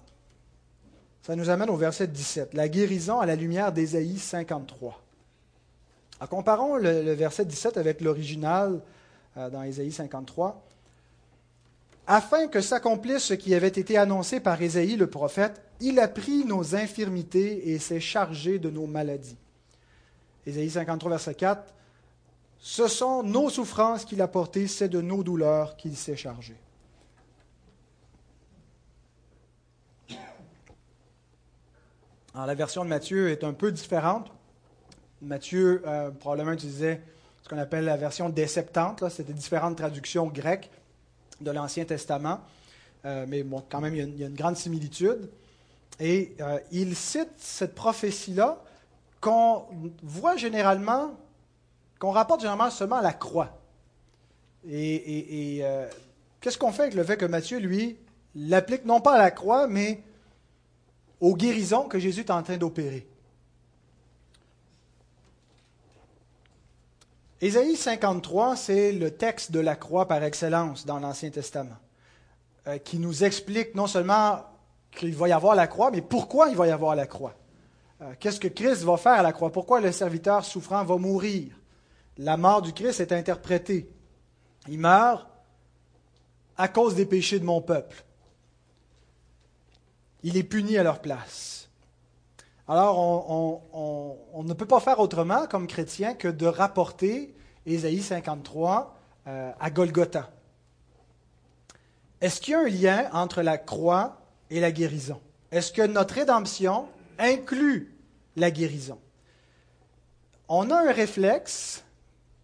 ça 1.21 1.36
nous 1.36 1.51
amène 1.51 1.69
au 1.69 1.75
verset 1.75 2.08
17, 2.08 2.56
la 2.56 2.67
guérison 2.67 3.19
à 3.19 3.28
la 3.28 3.36
lumière 3.36 3.73
d'Ésaïe 3.73 4.17
53. 4.17 4.99
En 6.19 6.25
comparons 6.25 6.78
le, 6.78 7.13
verset 7.13 7.45
17 7.45 7.78
avec 7.78 8.01
l'original 8.01 8.82
euh, 9.38 9.51
dans 9.51 9.62
Ésaïe 9.62 9.91
53 9.91 10.65
afin 12.08 12.48
que 12.48 12.62
s'accomplisse 12.62 13.24
ce 13.24 13.34
qui 13.34 13.56
avait 13.56 13.68
été 13.68 13.98
annoncé 13.98 14.39
par 14.39 14.62
Ésaïe 14.62 14.96
le 14.96 15.08
prophète, 15.08 15.62
il 15.80 16.00
a 16.00 16.08
pris 16.08 16.46
nos 16.46 16.76
infirmités 16.76 17.70
et 17.72 17.80
s'est 17.80 18.00
chargé 18.00 18.60
de 18.60 18.70
nos 18.70 18.86
maladies. 18.86 19.38
Ésaïe 20.46 20.70
53, 20.70 21.10
verset 21.10 21.36
4, 21.36 21.74
Ce 22.60 22.88
sont 22.88 23.24
nos 23.24 23.50
souffrances 23.50 24.06
qu'il 24.06 24.22
a 24.22 24.28
portées, 24.28 24.68
c'est 24.68 24.89
de 24.89 25.02
nos 25.02 25.24
douleurs 25.24 25.76
qu'il 25.76 25.96
s'est 25.98 26.15
chargé. 26.15 26.56
Alors, 32.34 32.48
la 32.48 32.56
version 32.56 32.84
de 32.84 32.89
Matthieu 32.89 33.30
est 33.30 33.44
un 33.44 33.54
peu 33.54 33.72
différente. 33.72 34.30
Matthieu 35.22 35.82
euh, 35.88 36.12
probablement 36.12 36.52
utilisait 36.52 37.02
ce 37.41 37.50
qu'on 37.50 37.58
appelle 37.58 37.86
la 37.86 37.96
version 37.96 38.30
des 38.30 38.48
Septante, 38.48 39.08
c'était 39.10 39.34
différentes 39.34 39.78
traductions 39.78 40.28
grecques 40.28 40.70
de 41.41 41.52
l'Ancien 41.52 41.86
Testament, 41.86 42.41
euh, 43.06 43.26
mais 43.28 43.43
bon, 43.43 43.63
quand 43.69 43.82
même, 43.82 43.95
il 43.95 44.19
y, 44.19 44.24
a 44.24 44.28
une, 44.28 44.36
grande 44.36 44.58
similitude. 44.58 45.30
Et 46.00 46.36
euh, 46.41 46.60
il 46.71 46.95
cite 46.95 47.32
cette 47.38 47.76
prophétie-là 47.76 48.62
qu'on 49.21 49.63
voit 50.02 50.36
généralement, 50.36 51.12
qu'on 52.00 52.12
rapporte 52.12 52.41
généralement 52.41 52.69
seulement 52.69 52.98
à 52.98 53.02
la 53.02 53.13
croix. 53.13 53.58
Et, 54.67 55.60
euh, 55.62 55.88
qu'est-ce 56.41 56.58
qu'on 56.58 56.71
fait 56.71 56.84
avec 56.84 56.95
le 56.95 57.04
fait 57.04 57.17
que 57.17 57.26
Matthieu, 57.26 57.60
lui, 57.60 57.98
l'applique 58.36 58.86
non 58.86 59.00
pas 59.00 59.13
à 59.13 59.17
la 59.19 59.32
croix, 59.32 59.67
mais 59.67 60.02
aux 61.19 61.36
guérisons 61.36 61.88
que 61.88 62.00
Jésus 62.00 62.21
est 62.21 62.32
en 62.32 62.41
train 62.41 62.58
d'opérer? 62.58 63.08
Ésaïe 67.41 67.76
53, 67.76 68.56
c'est 68.56 68.91
le 68.93 69.12
texte 69.12 69.52
de 69.52 69.60
la 69.60 69.76
croix 69.76 70.08
par 70.08 70.24
excellence 70.24 70.86
dans 70.86 71.00
l'Ancien 71.00 71.30
Testament, 71.30 71.76
euh, 72.67 72.78
qui 72.78 72.98
nous 72.98 73.26
explique 73.26 73.76
non 73.76 73.88
seulement 73.88 74.39
qu'il 74.91 75.13
va 75.15 75.28
y 75.28 75.32
avoir 75.34 75.56
la 75.56 75.67
croix, 75.67 75.91
mais 75.91 76.02
pourquoi 76.02 76.50
il 76.50 76.56
va 76.56 76.67
y 76.67 76.71
avoir 76.71 76.95
la 76.95 77.08
croix. 77.08 77.36
Euh, 78.02 78.13
qu'est-ce 78.19 78.39
que 78.39 78.48
Christ 78.48 78.84
va 78.84 78.95
faire 78.95 79.13
à 79.13 79.21
la 79.21 79.34
croix? 79.34 79.52
Pourquoi 79.52 79.82
le 79.82 79.91
serviteur 79.91 80.45
souffrant 80.45 80.86
va 80.86 80.98
mourir? 80.98 81.52
La 82.17 82.38
mort 82.38 82.62
du 82.62 82.71
Christ 82.71 83.02
est 83.02 83.12
interprétée. 83.12 83.89
Il 84.69 84.80
meurt 84.80 85.28
à 86.58 86.69
cause 86.69 86.95
des 86.95 87.06
péchés 87.06 87.39
de 87.39 87.45
mon 87.45 87.62
peuple. 87.62 88.04
Il 90.24 90.38
est 90.38 90.43
puni 90.43 90.78
à 90.78 90.84
leur 90.84 91.02
place. 91.02 91.69
Alors, 92.67 92.97
on, 93.73 94.43
ne 94.43 94.54
peut 94.54 94.65
pas 94.65 94.80
faire 94.80 94.99
autrement 94.99 95.45
comme 95.47 95.67
chrétien 95.67 96.13
que 96.15 96.28
de 96.28 96.47
rapporter 96.47 97.36
Ésaïe 97.65 98.01
53 98.01 98.95
euh, 99.28 99.51
à 99.60 99.69
Golgotha. 99.69 100.32
Est-ce 102.21 102.41
qu'il 102.41 102.54
y 102.54 102.56
a 102.56 102.60
un 102.62 102.69
lien 103.04 103.10
entre 103.13 103.41
la 103.41 103.58
croix 103.58 104.17
et 104.49 104.60
la 104.60 104.71
guérison? 104.71 105.21
Est-ce 105.51 105.71
que 105.71 105.84
notre 105.84 106.15
rédemption 106.15 106.88
inclut 107.19 107.95
la 108.36 108.51
guérison? 108.51 108.99
on 110.47 110.69
a 110.69 110.78
un 110.78 110.91
réflexe, 110.91 111.84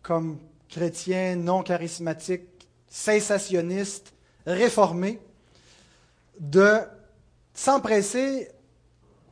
comme 0.01 0.39
chrétien 0.69 1.35
non 1.35 1.63
charismatique, 1.63 2.67
sensationniste, 2.87 4.13
réformé, 4.45 5.19
de 6.39 6.79
s'empresser 7.53 8.49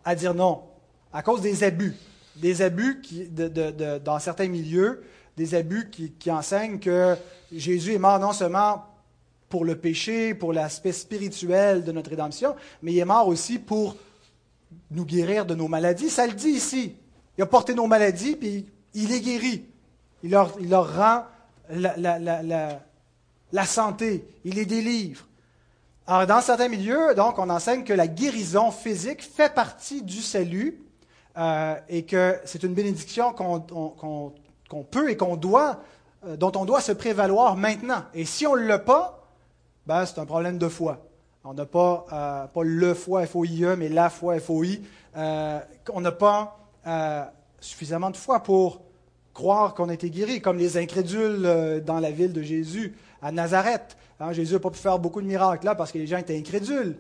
à 0.05 0.15
dire 0.15 0.33
non, 0.33 0.68
à 1.13 1.21
cause 1.21 1.41
des 1.41 1.63
abus. 1.63 1.95
Des 2.35 2.61
abus 2.61 3.01
qui, 3.01 3.27
dans 3.29 4.19
certains 4.19 4.47
milieux, 4.47 5.03
des 5.35 5.55
abus 5.55 5.89
qui, 5.89 6.31
enseignent 6.31 6.79
que 6.79 7.15
Jésus 7.51 7.93
est 7.93 7.99
mort 7.99 8.19
non 8.19 8.33
seulement 8.33 8.85
pour 9.47 9.65
le 9.65 9.77
péché, 9.77 10.33
pour 10.33 10.53
l'aspect 10.53 10.91
spirituel 10.91 11.83
de 11.83 11.91
notre 11.91 12.11
rédemption, 12.11 12.55
mais 12.83 12.93
il 12.93 12.99
est 12.99 13.05
mort 13.05 13.27
aussi 13.27 13.57
pour 13.57 13.95
nous 14.91 15.05
guérir 15.05 15.45
de 15.45 15.55
nos 15.55 15.67
maladies. 15.67 16.09
Ça 16.09 16.27
le 16.27 16.33
dit 16.33 16.49
ici. 16.49 16.95
Il 17.37 17.41
a 17.41 17.45
porté 17.45 17.73
nos 17.73 17.87
maladies, 17.87 18.35
puis 18.35 18.65
il 18.93 19.11
est 19.11 19.21
guéri. 19.21 19.65
Il 20.23 20.31
leur, 20.31 20.53
rend 20.95 21.23
la, 21.69 21.97
la, 23.51 23.65
santé. 23.65 24.25
Il 24.43 24.55
les 24.55 24.65
délivre. 24.65 25.25
Alors, 26.05 26.27
dans 26.27 26.41
certains 26.41 26.67
milieux, 26.67 27.15
donc, 27.15 27.39
on 27.39 27.49
enseigne 27.49 27.83
que 27.83 27.93
la 27.93 28.07
guérison 28.07 28.71
physique 28.71 29.23
fait 29.23 29.53
partie 29.53 30.01
du 30.01 30.21
salut 30.21 30.83
euh, 31.39 31.75
et 31.87 32.03
que 32.03 32.37
c'est 32.43 32.63
une 32.63 32.73
bénédiction 32.73 33.33
qu'on 33.33 34.83
peut 34.83 35.09
et 35.09 35.17
qu'on 35.17 35.37
doit, 35.37 35.79
euh, 36.25 36.35
dont 36.35 36.51
on 36.55 36.65
doit 36.65 36.81
se 36.81 36.91
prévaloir 36.91 37.55
maintenant. 37.55 38.03
Et 38.13 38.25
si 38.25 38.45
on 38.45 38.57
ne 38.57 38.67
l'a 38.67 38.79
pas, 38.79 39.25
ben, 39.87 40.05
c'est 40.05 40.19
un 40.19 40.25
problème 40.25 40.57
de 40.57 40.67
foi. 40.67 40.99
On 41.45 41.53
n'a 41.53 41.65
pas, 41.65 42.05
euh, 42.11 42.47
pas 42.47 42.63
le 42.63 42.93
foi 42.93 43.25
FOIE, 43.25 43.77
mais 43.77 43.87
la 43.87 44.09
foi 44.09 44.37
FOI. 44.39 44.79
Euh, 45.15 45.59
on 45.93 46.01
n'a 46.01 46.11
pas 46.11 46.57
suffisamment 47.61 48.09
de 48.09 48.17
foi 48.17 48.41
pour 48.41 48.81
croire 49.33 49.75
qu'on 49.75 49.89
a 49.89 49.93
été 49.93 50.09
guéri, 50.09 50.41
comme 50.41 50.57
les 50.57 50.77
incrédules 50.77 51.83
dans 51.85 51.99
la 51.99 52.11
ville 52.11 52.33
de 52.33 52.41
Jésus, 52.41 52.97
à 53.21 53.31
Nazareth. 53.31 53.95
Hein, 54.19 54.33
Jésus 54.33 54.53
n'a 54.53 54.59
pas 54.59 54.71
pu 54.71 54.79
faire 54.79 54.99
beaucoup 54.99 55.21
de 55.21 55.27
miracles 55.27 55.65
là 55.65 55.75
parce 55.75 55.91
que 55.91 55.97
les 55.97 56.07
gens 56.07 56.17
étaient 56.17 56.37
incrédules. 56.37 56.97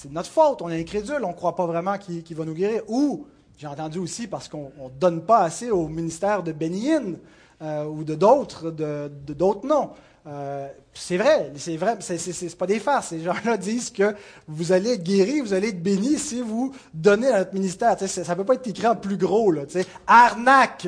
C'est 0.00 0.12
notre 0.12 0.30
faute, 0.30 0.62
on 0.62 0.68
est 0.68 0.80
incrédule, 0.80 1.24
on 1.24 1.30
ne 1.30 1.32
croit 1.32 1.56
pas 1.56 1.66
vraiment 1.66 1.98
qu'il 1.98 2.36
va 2.36 2.44
nous 2.44 2.54
guérir. 2.54 2.82
Ou, 2.86 3.26
j'ai 3.58 3.66
entendu 3.66 3.98
aussi, 3.98 4.28
parce 4.28 4.46
qu'on 4.46 4.70
ne 4.78 4.90
donne 5.00 5.22
pas 5.22 5.40
assez 5.40 5.72
au 5.72 5.88
ministère 5.88 6.44
de 6.44 6.52
Bénin 6.52 7.14
ou 7.60 8.04
de 8.04 8.14
d'autres, 8.14 8.70
de, 8.70 9.10
d'autres 9.26 9.66
noms. 9.66 9.90
Euh, 10.28 10.68
c'est 10.94 11.16
vrai, 11.16 11.50
c'est 11.56 11.76
vrai, 11.76 11.96
c'est 11.98 12.56
pas 12.56 12.68
des 12.68 12.78
farces. 12.78 13.08
Ces 13.08 13.22
gens-là 13.22 13.56
disent 13.58 13.90
que 13.90 14.14
vous 14.46 14.70
allez 14.70 14.92
être 14.92 15.02
guéri, 15.02 15.40
vous 15.40 15.52
allez 15.52 15.70
être 15.70 15.82
béni 15.82 16.16
si 16.16 16.42
vous 16.42 16.72
donnez 16.94 17.26
à 17.26 17.38
notre 17.40 17.54
ministère. 17.54 17.98
ça 17.98 18.22
ne 18.22 18.38
peut 18.38 18.44
pas 18.44 18.54
être 18.54 18.68
écrit 18.68 18.86
en 18.86 18.94
plus 18.94 19.16
gros. 19.16 19.50
Là, 19.50 19.62
arnaque, 20.06 20.86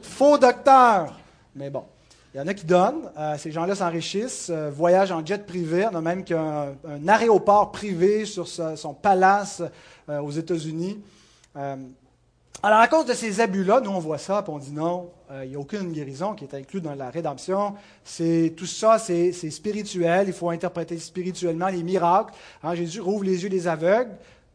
faux 0.00 0.38
docteur. 0.38 1.20
Mais 1.54 1.68
bon, 1.68 1.84
il 2.34 2.38
y 2.38 2.40
en 2.40 2.46
a 2.48 2.54
qui 2.54 2.66
donnent. 2.66 3.10
Euh, 3.16 3.38
ces 3.38 3.52
gens-là 3.52 3.76
s'enrichissent, 3.76 4.50
euh, 4.50 4.70
voyagent 4.70 5.12
en 5.12 5.24
jet 5.24 5.46
privé. 5.46 5.86
On 5.90 5.94
a 5.94 6.00
même 6.00 6.24
qu'un 6.24 6.74
un 6.86 7.08
aéroport 7.08 7.70
privé 7.70 8.24
sur 8.24 8.48
son 8.48 8.92
palace 8.94 9.62
aux 10.08 10.30
États-Unis. 10.30 10.98
Alors, 12.64 12.78
à 12.78 12.88
cause 12.88 13.04
de 13.04 13.12
ces 13.12 13.42
abus-là, 13.42 13.82
nous, 13.82 13.90
on 13.90 13.98
voit 13.98 14.16
ça, 14.16 14.40
puis 14.42 14.50
on 14.50 14.58
dit 14.58 14.72
non, 14.72 15.10
euh, 15.30 15.44
il 15.44 15.50
n'y 15.50 15.56
a 15.56 15.58
aucune 15.58 15.92
guérison 15.92 16.34
qui 16.34 16.44
est 16.44 16.54
inclue 16.54 16.80
dans 16.80 16.94
la 16.94 17.10
rédemption. 17.10 17.74
C'est, 18.04 18.54
tout 18.56 18.64
ça, 18.64 18.98
c'est, 18.98 19.32
spirituel. 19.32 20.28
Il 20.28 20.32
faut 20.32 20.48
interpréter 20.48 20.98
spirituellement 20.98 21.68
les 21.68 21.82
miracles. 21.82 22.32
Hein, 22.62 22.74
Jésus 22.74 23.02
rouvre 23.02 23.24
les 23.24 23.42
yeux 23.42 23.50
des 23.50 23.68
aveugles 23.68 24.12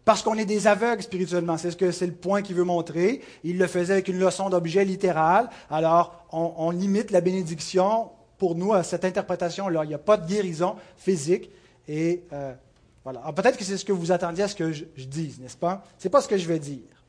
parce 0.09 0.23
qu'on 0.23 0.39
est 0.39 0.45
des 0.45 0.65
aveugles 0.65 1.03
spirituellement. 1.03 1.55
C'est 1.59 1.69
ce 1.69 1.77
que 1.77 1.91
c'est 1.91 2.07
le 2.07 2.13
point 2.13 2.41
qu'il 2.41 2.55
veut 2.55 2.63
montrer. 2.63 3.21
Il 3.43 3.59
le 3.59 3.67
faisait 3.67 3.93
avec 3.93 4.07
une 4.07 4.17
leçon 4.17 4.49
d'objet 4.49 4.83
littéral. 4.83 5.51
Alors, 5.69 6.25
on, 6.31 6.71
limite 6.71 7.11
la 7.11 7.21
bénédiction 7.21 8.09
pour 8.39 8.55
nous 8.55 8.73
à 8.73 8.81
cette 8.81 9.05
interprétation-là. 9.05 9.83
Il 9.83 9.89
n'y 9.89 9.93
a 9.93 9.99
pas 9.99 10.17
de 10.17 10.27
guérison 10.27 10.77
physique. 10.97 11.51
Et 11.87 12.23
euh, 12.33 12.55
voilà. 13.03 13.19
peut-être 13.33 13.55
que 13.55 13.63
c'est 13.63 13.77
ce 13.77 13.85
que 13.85 13.91
vous 13.91 14.11
attendiez 14.11 14.45
à 14.45 14.47
ce 14.47 14.55
que 14.55 14.71
je, 14.71 14.85
je 14.95 15.05
dise, 15.05 15.39
n'est-ce 15.39 15.57
pas? 15.57 15.83
Ce 15.99 16.07
n'est 16.07 16.11
pas 16.11 16.21
ce 16.21 16.27
que 16.27 16.37
je 16.37 16.47
vais 16.47 16.57
dire 16.57 17.03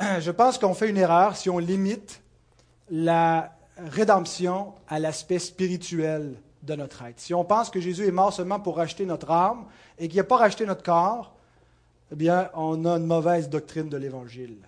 je 0.18 0.30
pense 0.32 0.58
qu'on 0.58 0.74
fait 0.74 0.90
une 0.90 0.98
erreur 0.98 1.36
si 1.36 1.48
on 1.48 1.58
limite 1.58 2.22
la 2.90 3.52
rédemption 3.78 4.72
à 4.88 4.98
l'aspect 4.98 5.38
spirituel 5.38 6.34
de 6.64 6.74
notre 6.74 7.04
être. 7.04 7.20
Si 7.20 7.34
on 7.34 7.44
pense 7.44 7.70
que 7.70 7.78
Jésus 7.78 8.08
est 8.08 8.10
mort 8.10 8.32
seulement 8.32 8.58
pour 8.58 8.78
racheter 8.78 9.06
notre 9.06 9.30
âme 9.30 9.66
et 10.00 10.08
qu'il 10.08 10.16
n'a 10.16 10.24
pas 10.24 10.38
racheté 10.38 10.66
notre 10.66 10.82
corps, 10.82 11.36
eh 12.12 12.14
bien, 12.14 12.50
on 12.52 12.84
a 12.84 12.98
une 12.98 13.06
mauvaise 13.06 13.48
doctrine 13.48 13.88
de 13.88 13.96
l'Évangile. 13.96 14.58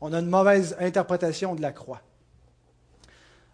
On 0.00 0.12
a 0.12 0.18
une 0.18 0.28
mauvaise 0.28 0.76
interprétation 0.80 1.54
de 1.54 1.62
la 1.62 1.70
croix. 1.70 2.02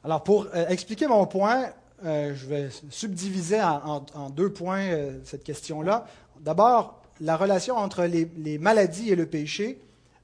Alors, 0.02 0.24
pour 0.24 0.46
euh, 0.54 0.66
expliquer 0.68 1.06
mon 1.06 1.26
point, 1.26 1.66
euh, 2.04 2.34
je 2.34 2.46
vais 2.46 2.68
subdiviser 2.88 3.60
en, 3.62 4.30
deux 4.30 4.50
points 4.50 4.80
euh, 4.80 5.18
cette 5.24 5.44
question-là. 5.44 6.06
D'abord, 6.40 7.02
la 7.20 7.36
relation 7.36 7.76
entre 7.76 8.04
les 8.04 8.58
maladies 8.58 9.10
et 9.10 9.14
le 9.14 9.26
péché, 9.26 9.78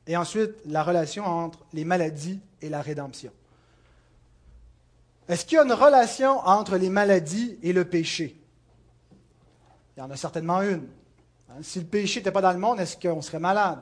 et 0.06 0.16
ensuite, 0.16 0.52
la 0.66 0.82
relation 0.82 1.24
entre 1.24 1.60
les 1.74 1.84
maladies 1.84 2.40
et 2.62 2.68
la 2.68 2.80
rédemption. 2.80 3.30
Est-ce 5.28 5.44
qu'il 5.44 5.56
y 5.56 5.58
a 5.58 5.64
une 5.64 5.72
relation 5.72 6.38
entre 6.40 6.76
les 6.76 6.88
maladies 6.88 7.58
et 7.62 7.72
le 7.72 7.84
péché? 7.84 8.34
Il 9.96 10.00
y 10.00 10.02
en 10.02 10.10
a 10.10 10.16
certainement 10.16 10.62
une. 10.62 10.88
Hein, 11.50 11.62
si 11.62 11.80
le 11.80 11.86
péché 11.86 12.20
n'était 12.20 12.30
pas 12.30 12.40
dans 12.40 12.52
le 12.52 12.58
monde, 12.58 12.80
est-ce 12.80 12.96
qu'on 12.96 13.22
serait 13.22 13.40
malade? 13.40 13.80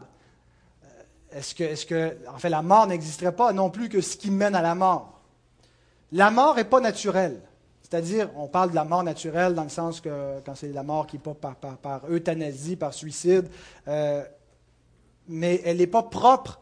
Euh, 0.84 1.40
Est-ce 1.40 1.86
que, 1.86 2.28
en 2.28 2.38
fait, 2.38 2.48
la 2.48 2.62
mort 2.62 2.86
n'existerait 2.86 3.34
pas 3.34 3.52
non 3.52 3.70
plus 3.70 3.88
que 3.88 4.00
ce 4.00 4.16
qui 4.16 4.30
mène 4.30 4.54
à 4.54 4.62
la 4.62 4.74
mort? 4.74 5.20
La 6.12 6.30
mort 6.30 6.56
n'est 6.56 6.64
pas 6.64 6.80
naturelle. 6.80 7.42
C'est-à-dire, 7.82 8.30
on 8.36 8.48
parle 8.48 8.70
de 8.70 8.74
la 8.74 8.84
mort 8.84 9.02
naturelle 9.02 9.54
dans 9.54 9.62
le 9.62 9.68
sens 9.68 10.00
que 10.00 10.40
quand 10.44 10.54
c'est 10.54 10.72
la 10.72 10.82
mort 10.82 11.06
qui 11.06 11.16
n'est 11.16 11.34
pas 11.34 11.54
par, 11.54 12.10
euthanasie, 12.10 12.76
par 12.76 12.92
suicide, 12.92 13.48
euh, 13.86 14.24
mais 15.26 15.60
elle 15.64 15.78
n'est 15.78 15.86
pas 15.86 16.02
propre 16.02 16.60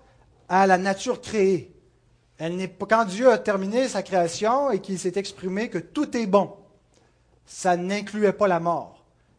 à 0.49 0.67
la 0.67 0.79
nature 0.79 1.21
créée. 1.21 1.73
Quand 2.39 3.05
Dieu 3.05 3.31
a 3.31 3.39
terminé 3.39 3.89
sa 3.89 4.03
création 4.03 4.71
et 4.71 4.81
qu'il 4.81 4.99
s'est 4.99 5.15
exprimé 5.17 5.69
que 5.69 5.79
tout 5.79 6.17
est 6.17 6.27
bon, 6.27 6.55
ça 7.45 7.77
n'incluait 7.77 8.33
pas 8.33 8.47
la 8.47 8.61
mort. 8.61 8.96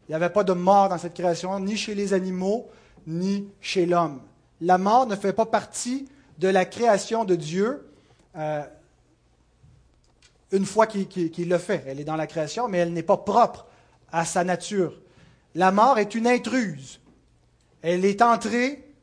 Il 0.08 0.12
n'y 0.12 0.16
avait 0.16 0.30
pas 0.30 0.44
de 0.44 0.54
mort 0.54 0.88
dans 0.88 0.96
cette 0.96 1.14
création, 1.14 1.58
ni 1.60 1.76
chez 1.76 1.94
les 1.94 2.14
animaux, 2.14 2.70
ni 3.06 3.46
chez 3.60 3.84
l'homme. 3.84 4.22
La 4.60 4.78
mort 4.78 5.06
ne 5.06 5.14
fait 5.14 5.34
pas 5.34 5.44
partie 5.44 6.08
de 6.38 6.48
la 6.48 6.64
création 6.64 7.24
de 7.24 7.34
Dieu 7.34 7.90
euh, 8.36 8.62
une 10.50 10.64
fois 10.64 10.86
qu'il 10.86 11.48
le 11.48 11.58
fait. 11.58 11.84
Elle 11.86 12.00
est 12.00 12.04
dans 12.04 12.16
la 12.16 12.26
création, 12.26 12.68
mais 12.68 12.78
elle 12.78 12.94
n'est 12.94 13.02
pas 13.02 13.18
propre 13.18 13.66
à 14.10 14.24
sa 14.24 14.44
nature. 14.44 14.98
La 15.54 15.72
mort 15.72 15.98
est 15.98 16.14
une 16.14 16.26
intruse. 16.26 17.00
Elle 17.82 18.04
est 18.04 18.22
entrée 18.22 18.94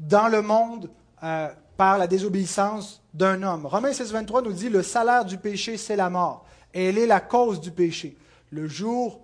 dans 0.00 0.28
le 0.28 0.40
monde 0.40 0.90
euh, 1.22 1.48
par 1.76 1.98
la 1.98 2.06
désobéissance 2.06 3.02
d'un 3.12 3.42
homme. 3.42 3.66
Romains 3.66 3.92
16, 3.92 4.12
23 4.12 4.42
nous 4.42 4.52
dit, 4.52 4.70
le 4.70 4.82
salaire 4.82 5.24
du 5.26 5.36
péché, 5.36 5.76
c'est 5.76 5.96
la 5.96 6.08
mort. 6.08 6.46
Elle 6.72 6.96
est 6.96 7.06
la 7.06 7.20
cause 7.20 7.60
du 7.60 7.70
péché. 7.70 8.16
Le 8.50 8.66
jour 8.66 9.20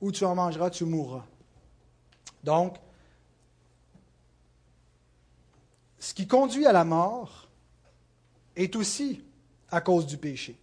où 0.00 0.12
tu 0.12 0.24
en 0.24 0.34
mangeras, 0.34 0.70
tu 0.70 0.84
mourras. 0.84 1.24
Donc, 2.42 2.76
ce 5.98 6.14
qui 6.14 6.26
conduit 6.26 6.66
à 6.66 6.72
la 6.72 6.84
mort 6.84 7.48
est 8.56 8.74
aussi 8.76 9.22
à 9.70 9.80
cause 9.80 10.06
du 10.06 10.16
péché. 10.16 10.58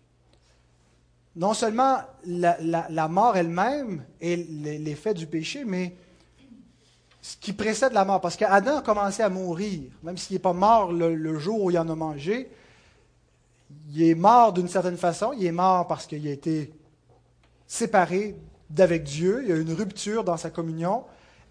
Non 1.35 1.53
seulement 1.53 1.99
la, 2.25 2.57
la 2.89 3.07
mort 3.07 3.37
elle-même 3.37 4.03
est 4.19 4.35
l'effet 4.35 5.13
du 5.13 5.27
péché, 5.27 5.63
mais 5.65 5.95
ce 7.27 7.35
qui 7.35 7.51
précède 7.51 7.91
la 7.91 8.05
mort. 8.05 8.21
Parce 8.21 8.37
qu'Adam 8.37 8.77
a 8.77 8.81
commencé 8.81 9.21
à 9.21 9.29
mourir, 9.29 9.91
même 10.01 10.17
s'il 10.17 10.35
n'est 10.35 10.39
pas 10.39 10.53
mort 10.53 10.93
le, 10.93 11.39
jour 11.39 11.63
où 11.63 11.71
il 11.71 11.77
en 11.77 11.89
a 11.89 11.95
mangé. 11.95 12.49
Il 13.89 14.01
est 14.01 14.15
mort 14.15 14.53
d'une 14.53 14.69
certaine 14.69 14.97
façon. 14.97 15.33
Il 15.33 15.45
est 15.45 15.51
mort 15.51 15.87
parce 15.87 16.05
qu'il 16.07 16.25
a 16.25 16.31
été 16.31 16.71
séparé 17.65 18.37
d'avec 18.69 19.03
Dieu. 19.03 19.39
Il 19.43 19.49
y 19.49 19.51
a 19.51 19.55
eu 19.55 19.61
une 19.61 19.73
rupture 19.73 20.23
dans 20.23 20.37
sa 20.37 20.49
communion. 20.49 21.03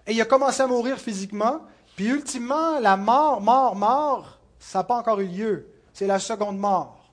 Et 0.06 0.12
il 0.12 0.20
a 0.20 0.24
commencé 0.24 0.62
à 0.62 0.66
mourir 0.66 0.98
physiquement. 0.98 1.60
Puis 1.96 2.06
ultimement, 2.06 2.78
la 2.78 2.96
mort, 2.96 3.40
mort, 3.40 3.74
mort, 3.74 4.38
ça 4.58 4.80
n'a 4.80 4.84
pas 4.84 4.98
encore 4.98 5.20
eu 5.20 5.26
lieu. 5.26 5.68
C'est 5.92 6.06
la 6.06 6.18
seconde 6.18 6.58
mort, 6.58 7.10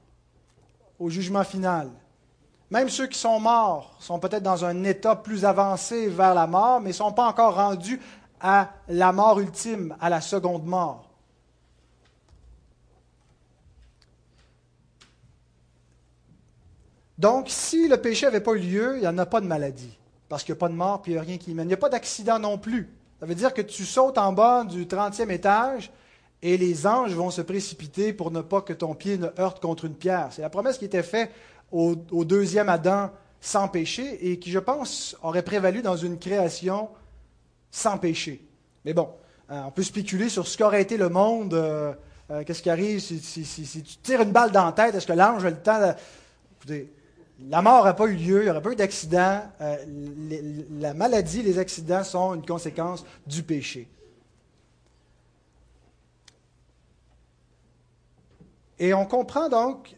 au 1.00 1.10
jugement 1.10 1.44
final. 1.44 1.90
Même 2.70 2.90
ceux 2.90 3.08
qui 3.08 3.18
sont 3.18 3.40
morts 3.40 3.96
sont 4.00 4.20
peut-être 4.20 4.44
dans 4.44 4.66
un 4.66 4.84
état 4.84 5.16
plus 5.16 5.46
avancé 5.46 6.08
vers 6.08 6.34
la 6.34 6.48
mort, 6.48 6.82
mais 6.82 6.90
ne 6.90 6.94
sont 6.94 7.14
pas 7.14 7.28
encore 7.28 7.56
rendus 7.56 8.02
à 8.42 8.72
la 8.90 9.12
mort 9.12 9.40
ultime, 9.40 9.96
à 10.02 10.10
la 10.10 10.20
seconde 10.20 10.66
mort. 10.66 11.13
Donc, 17.18 17.46
si 17.50 17.88
le 17.88 17.98
péché 17.98 18.26
n'avait 18.26 18.42
pas 18.42 18.54
eu 18.54 18.60
lieu, 18.60 18.96
il 18.98 19.02
n'y 19.02 19.08
en 19.08 19.18
a 19.18 19.26
pas 19.26 19.42
de 19.42 19.46
maladie, 19.46 19.98
parce 20.30 20.44
qu'il 20.44 20.54
n'y 20.54 20.58
a 20.58 20.62
pas 20.62 20.70
de 20.70 20.74
mort, 20.74 21.02
puis 21.02 21.12
il 21.12 21.16
n'y 21.16 21.20
a 21.20 21.24
rien 21.24 21.38
qui 21.38 21.54
mène. 21.54 21.66
Il 21.66 21.70
n'y 21.70 21.74
a 21.74 21.78
pas 21.78 21.90
d'accident 21.90 22.40
non 22.40 22.58
plus. 22.58 22.90
Ça 23.20 23.26
veut 23.26 23.36
dire 23.36 23.54
que 23.54 23.62
tu 23.62 23.86
sautes 23.86 24.18
en 24.18 24.34
bas 24.34 24.66
du 24.66 24.86
30e 24.86 25.30
étage 25.30 25.92
et 26.42 26.58
les 26.58 26.86
anges 26.86 27.14
vont 27.14 27.30
se 27.30 27.42
précipiter 27.42 28.12
pour 28.12 28.32
ne 28.32 28.42
pas 28.42 28.62
que 28.62 28.74
ton 28.74 28.96
pied 28.96 29.18
ne 29.18 29.28
heurte 29.40 29.62
contre 29.62 29.86
une 29.86 29.96
pierre. 29.96 30.28
C'est 30.32 30.42
la 30.42 30.50
promesse 30.50 30.78
qui 30.78 30.84
était 30.84 31.04
faite 31.04 31.32
au, 31.72 31.96
deuxième 32.26 32.68
Adam 32.68 33.12
sans 33.40 33.70
péché 33.70 34.30
et 34.30 34.40
qui, 34.40 34.52
je 34.52 34.60
pense, 34.60 35.16
aurait 35.24 35.42
prévalu 35.42 35.82
dans 35.82 35.96
une 35.96 36.20
création 36.20 36.90
sans 37.72 37.98
péché. 37.98 38.46
Mais 38.84 38.94
bon, 38.94 39.08
euh, 39.52 39.62
on 39.66 39.72
peut 39.72 39.84
spéculer 39.84 40.28
sur 40.28 40.46
ce 40.46 40.58
qu'aurait 40.58 40.82
été 40.82 40.98
le 40.98 41.08
monde. 41.08 41.54
Euh, 41.54 41.94
euh, 42.30 42.44
qu'est-ce 42.44 42.62
qui 42.62 42.70
arrive 42.70 43.00
si, 43.00 43.22
tu 43.22 43.98
tires 44.04 44.22
une 44.22 44.34
balle 44.34 44.52
dans 44.52 44.66
la 44.66 44.74
tête? 44.74 44.96
Est-ce 44.96 45.08
que 45.08 45.14
l'ange 45.14 45.46
a 45.46 45.50
le 45.50 45.56
temps 45.56 45.80
de... 45.80 45.94
Écoutez, 46.58 46.94
la 47.40 47.62
mort 47.62 47.78
n'aurait 47.78 47.96
pas 47.96 48.06
eu 48.06 48.16
lieu, 48.16 48.42
il 48.42 48.46
n'y 48.46 48.50
aurait 48.50 48.62
pas 48.62 48.72
eu 48.72 48.76
d'accident. 48.76 49.44
la 50.80 50.94
maladie, 50.94 51.42
les 51.42 51.60
accidents 51.60 52.04
sont 52.04 52.36
une 52.36 52.46
conséquence 52.46 53.06
du 53.26 53.44
péché. 53.44 53.90
Et 58.80 58.94
on 58.94 59.06
comprend 59.06 59.50
donc 59.50 59.96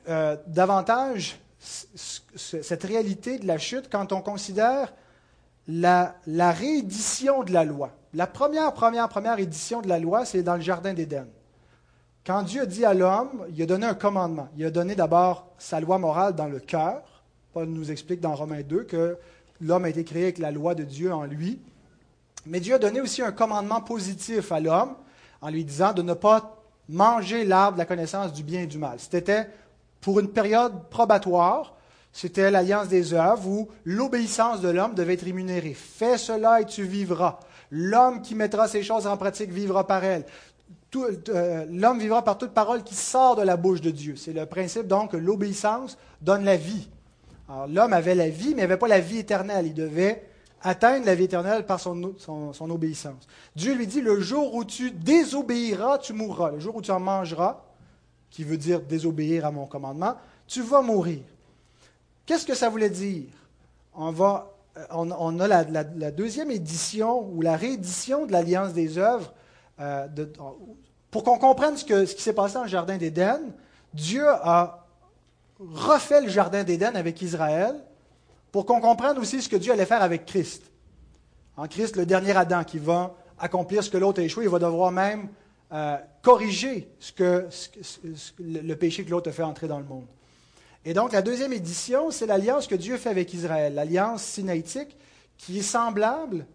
davantage 0.48 1.40
cette 1.60 2.84
réalité 2.84 3.40
de 3.40 3.48
la 3.48 3.58
chute 3.58 3.90
quand 3.92 4.12
on 4.12 4.22
considère 4.22 4.94
la, 5.68 6.16
réédition 6.52 7.44
de 7.44 7.52
la 7.52 7.64
loi. 7.64 7.92
La 8.14 8.28
première, 8.28 8.74
première, 8.74 9.10
première 9.10 9.40
édition 9.40 9.82
de 9.82 9.88
la 9.88 10.00
loi, 10.00 10.26
c'est 10.26 10.44
dans 10.44 10.56
le 10.56 10.62
Jardin 10.62 10.94
d'Éden. 10.94 11.28
Quand 12.26 12.44
Dieu 12.44 12.66
dit 12.66 12.86
à 12.86 12.94
l'homme, 12.94 13.46
il 13.50 13.62
a 13.62 13.66
donné 13.66 13.86
un 13.86 13.94
commandement. 13.94 14.48
Il 14.58 14.66
a 14.66 14.72
donné 14.72 14.96
d'abord 14.96 15.48
sa 15.58 15.80
loi 15.80 15.98
morale 15.98 16.34
dans 16.36 16.48
le 16.48 16.60
cœur. 16.60 17.15
Paul 17.56 17.70
nous 17.70 17.90
explique 17.90 18.20
dans 18.20 18.36
Romains 18.36 18.64
2 18.64 18.84
que 18.84 19.18
l'homme 19.62 19.86
a 19.86 19.90
été 19.90 20.04
créé 20.04 20.24
avec 20.24 20.40
la 20.40 20.52
loi 20.52 20.76
de 20.76 20.84
Dieu 20.84 21.14
en 21.14 21.24
lui. 21.24 21.62
Mais 22.46 22.60
Dieu 22.60 22.76
a 22.76 22.80
donné 22.80 23.00
aussi 23.00 23.22
un 23.22 23.32
commandement 23.32 23.80
positif 23.80 24.52
à 24.52 24.60
l'homme 24.60 24.94
en 25.40 25.50
lui 25.50 25.64
disant 25.64 25.94
de 25.94 26.02
ne 26.02 26.14
pas 26.14 26.62
manger 26.90 27.46
l'arbre 27.46 27.76
de 27.76 27.78
la 27.78 27.86
connaissance 27.86 28.34
du 28.34 28.44
bien 28.44 28.64
et 28.64 28.68
du 28.68 28.78
mal. 28.78 28.98
C'était 29.00 29.48
pour 30.02 30.20
une 30.20 30.28
période 30.28 30.90
probatoire 30.90 31.76
c'était 32.12 32.52
l'alliance 32.52 32.90
des 32.90 33.14
œuvres 33.14 33.48
où 33.48 33.70
l'obéissance 33.86 34.60
de 34.60 34.70
l'homme 34.70 34.94
devait 34.94 35.14
être 35.14 35.24
rémunérée. 35.24 35.74
Fais 35.74 36.18
cela 36.18 36.62
et 36.62 36.66
tu 36.66 36.84
vivras. 36.84 37.40
L'homme 37.72 38.22
qui 38.22 38.36
mettra 38.36 38.70
ces 38.70 38.84
choses 38.84 39.08
en 39.08 39.18
pratique 39.18 39.52
vivra 39.52 39.88
par 39.88 40.04
elles. 40.04 40.26
Euh, 40.96 41.66
l'homme 41.70 42.00
vivra 42.00 42.24
par 42.24 42.38
toute 42.38 42.52
parole 42.52 42.84
qui 42.84 42.96
sort 42.96 43.36
de 43.36 43.42
la 43.42 43.58
bouche 43.58 43.82
de 43.82 43.92
Dieu. 43.92 44.16
C'est 44.16 44.32
le 44.32 44.46
principe 44.46 44.88
donc 44.88 45.12
que 45.12 45.18
l'obéissance 45.18 45.98
donne 46.22 46.46
la 46.46 46.56
vie. 46.56 46.88
Alors 47.48 47.68
l'homme 47.68 47.94
avait 47.94 48.16
la 48.16 48.30
vie, 48.30 48.56
mais 48.56 48.64
il 48.64 48.68
n'avait 48.68 48.78
pas 48.78 48.88
la 48.88 49.00
vie 49.00 49.20
éternelle. 49.20 49.68
Il 49.68 49.74
devait 49.74 50.24
atteindre 50.62 51.06
la 51.06 51.16
vie 51.16 51.26
éternelle 51.26 51.66
par 51.66 51.80
son, 51.80 52.14
obéissance. 52.60 53.28
Dieu 53.56 53.76
lui 53.76 53.88
dit, 53.88 54.02
le 54.02 54.20
jour 54.20 54.56
où 54.56 54.66
tu 54.66 54.92
désobéiras, 54.92 56.00
tu 56.00 56.14
mourras. 56.14 56.52
Le 56.52 56.60
jour 56.60 56.76
où 56.76 56.82
tu 56.82 56.92
en 56.92 57.00
mangeras, 57.00 57.62
qui 58.32 58.44
veut 58.44 58.58
dire 58.58 58.82
désobéir 58.82 59.46
à 59.46 59.52
mon 59.52 59.68
commandement, 59.68 60.16
tu 60.48 60.62
vas 60.62 60.82
mourir. 60.82 61.22
Qu'est-ce 62.26 62.46
que 62.46 62.56
ça 62.56 62.70
voulait 62.70 62.90
dire? 62.90 63.26
On, 63.94 64.14
euh, 64.20 65.40
a 65.40 65.48
la, 65.48 66.12
deuxième 66.12 66.50
édition 66.50 67.30
ou 67.30 67.42
la 67.42 67.56
réédition 67.56 68.26
de 68.26 68.32
l'Alliance 68.32 68.74
des 68.74 68.98
œuvres. 68.98 69.32
Euh, 69.80 70.08
pour 71.12 71.24
qu'on 71.24 71.38
comprenne 71.38 71.78
ce, 71.78 72.06
ce 72.06 72.16
qui 72.16 72.22
s'est 72.22 72.34
passé 72.34 72.56
dans 72.56 72.64
le 72.64 72.70
Jardin 72.70 72.98
d'Éden, 72.98 73.40
Dieu 73.94 74.28
a 74.28 74.85
refait 75.60 76.22
le 76.22 76.30
Jardin 76.30 76.64
d'Éden 76.64 76.96
avec 76.96 77.22
Israël 77.22 77.76
pour 78.52 78.66
qu'on 78.66 78.82
comprenne 78.82 79.18
aussi 79.18 79.42
ce 79.42 79.50
que 79.50 79.56
Dieu 79.56 79.74
allait 79.74 79.86
faire 79.86 80.02
avec 80.02 80.26
Christ. 80.26 80.64
En 81.58 81.68
Christ, 81.68 81.96
le 81.96 82.06
dernier 82.06 82.36
Adam 82.36 82.64
qui 82.64 82.80
va 82.80 83.16
accomplir 83.38 83.84
ce 83.84 83.90
que 83.90 83.98
l'autre 83.98 84.22
a 84.22 84.24
échoué, 84.24 84.46
il 84.46 84.50
va 84.50 84.60
devoir 84.60 84.92
même 84.92 85.30
euh, 85.72 85.98
corriger 86.22 86.90
ce 87.00 87.12
que, 87.12 87.48
le 88.40 88.74
péché 88.76 89.04
que 89.04 89.12
l'autre 89.12 89.30
a 89.30 89.34
fait 89.34 89.44
entrer 89.44 89.68
dans 89.68 89.80
le 89.80 89.86
monde. 89.86 90.06
Et 90.84 90.94
donc, 90.94 91.14
la 91.14 91.22
deuxième 91.22 91.52
édition, 91.52 92.12
c'est 92.12 92.28
l'alliance 92.28 92.68
que 92.68 92.76
Dieu 92.76 92.98
fait 92.98 93.10
avec 93.10 93.34
Israël, 93.34 93.74
l'alliance 93.74 94.24
sinaïtique, 94.24 94.96
qui 95.38 95.60
est 95.60 95.64
semblable 95.64 96.46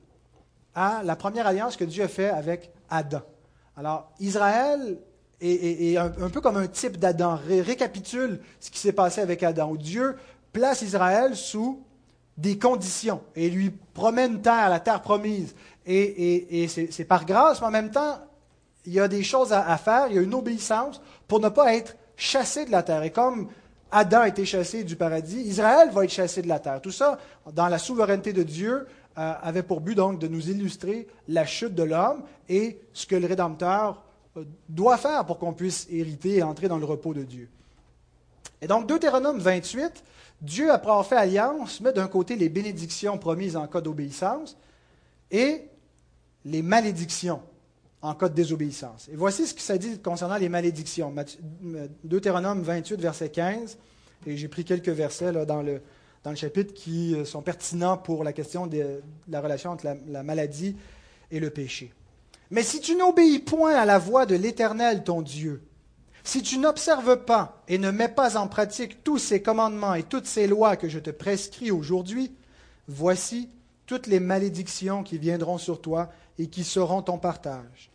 à 0.74 1.02
la 1.04 1.16
première 1.16 1.46
alliance 1.46 1.76
que 1.76 1.84
Dieu 1.84 2.04
a 2.04 2.08
fait 2.08 2.28
avec 2.28 2.70
Adam. 2.88 3.22
Alors, 3.76 4.12
Israël 4.20 4.98
est, 5.40 5.96
un, 5.96 6.10
peu 6.10 6.40
comme 6.40 6.56
un 6.56 6.66
type 6.66 6.98
d'Adam, 6.98 7.38
récapitule 7.46 8.40
ce 8.58 8.70
qui 8.70 8.78
s'est 8.78 8.92
passé 8.92 9.20
avec 9.20 9.42
Adam, 9.42 9.70
où 9.70 9.78
Dieu 9.78 10.16
place 10.52 10.82
Israël 10.82 11.36
sous 11.36 11.82
des 12.36 12.58
conditions 12.58 13.20
et 13.36 13.50
lui 13.50 13.70
promet 13.70 14.26
une 14.26 14.40
terre, 14.40 14.68
la 14.68 14.80
terre 14.80 15.02
promise. 15.02 15.54
Et, 15.86 16.66
c'est 16.68 17.04
par 17.04 17.24
grâce, 17.24 17.60
mais 17.60 17.66
en 17.66 17.70
même 17.70 17.90
temps, 17.90 18.18
il 18.86 18.92
y 18.92 19.00
a 19.00 19.08
des 19.08 19.22
choses 19.22 19.52
à, 19.52 19.76
faire, 19.76 20.06
il 20.08 20.16
y 20.16 20.18
a 20.18 20.22
une 20.22 20.34
obéissance 20.34 21.00
pour 21.28 21.40
ne 21.40 21.48
pas 21.48 21.74
être 21.74 21.96
chassé 22.16 22.64
de 22.64 22.70
la 22.70 22.82
terre. 22.82 23.02
Et 23.02 23.10
comme 23.10 23.48
Adam 23.90 24.20
a 24.20 24.28
été 24.28 24.44
chassé 24.44 24.84
du 24.84 24.96
paradis, 24.96 25.40
Israël 25.40 25.90
va 25.90 26.04
être 26.04 26.10
chassé 26.10 26.42
de 26.42 26.48
la 26.48 26.58
terre. 26.58 26.80
Tout 26.80 26.92
ça, 26.92 27.18
dans 27.52 27.68
la 27.68 27.78
souveraineté 27.78 28.32
de 28.32 28.42
Dieu, 28.42 28.86
euh, 29.18 29.32
avait 29.42 29.62
pour 29.62 29.80
but 29.80 29.94
donc 29.94 30.18
de 30.18 30.28
nous 30.28 30.48
illustrer 30.48 31.08
la 31.28 31.44
chute 31.44 31.74
de 31.74 31.82
l'homme 31.82 32.22
et 32.48 32.80
ce 32.92 33.06
que 33.06 33.16
le 33.16 33.26
Rédempteur 33.26 34.02
doit 34.68 34.96
faire 34.96 35.24
pour 35.26 35.38
qu'on 35.38 35.52
puisse 35.52 35.86
hériter 35.90 36.36
et 36.36 36.42
entrer 36.42 36.68
dans 36.68 36.78
le 36.78 36.84
repos 36.84 37.14
de 37.14 37.22
Dieu. 37.22 37.48
Et 38.62 38.66
donc, 38.66 38.86
Deutéronome 38.86 39.38
28, 39.38 40.04
Dieu, 40.42 40.70
après 40.70 40.90
avoir 40.90 41.06
fait 41.06 41.16
alliance, 41.16 41.80
met 41.80 41.92
d'un 41.92 42.08
côté 42.08 42.36
les 42.36 42.48
bénédictions 42.48 43.18
promises 43.18 43.56
en 43.56 43.66
cas 43.66 43.80
d'obéissance 43.80 44.56
et 45.30 45.64
les 46.44 46.62
malédictions 46.62 47.40
en 48.02 48.14
cas 48.14 48.28
de 48.28 48.34
désobéissance. 48.34 49.08
Et 49.12 49.16
voici 49.16 49.46
ce 49.46 49.54
que 49.54 49.60
ça 49.60 49.76
dit 49.76 49.98
concernant 49.98 50.36
les 50.36 50.48
malédictions. 50.48 51.14
Deutéronome 52.04 52.62
28, 52.62 53.00
verset 53.00 53.30
15, 53.30 53.76
et 54.26 54.36
j'ai 54.36 54.48
pris 54.48 54.64
quelques 54.64 54.88
versets 54.88 55.32
dans, 55.44 55.62
le, 55.62 55.82
chapitre 56.34 56.72
qui 56.74 57.14
euh, 57.14 57.24
sont 57.24 57.42
pertinents 57.42 57.96
pour 57.96 58.24
la 58.24 58.32
question 58.32 58.66
de, 58.66 59.02
la 59.28 59.40
relation 59.40 59.70
entre 59.70 59.86
la 60.06 60.22
maladie 60.22 60.76
et 61.30 61.40
le 61.40 61.50
péché. 61.50 61.92
Mais 62.50 62.62
si 62.62 62.80
tu 62.80 62.96
n'obéis 62.96 63.38
point 63.38 63.74
à 63.74 63.84
la 63.84 63.98
voix 63.98 64.26
de 64.26 64.34
l'Éternel 64.34 65.04
ton 65.04 65.22
Dieu, 65.22 65.62
si 66.24 66.42
tu 66.42 66.58
n'observes 66.58 67.24
pas 67.24 67.62
et 67.68 67.78
ne 67.78 67.90
mets 67.90 68.08
pas 68.08 68.36
en 68.36 68.48
pratique 68.48 69.02
tous 69.04 69.18
ces 69.18 69.40
commandements 69.40 69.94
et 69.94 70.02
toutes 70.02 70.26
ces 70.26 70.46
lois 70.46 70.76
que 70.76 70.88
je 70.88 70.98
te 70.98 71.10
prescris 71.10 71.70
aujourd'hui, 71.70 72.32
voici 72.88 73.48
toutes 73.86 74.06
les 74.06 74.20
malédictions 74.20 75.02
qui 75.02 75.18
viendront 75.18 75.58
sur 75.58 75.80
toi 75.80 76.10
et 76.38 76.48
qui 76.48 76.64
seront 76.64 77.02
ton 77.02 77.18
partage. 77.18 77.89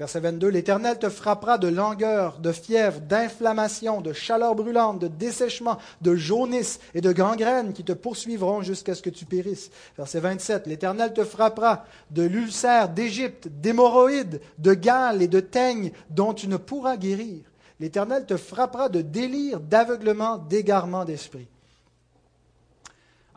Verset 0.00 0.20
22, 0.20 0.48
L'Éternel 0.48 0.98
te 0.98 1.10
frappera 1.10 1.58
de 1.58 1.68
langueur, 1.68 2.38
de 2.38 2.52
fièvre, 2.52 3.00
d'inflammation, 3.00 4.00
de 4.00 4.14
chaleur 4.14 4.54
brûlante, 4.54 4.98
de 4.98 5.08
dessèchement, 5.08 5.76
de 6.00 6.14
jaunisse 6.14 6.80
et 6.94 7.02
de 7.02 7.12
gangrène 7.12 7.74
qui 7.74 7.84
te 7.84 7.92
poursuivront 7.92 8.62
jusqu'à 8.62 8.94
ce 8.94 9.02
que 9.02 9.10
tu 9.10 9.26
périsses. 9.26 9.70
Verset 9.98 10.20
27, 10.20 10.66
L'Éternel 10.66 11.12
te 11.12 11.22
frappera 11.22 11.84
de 12.12 12.22
l'ulcère 12.22 12.88
d'Égypte, 12.88 13.48
d'hémorroïdes, 13.48 14.40
de 14.56 14.72
gales 14.72 15.20
et 15.20 15.28
de 15.28 15.40
teignes 15.40 15.92
dont 16.08 16.32
tu 16.32 16.48
ne 16.48 16.56
pourras 16.56 16.96
guérir. 16.96 17.44
L'Éternel 17.78 18.24
te 18.24 18.38
frappera 18.38 18.88
de 18.88 19.02
délire, 19.02 19.60
d'aveuglement, 19.60 20.38
d'égarement 20.38 21.04
d'esprit. 21.04 21.46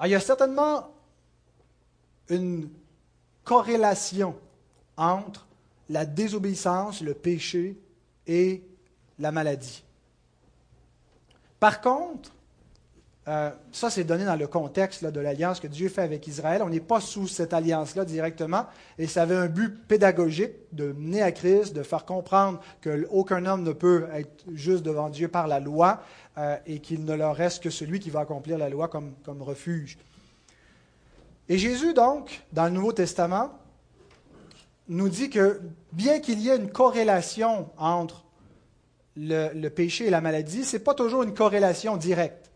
il 0.02 0.12
y 0.12 0.16
a 0.16 0.22
certainement 0.22 0.88
une 2.30 2.70
corrélation 3.44 4.38
entre 4.96 5.46
la 5.90 6.06
désobéissance, 6.06 7.02
le 7.02 7.14
péché 7.14 7.78
et 8.28 8.64
la 9.20 9.32
maladie. 9.32 9.84
Par 11.60 11.82
contre, 11.82 12.34
euh, 13.30 13.52
ça 13.72 13.90
c'est 13.90 14.04
donné 14.04 14.26
dans 14.26 14.36
le 14.36 14.48
contexte 14.48 15.06
de 15.06 15.20
l'alliance 15.22 15.62
que 15.62 15.68
Dieu 15.68 15.88
fait 15.88 16.02
avec 16.02 16.28
Israël. 16.28 16.62
On 16.62 16.70
n'est 16.70 16.82
pas 16.82 17.00
sous 17.00 17.28
cette 17.28 17.54
alliance-là 17.54 18.04
directement, 18.04 18.66
et 18.98 19.08
ça 19.08 19.22
avait 19.22 19.36
un 19.36 19.48
but 19.48 19.70
pédagogique 19.88 20.52
de 20.74 20.92
mener 20.92 21.22
à 21.22 21.32
Christ, 21.32 21.74
de 21.74 21.84
faire 21.84 22.04
comprendre 22.04 22.60
qu'aucun 22.82 23.46
homme 23.46 23.64
ne 23.64 23.72
peut 23.72 24.08
être 24.14 24.44
juste 24.54 24.84
devant 24.84 25.10
Dieu 25.10 25.30
par 25.30 25.48
la 25.48 25.62
loi, 25.62 26.02
euh, 26.38 26.58
et 26.66 26.80
qu'il 26.80 27.06
ne 27.06 27.14
leur 27.14 27.36
reste 27.36 27.64
que 27.64 27.70
celui 27.70 28.00
qui 28.00 28.10
va 28.10 28.22
accomplir 28.22 28.58
la 28.58 28.68
loi 28.68 28.90
comme, 28.90 29.14
comme 29.24 29.42
refuge. 29.42 29.98
Et 31.48 31.58
Jésus, 31.58 31.94
donc, 31.94 32.44
dans 32.52 32.66
le 32.66 32.72
Nouveau 32.72 32.92
Testament, 32.92 33.52
nous 34.88 35.10
dit 35.10 35.30
que 35.30 35.62
bien 35.92 36.20
qu'il 36.20 36.40
y 36.40 36.50
ait 36.50 36.58
une 36.58 36.72
corrélation 36.72 37.70
entre 37.78 38.24
le, 39.16 39.70
péché 39.70 40.08
et 40.08 40.10
la 40.10 40.22
maladie, 40.22 40.64
ce 40.64 40.78
n'est 40.78 40.84
pas 40.84 40.94
toujours 40.94 41.24
une 41.24 41.34
corrélation 41.34 41.98
directe. 41.98 42.52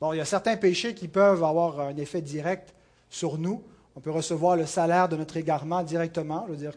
Bon, 0.00 0.12
il 0.12 0.18
y 0.18 0.20
a 0.20 0.26
certains 0.26 0.56
péchés 0.56 0.94
qui 0.94 1.08
peuvent 1.08 1.42
avoir 1.42 1.80
un 1.80 1.96
effet 1.96 2.20
direct 2.20 2.74
sur 3.08 3.38
nous. 3.38 3.62
On 3.94 4.00
peut 4.00 4.10
recevoir 4.10 4.56
le 4.56 4.66
salaire 4.66 5.08
de 5.08 5.16
notre 5.16 5.36
égarement 5.36 5.82
directement. 5.82 6.44
Je 6.46 6.52
veux 6.52 6.58
dire, 6.58 6.74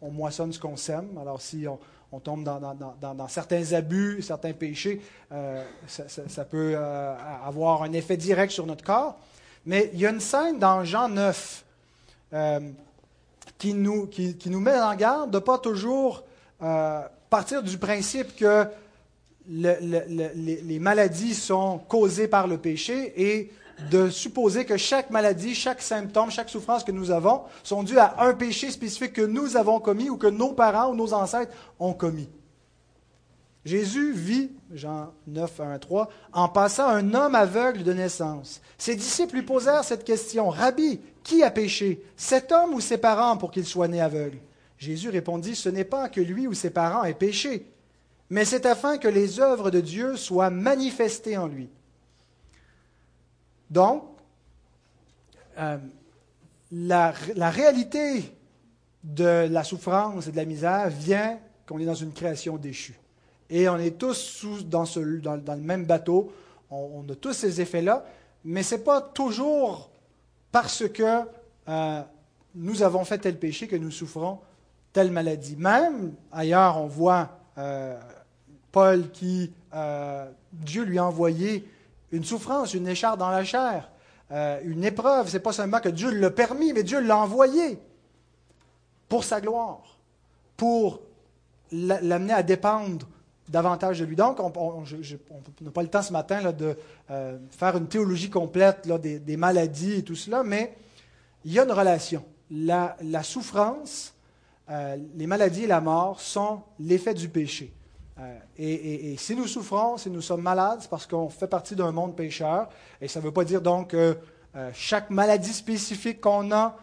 on 0.00 0.10
moissonne 0.10 0.52
ce 0.52 0.58
qu'on 0.58 0.76
sème. 0.76 1.18
Alors, 1.20 1.42
si 1.42 1.66
on, 1.68 2.20
tombe 2.20 2.44
dans, 2.44 3.28
certains 3.28 3.72
abus, 3.72 4.22
certains 4.22 4.52
péchés, 4.52 5.02
euh, 5.32 5.64
ça, 5.88 6.44
peut 6.44 6.74
euh, 6.76 7.16
avoir 7.44 7.82
un 7.82 7.92
effet 7.92 8.16
direct 8.16 8.52
sur 8.52 8.66
notre 8.66 8.84
corps. 8.84 9.18
Mais 9.66 9.90
il 9.92 9.98
y 9.98 10.06
a 10.06 10.10
une 10.10 10.20
scène 10.20 10.58
dans 10.58 10.84
Jean 10.84 11.08
9 11.08 11.64
qui 13.58 13.74
nous, 13.74 14.08
met 14.60 14.78
en 14.78 14.94
garde 14.94 15.30
de 15.30 15.36
ne 15.36 15.42
pas 15.42 15.58
toujours 15.58 16.24
euh, 16.62 17.00
partir 17.30 17.62
du 17.62 17.78
principe 17.78 18.36
que 18.36 18.66
les 19.46 20.78
maladies 20.78 21.34
sont 21.34 21.78
causées 21.88 22.28
par 22.28 22.46
le 22.46 22.58
péché 22.58 23.12
et 23.16 23.50
de 23.90 24.08
supposer 24.08 24.64
que 24.64 24.76
chaque 24.76 25.10
maladie, 25.10 25.54
chaque 25.54 25.82
symptôme, 25.82 26.30
chaque 26.30 26.48
souffrance 26.48 26.84
que 26.84 26.92
nous 26.92 27.10
avons 27.10 27.42
sont 27.62 27.82
dues 27.82 27.98
à 27.98 28.16
un 28.20 28.32
péché 28.34 28.70
spécifique 28.70 29.14
que 29.14 29.22
nous 29.22 29.56
avons 29.56 29.80
commis 29.80 30.10
ou 30.10 30.16
que 30.16 30.28
nos 30.28 30.52
parents 30.52 30.90
ou 30.90 30.94
nos 30.94 31.12
ancêtres 31.12 31.52
ont 31.78 31.92
commis. 31.92 32.28
Jésus 33.64 34.12
vit, 34.12 34.50
Jean 34.72 35.12
9, 35.26 35.60
1 35.60 35.78
3, 35.78 36.10
en 36.32 36.48
passant 36.48 36.86
un 36.86 37.14
homme 37.14 37.34
aveugle 37.34 37.82
de 37.82 37.92
naissance. 37.92 38.60
Ses 38.76 38.94
disciples 38.94 39.36
lui 39.36 39.42
posèrent 39.42 39.84
cette 39.84 40.04
question 40.04 40.50
Rabbi, 40.50 41.00
qui 41.22 41.42
a 41.42 41.50
péché, 41.50 42.04
cet 42.16 42.52
homme 42.52 42.74
ou 42.74 42.80
ses 42.80 42.98
parents, 42.98 43.38
pour 43.38 43.50
qu'il 43.50 43.64
soit 43.64 43.88
né 43.88 44.00
aveugle? 44.00 44.38
Jésus 44.76 45.08
répondit 45.08 45.56
Ce 45.56 45.70
n'est 45.70 45.84
pas 45.84 46.08
que 46.10 46.20
lui 46.20 46.46
ou 46.46 46.52
ses 46.52 46.70
parents 46.70 47.04
aient 47.04 47.14
péché, 47.14 47.66
mais 48.28 48.44
c'est 48.44 48.66
afin 48.66 48.98
que 48.98 49.08
les 49.08 49.40
œuvres 49.40 49.70
de 49.70 49.80
Dieu 49.80 50.16
soient 50.16 50.50
manifestées 50.50 51.38
en 51.38 51.46
lui. 51.46 51.68
Donc, 53.70 54.04
euh, 55.58 55.78
la, 56.70 57.12
réalité 57.50 58.32
de 59.02 59.46
la 59.48 59.64
souffrance 59.64 60.26
et 60.26 60.32
de 60.32 60.36
la 60.36 60.44
misère 60.44 60.90
vient 60.90 61.38
qu'on 61.66 61.78
est 61.78 61.84
dans 61.84 61.94
une 61.94 62.12
création 62.12 62.56
déchue. 62.56 62.98
Et 63.54 63.68
on 63.68 63.78
est 63.78 63.96
tous 63.96 64.44
dans, 64.64 64.84
le 64.96 65.56
même 65.58 65.84
bateau, 65.84 66.32
on, 66.72 67.04
a 67.08 67.14
tous 67.14 67.34
ces 67.34 67.60
effets-là, 67.60 68.04
mais 68.44 68.64
ce 68.64 68.74
n'est 68.74 68.80
pas 68.80 69.00
toujours 69.00 69.90
parce 70.50 70.88
que 70.88 71.20
euh, 71.68 72.02
nous 72.56 72.82
avons 72.82 73.04
fait 73.04 73.18
tel 73.18 73.38
péché 73.38 73.68
que 73.68 73.76
nous 73.76 73.92
souffrons 73.92 74.40
telle 74.92 75.12
maladie. 75.12 75.54
Même 75.54 76.14
ailleurs, 76.32 76.78
on 76.78 76.88
voit 76.88 77.30
euh, 77.56 77.96
Paul 78.72 79.12
qui, 79.12 79.52
Dieu 80.52 80.82
lui 80.82 80.98
a 80.98 81.04
envoyé 81.04 81.64
une 82.10 82.24
souffrance, 82.24 82.74
une 82.74 82.88
écharpe 82.88 83.20
dans 83.20 83.30
la 83.30 83.44
chair, 83.44 83.88
euh, 84.32 84.58
une 84.64 84.82
épreuve. 84.82 85.28
Ce 85.28 85.34
n'est 85.34 85.42
pas 85.44 85.52
seulement 85.52 85.78
que 85.78 85.90
Dieu 85.90 86.10
l'a 86.10 86.32
permis, 86.32 86.72
mais 86.72 86.82
Dieu 86.82 86.98
l'a 86.98 87.18
envoyé 87.18 87.78
pour 89.08 89.22
sa 89.22 89.40
gloire, 89.40 89.96
pour 90.56 91.02
l'amener 91.70 92.32
à 92.32 92.42
dépendre 92.42 93.06
davantage 93.48 94.00
de 94.00 94.04
lui. 94.04 94.16
Donc, 94.16 94.40
on 94.40 94.82
n'a 95.60 95.70
pas 95.70 95.82
le 95.82 95.88
temps 95.88 96.02
ce 96.02 96.12
matin 96.12 96.52
de 96.52 96.76
euh, 97.10 97.38
faire 97.50 97.76
une 97.76 97.88
théologie 97.88 98.30
complète 98.30 98.88
des, 98.88 99.36
maladies 99.36 99.94
et 99.94 100.02
tout 100.02 100.14
cela, 100.14 100.42
mais 100.42 100.74
il 101.44 101.52
y 101.52 101.58
a 101.58 101.64
une 101.64 101.72
relation. 101.72 102.24
La, 102.50 102.96
souffrance, 103.22 104.14
euh, 104.70 104.96
les 105.14 105.26
maladies 105.26 105.64
et 105.64 105.66
la 105.66 105.80
mort 105.80 106.20
sont 106.20 106.62
l'effet 106.78 107.14
du 107.14 107.28
péché. 107.28 107.72
Euh, 108.18 108.38
et, 108.56 109.16
si 109.18 109.34
nous 109.34 109.46
souffrons, 109.46 109.96
si 109.96 110.08
nous 110.08 110.22
sommes 110.22 110.42
malades, 110.42 110.78
c'est 110.80 110.90
parce 110.90 111.06
qu'on 111.06 111.28
fait 111.28 111.48
partie 111.48 111.74
d'un 111.74 111.92
monde 111.92 112.16
pécheur. 112.16 112.68
Et 113.00 113.08
ça 113.08 113.20
ne 113.20 113.24
veut 113.24 113.32
pas 113.32 113.44
dire 113.44 113.60
donc 113.60 113.90
que 113.90 114.16
chaque 114.72 115.10
maladie 115.10 115.52
spécifique 115.52 116.20
qu'on 116.20 116.52
a, 116.52 116.76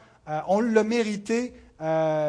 on 0.48 0.60
l'a 0.60 0.84
mérité 0.84 1.54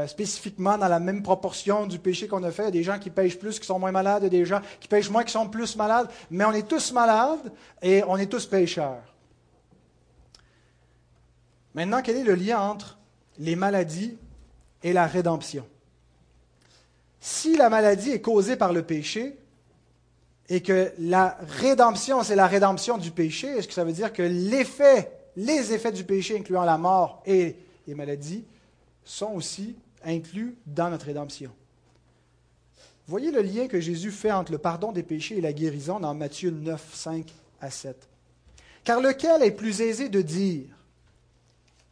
spécifiquement 0.06 0.78
dans 0.78 0.88
la 0.88 1.00
même 1.00 1.22
proportion 1.22 1.86
du 1.86 1.98
péché 1.98 2.26
qu'on 2.26 2.42
a 2.42 2.50
fait. 2.50 2.62
Il 2.62 2.66
y 2.66 2.68
a 2.68 2.72
des 2.72 2.82
gens 2.82 2.98
qui 2.98 3.10
pêchent 3.10 3.38
plus, 3.38 3.60
qui 3.60 3.66
sont 3.66 3.78
moins 3.78 3.92
malades, 3.92 4.22
il 4.24 4.30
des 4.30 4.46
gens 4.46 4.60
qui 4.80 4.88
pêchent 4.88 5.10
moins, 5.10 5.24
qui 5.24 5.32
sont 5.32 5.48
plus 5.48 5.76
malades. 5.76 6.08
Mais 6.30 6.44
on 6.44 6.52
est 6.52 6.66
tous 6.66 6.92
malades 6.92 7.52
et 7.82 8.02
on 8.04 8.16
est 8.16 8.26
tous 8.26 8.46
pécheurs. 8.46 9.02
Maintenant, 11.74 12.00
quel 12.02 12.16
est 12.16 12.24
le 12.24 12.34
lien 12.34 12.60
entre 12.60 12.98
les 13.38 13.56
maladies 13.56 14.16
et 14.82 14.92
la 14.92 15.06
rédemption? 15.06 15.66
Si 17.20 17.56
la 17.56 17.68
maladie 17.70 18.10
est 18.10 18.20
causée 18.20 18.56
par 18.56 18.72
le 18.72 18.82
péché 18.82 19.38
et 20.48 20.60
que 20.60 20.92
la 20.98 21.38
rédemption, 21.60 22.22
c'est 22.22 22.36
la 22.36 22.46
rédemption 22.46 22.98
du 22.98 23.10
péché, 23.10 23.48
est-ce 23.48 23.68
que 23.68 23.74
ça 23.74 23.84
veut 23.84 23.92
dire 23.92 24.12
que 24.12 24.22
l'effet, 24.22 25.12
les 25.36 25.72
effets 25.72 25.92
du 25.92 26.04
péché, 26.04 26.36
incluant 26.38 26.64
la 26.64 26.78
mort 26.78 27.22
et 27.26 27.56
les 27.86 27.94
maladies, 27.94 28.44
sont 29.04 29.32
aussi 29.32 29.76
inclus 30.04 30.56
dans 30.66 30.90
notre 30.90 31.06
rédemption? 31.06 31.50
Voyez 33.06 33.30
le 33.30 33.42
lien 33.42 33.66
que 33.66 33.80
Jésus 33.80 34.10
fait 34.10 34.32
entre 34.32 34.52
le 34.52 34.58
pardon 34.58 34.92
des 34.92 35.02
péchés 35.02 35.38
et 35.38 35.40
la 35.40 35.52
guérison 35.52 36.00
dans 36.00 36.14
Matthieu 36.14 36.50
9, 36.50 36.94
5 36.94 37.32
à 37.60 37.70
7. 37.70 38.08
Car 38.84 39.00
lequel 39.00 39.42
est 39.42 39.50
plus 39.50 39.80
aisé 39.80 40.08
de 40.08 40.22
dire 40.22 40.66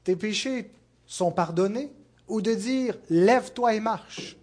Tes 0.04 0.16
péchés 0.16 0.70
sont 1.06 1.32
pardonnés 1.32 1.92
ou 2.28 2.40
de 2.40 2.54
dire 2.54 2.96
Lève-toi 3.11 3.74
et 3.74 3.80
marche? 3.80 4.36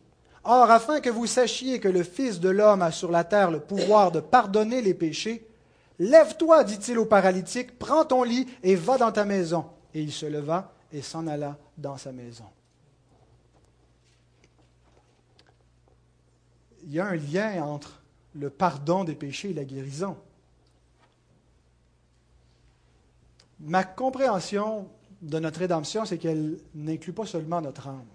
Or, 0.44 0.70
afin 0.72 1.02
que 1.02 1.10
vous 1.10 1.26
sachiez 1.26 1.80
que 1.80 1.90
le 1.90 2.04
Fils 2.04 2.40
de 2.40 2.50
l'homme 2.50 2.82
a 2.82 2.92
sur 2.92 3.12
la 3.12 3.24
terre 3.24 3.52
le 3.52 3.60
pouvoir 3.60 4.12
de 4.12 4.20
pardonner 4.20 4.82
les 4.82 4.94
péchés, 4.94 5.48
Lève-toi, 6.00 6.64
dit-il 6.64 7.00
au 7.00 7.06
paralytique, 7.06 7.80
prends 7.80 8.06
ton 8.06 8.24
lit 8.24 8.46
et 8.62 8.76
va 8.76 8.98
dans 8.98 9.12
ta 9.12 9.26
maison. 9.26 9.66
Et 9.96 10.02
il 10.02 10.12
se 10.12 10.28
leva 10.28 10.74
et 10.94 11.02
s'en 11.02 11.26
alla 11.26 11.58
dans 11.76 11.98
sa 11.98 12.12
maison. 12.12 12.46
Il 16.88 16.94
y 16.94 17.00
a 17.02 17.06
un 17.06 17.16
lien 17.16 17.62
entre 17.64 18.02
le 18.34 18.50
pardon 18.50 19.04
des 19.04 19.14
péchés 19.14 19.50
et 19.50 19.54
la 19.54 19.66
guérison. 19.66 20.16
Ma 23.60 23.84
compréhension 23.84 24.88
de 25.22 25.38
notre 25.38 25.60
rédemption, 25.60 26.06
c'est 26.06 26.18
qu'elle 26.18 26.58
n'inclut 26.74 27.12
pas 27.12 27.26
seulement 27.26 27.60
notre 27.60 27.90
âme. 27.90 28.06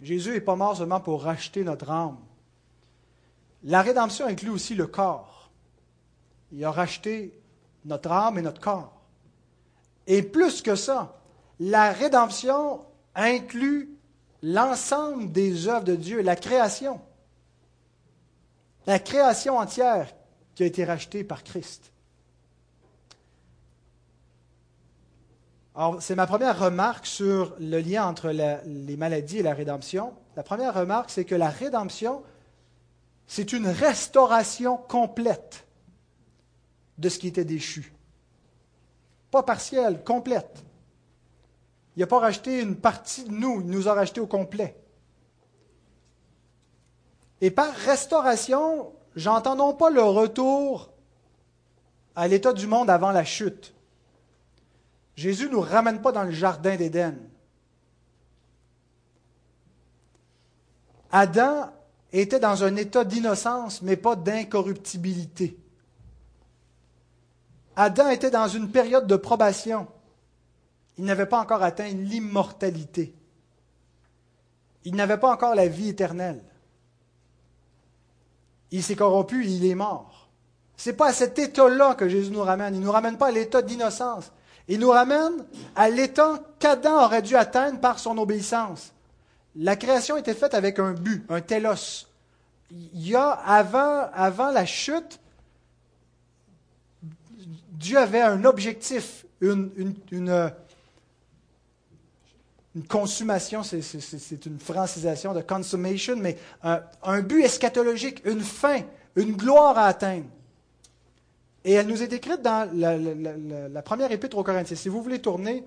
Jésus 0.00 0.30
n'est 0.30 0.40
pas 0.40 0.54
mort 0.54 0.76
seulement 0.76 1.00
pour 1.00 1.24
racheter 1.24 1.64
notre 1.64 1.90
âme. 1.90 2.18
La 3.64 3.82
rédemption 3.82 4.26
inclut 4.26 4.50
aussi 4.50 4.76
le 4.76 4.86
corps. 4.86 5.50
Il 6.52 6.64
a 6.64 6.70
racheté 6.70 7.34
notre 7.84 8.12
âme 8.12 8.38
et 8.38 8.42
notre 8.42 8.60
corps. 8.60 9.02
Et 10.06 10.22
plus 10.22 10.62
que 10.62 10.76
ça, 10.76 11.20
la 11.58 11.90
rédemption 11.90 12.84
inclut 13.16 13.98
l'ensemble 14.40 15.32
des 15.32 15.66
œuvres 15.66 15.84
de 15.84 15.96
Dieu, 15.96 16.22
la 16.22 16.36
création. 16.36 17.00
La 18.86 18.98
création 18.98 19.58
entière 19.58 20.12
qui 20.54 20.62
a 20.62 20.66
été 20.66 20.84
rachetée 20.84 21.24
par 21.24 21.44
Christ. 21.44 21.92
Alors, 25.74 26.02
c'est 26.02 26.14
ma 26.14 26.26
première 26.26 26.58
remarque 26.58 27.06
sur 27.06 27.54
le 27.60 27.78
lien 27.78 28.06
entre 28.06 28.30
les 28.30 28.96
maladies 28.96 29.38
et 29.38 29.42
la 29.42 29.54
rédemption. 29.54 30.12
La 30.36 30.42
première 30.42 30.74
remarque, 30.74 31.10
c'est 31.10 31.24
que 31.24 31.34
la 31.34 31.48
rédemption, 31.48 32.22
c'est 33.26 33.52
une 33.52 33.68
restauration 33.68 34.76
complète 34.76 35.66
de 36.98 37.08
ce 37.08 37.18
qui 37.18 37.28
était 37.28 37.44
déchu. 37.44 37.92
Pas 39.30 39.42
partielle, 39.42 40.02
complète. 40.02 40.64
Il 41.96 42.00
n'a 42.00 42.06
pas 42.06 42.18
racheté 42.18 42.60
une 42.60 42.76
partie 42.76 43.24
de 43.24 43.30
nous, 43.30 43.60
il 43.60 43.68
nous 43.68 43.88
a 43.88 43.94
racheté 43.94 44.20
au 44.20 44.26
complet. 44.26 44.76
Et 47.40 47.50
par 47.50 47.72
restauration, 47.74 48.92
j'entends 49.16 49.56
non 49.56 49.74
pas 49.74 49.90
le 49.90 50.02
retour 50.02 50.90
à 52.14 52.28
l'état 52.28 52.52
du 52.52 52.66
monde 52.66 52.90
avant 52.90 53.12
la 53.12 53.24
chute, 53.24 53.72
Jésus 55.16 55.46
ne 55.46 55.52
nous 55.52 55.60
ramène 55.60 56.00
pas 56.00 56.12
dans 56.12 56.24
le 56.24 56.30
jardin 56.30 56.76
d'Éden. 56.76 57.18
Adam 61.12 61.70
était 62.12 62.40
dans 62.40 62.64
un 62.64 62.76
état 62.76 63.04
d'innocence, 63.04 63.82
mais 63.82 63.96
pas 63.96 64.16
d'incorruptibilité. 64.16 65.58
Adam 67.76 68.08
était 68.10 68.30
dans 68.30 68.48
une 68.48 68.70
période 68.70 69.06
de 69.06 69.16
probation. 69.16 69.88
Il 70.98 71.04
n'avait 71.04 71.26
pas 71.26 71.40
encore 71.40 71.62
atteint 71.62 71.88
l'immortalité. 71.88 73.14
Il 74.84 74.94
n'avait 74.94 75.18
pas 75.18 75.32
encore 75.32 75.54
la 75.54 75.68
vie 75.68 75.88
éternelle. 75.88 76.42
Il 78.70 78.82
s'est 78.82 78.96
corrompu, 78.96 79.44
il 79.44 79.64
est 79.66 79.74
mort. 79.74 80.28
Ce 80.76 80.90
n'est 80.90 80.96
pas 80.96 81.08
à 81.08 81.12
cet 81.12 81.38
état-là 81.38 81.94
que 81.94 82.08
Jésus 82.08 82.30
nous 82.30 82.42
ramène. 82.42 82.74
Il 82.74 82.80
nous 82.80 82.92
ramène 82.92 83.18
pas 83.18 83.28
à 83.28 83.32
l'état 83.32 83.62
d'innocence. 83.62 84.32
Il 84.68 84.78
nous 84.78 84.90
ramène 84.90 85.44
à 85.74 85.90
l'état 85.90 86.40
qu'Adam 86.58 87.04
aurait 87.04 87.22
dû 87.22 87.36
atteindre 87.36 87.80
par 87.80 87.98
son 87.98 88.16
obéissance. 88.18 88.92
La 89.56 89.76
création 89.76 90.16
était 90.16 90.34
faite 90.34 90.54
avec 90.54 90.78
un 90.78 90.92
but, 90.92 91.24
un 91.28 91.40
telos. 91.40 92.06
Il 92.70 93.08
y 93.08 93.16
a, 93.16 93.30
avant, 93.30 94.08
avant 94.14 94.50
la 94.50 94.64
chute, 94.64 95.18
Dieu 97.72 97.98
avait 97.98 98.22
un 98.22 98.44
objectif, 98.44 99.26
une, 99.40 99.70
une, 100.12 100.52
une 102.74 102.86
consommation, 102.86 103.62
c'est 103.64 104.46
une 104.46 104.60
francisation 104.60 105.34
de 105.34 105.40
consummation, 105.40 106.16
mais 106.16 106.38
euh, 106.64 106.78
un, 107.02 107.20
but 107.20 107.42
eschatologique, 107.42 108.22
une 108.24 108.40
fin, 108.40 108.82
une 109.16 109.32
gloire 109.32 109.76
à 109.76 109.86
atteindre. 109.86 110.26
Et 111.64 111.72
elle 111.72 111.88
nous 111.88 112.02
est 112.02 112.06
décrite 112.06 112.42
dans 112.42 112.70
la, 112.72 113.82
première 113.82 114.12
épître 114.12 114.38
aux 114.38 114.44
Corinthiens. 114.44 114.76
Si 114.76 114.88
vous 114.88 115.02
voulez 115.02 115.20
tourner, 115.20 115.64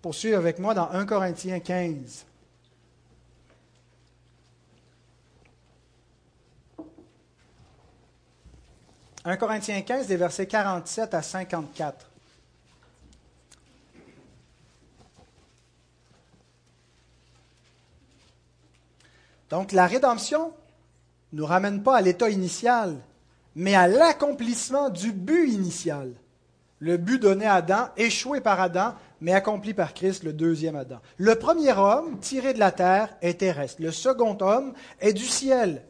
poursuivre 0.00 0.38
avec 0.38 0.60
moi 0.60 0.72
dans 0.72 0.88
1 0.90 1.04
Corinthiens 1.04 1.58
15. 1.60 2.26
«1 9.28 9.36
Corinthiens 9.36 9.82
15, 9.82 10.06
des 10.06 10.16
versets 10.16 10.46
47 10.46 11.12
à 11.12 11.20
54. 11.20 12.08
Donc 19.50 19.72
la 19.72 19.86
rédemption 19.86 20.52
ne 21.32 21.38
nous 21.38 21.46
ramène 21.46 21.82
pas 21.82 21.96
à 21.96 22.00
l'état 22.00 22.30
initial, 22.30 22.96
mais 23.54 23.74
à 23.74 23.88
l'accomplissement 23.88 24.90
du 24.90 25.12
but 25.12 25.48
initial. 25.48 26.12
Le 26.78 26.98
but 26.98 27.20
donné 27.20 27.46
à 27.46 27.54
Adam, 27.54 27.88
échoué 27.96 28.40
par 28.40 28.60
Adam, 28.60 28.94
mais 29.20 29.32
accompli 29.32 29.72
par 29.72 29.94
Christ, 29.94 30.24
le 30.24 30.32
deuxième 30.32 30.76
Adam. 30.76 31.00
Le 31.16 31.34
premier 31.36 31.72
homme, 31.72 32.18
tiré 32.20 32.52
de 32.52 32.58
la 32.58 32.70
terre, 32.70 33.16
est 33.22 33.40
terrestre. 33.40 33.80
Le 33.80 33.90
second 33.90 34.36
homme 34.40 34.74
est 35.00 35.14
du 35.14 35.24
ciel. 35.24 35.82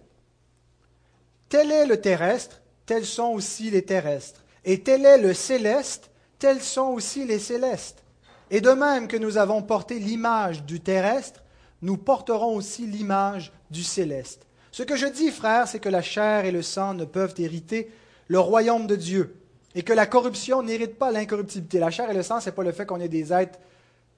Tel 1.48 1.72
est 1.72 1.86
le 1.86 2.00
terrestre, 2.00 2.60
tels 2.86 3.04
sont 3.04 3.28
aussi 3.28 3.70
les 3.70 3.84
terrestres. 3.84 4.44
Et 4.64 4.80
tel 4.82 5.04
est 5.04 5.18
le 5.18 5.34
céleste, 5.34 6.10
tels 6.38 6.62
sont 6.62 6.88
aussi 6.88 7.24
les 7.24 7.38
célestes. 7.38 8.04
Et 8.50 8.60
de 8.60 8.70
même 8.70 9.08
que 9.08 9.16
nous 9.16 9.38
avons 9.38 9.62
porté 9.62 9.98
l'image 9.98 10.64
du 10.64 10.80
terrestre, 10.80 11.42
nous 11.86 11.96
porterons 11.96 12.56
aussi 12.56 12.84
l'image 12.84 13.52
du 13.70 13.84
céleste. 13.84 14.44
Ce 14.72 14.82
que 14.82 14.96
je 14.96 15.06
dis, 15.06 15.30
frère, 15.30 15.68
c'est 15.68 15.78
que 15.78 15.88
la 15.88 16.02
chair 16.02 16.44
et 16.44 16.50
le 16.50 16.60
sang 16.60 16.94
ne 16.94 17.04
peuvent 17.04 17.34
hériter 17.38 17.88
le 18.26 18.40
royaume 18.40 18.88
de 18.88 18.96
Dieu, 18.96 19.36
et 19.76 19.84
que 19.84 19.92
la 19.92 20.06
corruption 20.06 20.64
n'hérite 20.64 20.98
pas 20.98 21.12
l'incorruptibilité. 21.12 21.78
La 21.78 21.90
chair 21.90 22.10
et 22.10 22.14
le 22.14 22.24
sang, 22.24 22.40
ce 22.40 22.50
n'est 22.50 22.56
pas 22.56 22.64
le 22.64 22.72
fait 22.72 22.86
qu'on 22.86 22.98
est 22.98 23.08
des 23.08 23.32
êtres 23.32 23.60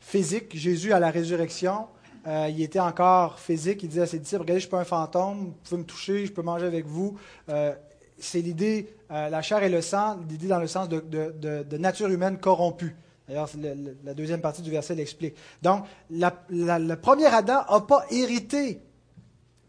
physiques. 0.01 0.57
Jésus, 0.57 0.95
à 0.95 0.99
la 0.99 1.11
résurrection, 1.11 1.89
euh, 2.27 2.49
il 2.49 2.63
était 2.63 2.81
encore 2.81 3.39
physique. 3.39 3.83
Il 3.83 3.91
disait 3.91 4.03
à 4.03 4.07
ses 4.07 4.19
disciples, 4.19 4.43
regardez, 4.43 4.61
je 4.61 4.65
suis 4.65 4.71
pas 4.71 4.81
un 4.81 4.85
fantôme, 4.85 5.39
vous 5.39 5.55
pouvez 5.63 5.83
me 5.83 5.87
toucher, 5.87 6.25
je 6.25 6.33
peux 6.33 6.43
manger 6.43 6.65
avec 6.65 6.87
vous. 6.87 7.19
Euh, 7.51 7.75
c'est 8.19 8.41
l'idée, 8.41 8.97
euh, 9.11 9.29
la 9.29 9.43
chair 9.43 9.63
et 9.63 9.69
le 9.69 9.83
sang, 9.83 10.19
l'idée 10.27 10.49
dans 10.49 10.59
le 10.59 10.69
sens 10.69 10.89
de 10.89 11.77
nature 11.77 12.09
humaine 12.09 12.39
corrompue. 12.39 12.97
D'ailleurs, 13.29 13.51
la 14.05 14.15
deuxième 14.15 14.41
partie 14.41 14.63
du 14.63 14.71
verset 14.71 14.95
l'explique. 14.95 15.35
Donc, 15.61 15.85
le 16.11 16.95
premier 16.95 17.27
Adam 17.27 17.63
n'a 17.71 17.81
pas 17.81 18.07
hérité 18.11 18.81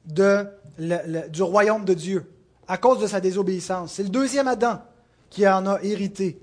du 0.06 1.42
royaume 1.42 1.84
de 1.84 1.94
Dieu 1.94 2.32
à 2.70 2.78
cause 2.78 3.00
de 3.00 3.08
sa 3.08 3.20
désobéissance. 3.20 3.94
C'est 3.94 4.04
le 4.04 4.10
deuxième 4.10 4.48
Adam 4.48 4.82
qui 5.30 5.46
en 5.48 5.68
a 5.68 5.82
hérité. 5.82 6.40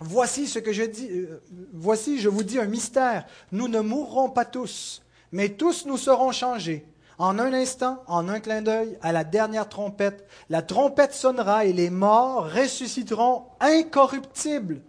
Voici 0.00 0.46
ce 0.46 0.60
que 0.60 0.72
je 0.72 0.84
dis. 0.84 1.08
Euh, 1.10 1.42
voici, 1.72 2.20
je 2.20 2.28
vous 2.28 2.42
dis 2.42 2.58
un 2.58 2.66
mystère. 2.66 3.26
Nous 3.52 3.68
ne 3.68 3.80
mourrons 3.80 4.28
pas 4.28 4.44
tous, 4.44 5.02
mais 5.32 5.50
tous 5.50 5.86
nous 5.86 5.96
serons 5.96 6.32
changés. 6.32 6.86
En 7.16 7.38
un 7.38 7.52
instant, 7.52 8.02
en 8.08 8.28
un 8.28 8.40
clin 8.40 8.60
d'œil, 8.60 8.98
à 9.00 9.12
la 9.12 9.24
dernière 9.24 9.68
trompette, 9.68 10.26
la 10.50 10.62
trompette 10.62 11.14
sonnera 11.14 11.64
et 11.64 11.72
les 11.72 11.90
morts 11.90 12.50
ressusciteront 12.52 13.44
incorruptibles 13.60 14.82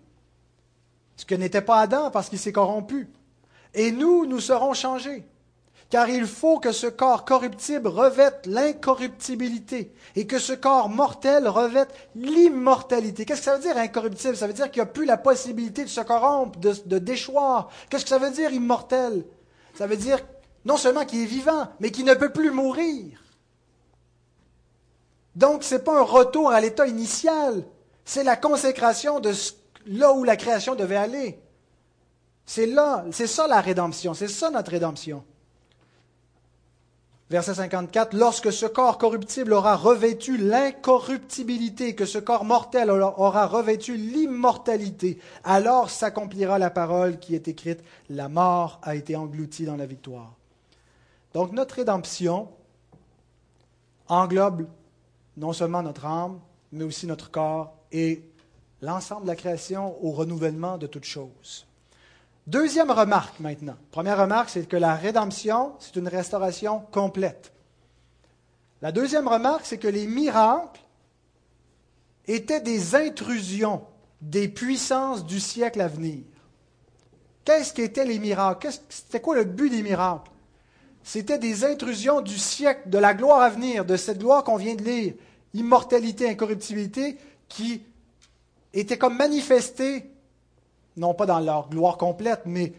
ce 1.18 1.26
que 1.26 1.36
n'était 1.36 1.61
pas 1.61 1.80
Adam 1.80 2.11
parce 2.11 2.30
qu'il 2.30 2.39
s'est 2.39 2.51
corrompu. 2.51 3.09
Et 3.74 3.91
nous, 3.91 4.26
nous 4.26 4.39
serons 4.39 4.74
changés. 4.74 5.26
Car 5.89 6.09
il 6.09 6.26
faut 6.26 6.59
que 6.59 6.72
ce 6.72 6.88
corps 6.88 7.26
corruptible 7.26 7.88
revête 7.88 8.47
l'incorruptibilité 8.47 9.93
et 10.16 10.26
que 10.26 10.39
ce 10.39 10.53
corps 10.53 10.89
mortel 10.89 11.47
revête 11.47 11.93
l'immortalité. 12.16 13.24
Qu'est-ce 13.24 13.41
que 13.41 13.45
ça 13.45 13.57
veut 13.57 13.61
dire 13.61 13.78
incorruptible? 13.78 14.36
Ça 14.36 14.47
veut 14.47 14.53
dire 14.53 14.72
qu'il 14.72 14.82
n'y 14.82 14.89
a 14.89 14.91
plus 14.91 15.05
la 15.05 15.18
possibilité 15.18 15.84
de 15.84 15.89
se 15.89 16.01
corrompre, 16.01 16.59
de, 16.59 16.97
déchoir. 16.97 17.70
Qu'est-ce 17.89 18.03
que 18.03 18.09
ça 18.09 18.18
veut 18.18 18.32
dire 18.32 18.51
immortel? 18.51 19.24
Ça 19.76 19.86
veut 19.86 19.97
dire 19.97 20.20
non 20.66 20.78
seulement 20.78 21.05
qu'il 21.05 21.22
est 21.22 21.26
vivant, 21.26 21.68
mais 21.80 21.91
qu'il 21.91 22.05
ne 22.05 22.16
peut 22.16 22.32
plus 22.32 22.49
mourir. 22.49 23.22
Donc 25.36 25.63
ce 25.63 25.76
n'est 25.76 25.82
pas 25.82 25.99
un 25.99 26.03
retour 26.03 26.49
à 26.49 26.61
l'état 26.61 26.88
initial, 26.88 27.63
c'est 28.05 28.24
la 28.24 28.36
consécration 28.36 29.20
de 29.20 29.34
ce 29.34 29.51
là 29.86 30.13
où 30.13 30.23
la 30.23 30.36
création 30.36 30.75
devait 30.75 30.95
aller. 30.95 31.39
C'est 32.45 32.67
là, 32.67 33.05
c'est 33.11 33.27
ça 33.27 33.47
la 33.47 33.61
rédemption, 33.61 34.13
c'est 34.13 34.27
ça 34.27 34.49
notre 34.51 34.71
rédemption. 34.71 35.23
Verset 37.31 37.55
54, 37.55 38.13
lorsque 38.13 38.53
ce 38.53 38.67
corps 38.67 38.99
corruptible 38.99 39.53
aura 39.53 39.75
revêtu 39.75 40.38
l'incorruptibilité, 40.38 41.95
que 41.95 42.05
ce 42.05 42.19
corps 42.19 42.45
mortel 42.45 42.91
aura 42.91 43.47
revêtu 43.47 43.97
l'immortalité, 43.97 45.19
alors 45.43 45.89
s'accomplira 45.89 46.59
la 46.59 46.69
parole 46.69 47.17
qui 47.17 47.33
est 47.33 47.47
écrite, 47.47 47.83
la 48.11 48.29
mort 48.29 48.79
a 48.83 48.95
été 48.95 49.15
engloutie 49.15 49.65
dans 49.65 49.75
la 49.75 49.88
victoire. 49.88 50.36
Donc 51.33 51.51
notre 51.51 51.75
rédemption 51.75 52.47
englobe 54.07 54.67
non 55.36 55.51
seulement 55.51 55.81
notre 55.81 56.05
âme, 56.05 56.39
mais 56.71 56.83
aussi 56.83 57.07
notre 57.07 57.31
corps 57.31 57.73
et 57.91 58.21
l'ensemble 58.82 59.23
de 59.23 59.28
la 59.28 59.36
création 59.36 60.03
au 60.03 60.11
renouvellement 60.11 60.78
de 60.78 60.88
toutes 60.88 61.05
choses. 61.05 61.65
Deuxième 62.47 62.91
remarque 62.91 63.39
maintenant. 63.39 63.76
Première 63.91 64.19
remarque, 64.19 64.49
c'est 64.49 64.67
que 64.67 64.78
la 64.78 64.95
rédemption, 64.95 65.73
c'est 65.80 65.95
une 65.95 66.07
restauration 66.07 66.82
complète. 66.91 67.51
La 68.82 68.91
deuxième 68.91 69.28
remarque, 69.28 69.65
c'est 69.65 69.80
que 69.80 69.88
les 69.88 70.05
miracles 70.05 70.82
étaient 72.28 72.61
des 72.61 72.95
intrusions 72.95 73.84
des 74.21 74.47
puissances 74.47 75.26
du 75.26 75.39
siècle 75.39 75.82
à 75.82 75.88
venir. 75.88 76.23
Qu'est-ce 77.43 77.73
qu'étaient 77.73 78.05
les 78.05 78.19
miracles? 78.19 78.69
C'était 78.89 79.21
quoi 79.21 79.36
le 79.36 79.43
but 79.43 79.69
des 79.69 79.84
miracles? 79.84 80.32
C'était 81.03 81.38
des 81.38 81.63
intrusions 81.63 82.21
du 82.21 82.38
siècle, 82.38 82.89
de 82.89 82.97
la 82.97 83.13
gloire 83.13 83.41
à 83.41 83.49
venir, 83.49 83.86
de 83.86 83.95
cette 83.95 84.19
gloire 84.19 84.43
qu'on 84.43 84.55
vient 84.55 84.73
de 84.73 84.84
lire, 84.84 85.13
immortalité, 85.53 86.28
incorruptibilité, 86.30 87.17
qui 87.47 87.84
étaient 88.76 88.97
comme 88.97 89.17
manifestés, 89.17 90.11
non 90.97 91.13
pas 91.13 91.26
dans 91.26 91.39
leur 91.39 91.69
gloire 91.69 91.97
complète, 91.97 92.41
mais 92.45 92.73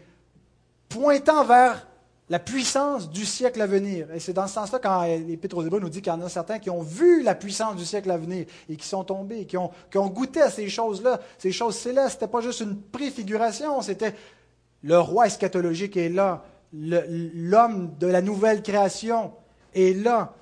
pointant 0.87 1.43
vers 1.43 1.87
la 2.29 2.39
puissance 2.39 3.09
du 3.09 3.25
siècle 3.25 3.61
à 3.61 3.67
venir. 3.67 4.11
Et 4.13 4.19
c'est 4.19 4.33
dans 4.33 4.47
ce 4.47 4.53
sens-là 4.55 4.79
quand 4.79 5.03
l'Épître 5.03 5.57
aux 5.57 5.65
Hébreux 5.65 5.79
nous 5.79 5.89
dit 5.89 6.01
qu'il 6.01 6.11
y 6.11 6.15
en 6.15 6.21
a 6.21 6.29
certains 6.29 6.59
qui 6.59 6.69
ont 6.69 6.81
vu 6.81 7.23
la 7.23 7.35
puissance 7.35 7.75
du 7.75 7.85
siècle 7.85 8.11
à 8.11 8.17
venir 8.17 8.45
et 8.69 8.75
qui 8.75 8.85
sont 8.85 9.03
tombés, 9.03 9.45
qui 9.45 9.57
ont, 9.57 9.71
qui 9.89 9.97
ont 9.97 10.07
goûté 10.07 10.41
à 10.41 10.49
ces 10.49 10.67
choses-là, 10.67 11.21
ces 11.37 11.51
choses 11.51 11.77
célestes. 11.77 12.09
Ce 12.09 12.15
n'était 12.15 12.27
pas 12.27 12.41
juste 12.41 12.59
une 12.59 12.81
préfiguration, 12.81 13.81
c'était 13.81 14.13
le 14.83 14.99
roi 14.99 15.27
eschatologique 15.27 15.95
est 15.95 16.09
là, 16.09 16.43
l'homme 16.73 17.95
de 17.97 18.07
la 18.07 18.21
nouvelle 18.21 18.61
création 18.61 19.31
est 19.73 19.97
là, 19.97 20.33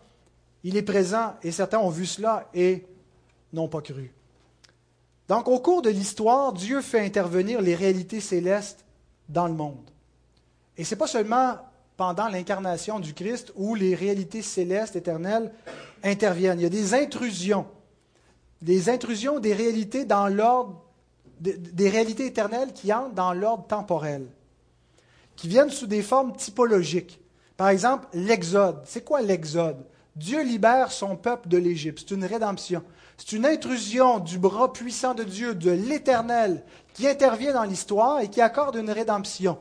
il 0.63 0.77
est 0.77 0.81
présent 0.81 1.35
et 1.43 1.51
certains 1.51 1.77
ont 1.77 1.89
vu 1.89 2.07
cela 2.07 2.49
et 2.53 2.85
n'ont 3.53 3.67
pas 3.67 3.81
cru. 3.81 4.14
Donc, 5.27 5.47
au 5.47 5.59
cours 5.59 5.81
de 5.81 5.89
l'histoire, 5.89 6.53
Dieu 6.53 6.81
fait 6.81 6.99
intervenir 6.99 7.61
les 7.61 7.75
réalités 7.75 8.19
célestes 8.19 8.85
dans 9.29 9.47
le 9.47 9.53
monde. 9.53 9.89
Et 10.77 10.83
ce 10.83 10.93
n'est 10.93 10.99
pas 10.99 11.07
seulement 11.07 11.57
pendant 11.97 12.27
l'incarnation 12.27 12.99
du 12.99 13.13
Christ 13.13 13.51
où 13.55 13.75
les 13.75 13.95
réalités 13.95 14.41
célestes 14.41 14.95
éternelles 14.95 15.51
interviennent. 16.03 16.59
Il 16.59 16.63
y 16.63 16.67
a 16.67 16.69
des 16.69 16.93
intrusions, 16.93 17.65
des 18.61 18.89
intrusions 18.89 19.39
des 19.39 19.53
réalités 19.53 20.05
dans 20.05 20.27
l'ordre, 20.27 20.81
des 21.39 21.89
réalités 21.89 22.25
éternelles 22.25 22.73
qui 22.73 22.93
entrent 22.93 23.13
dans 23.13 23.33
l'ordre 23.33 23.65
temporel, 23.65 24.27
qui 25.35 25.47
viennent 25.47 25.69
sous 25.69 25.87
des 25.87 26.01
formes 26.01 26.35
typologiques. 26.35 27.19
Par 27.57 27.69
exemple, 27.69 28.07
l'Exode. 28.13 28.81
C'est 28.85 29.03
quoi 29.03 29.21
l'Exode? 29.21 29.85
Dieu 30.15 30.43
libère 30.43 30.91
son 30.91 31.15
peuple 31.15 31.47
de 31.47 31.57
l'Égypte. 31.57 32.05
C'est 32.07 32.15
une 32.15 32.25
rédemption. 32.25 32.83
C'est 33.17 33.33
une 33.33 33.45
intrusion 33.45 34.19
du 34.19 34.37
bras 34.37 34.73
puissant 34.73 35.13
de 35.13 35.23
Dieu, 35.23 35.55
de 35.55 35.71
l'Éternel, 35.71 36.63
qui 36.93 37.07
intervient 37.07 37.53
dans 37.53 37.63
l'histoire 37.63 38.19
et 38.19 38.29
qui 38.29 38.41
accorde 38.41 38.75
une 38.75 38.91
rédemption. 38.91 39.57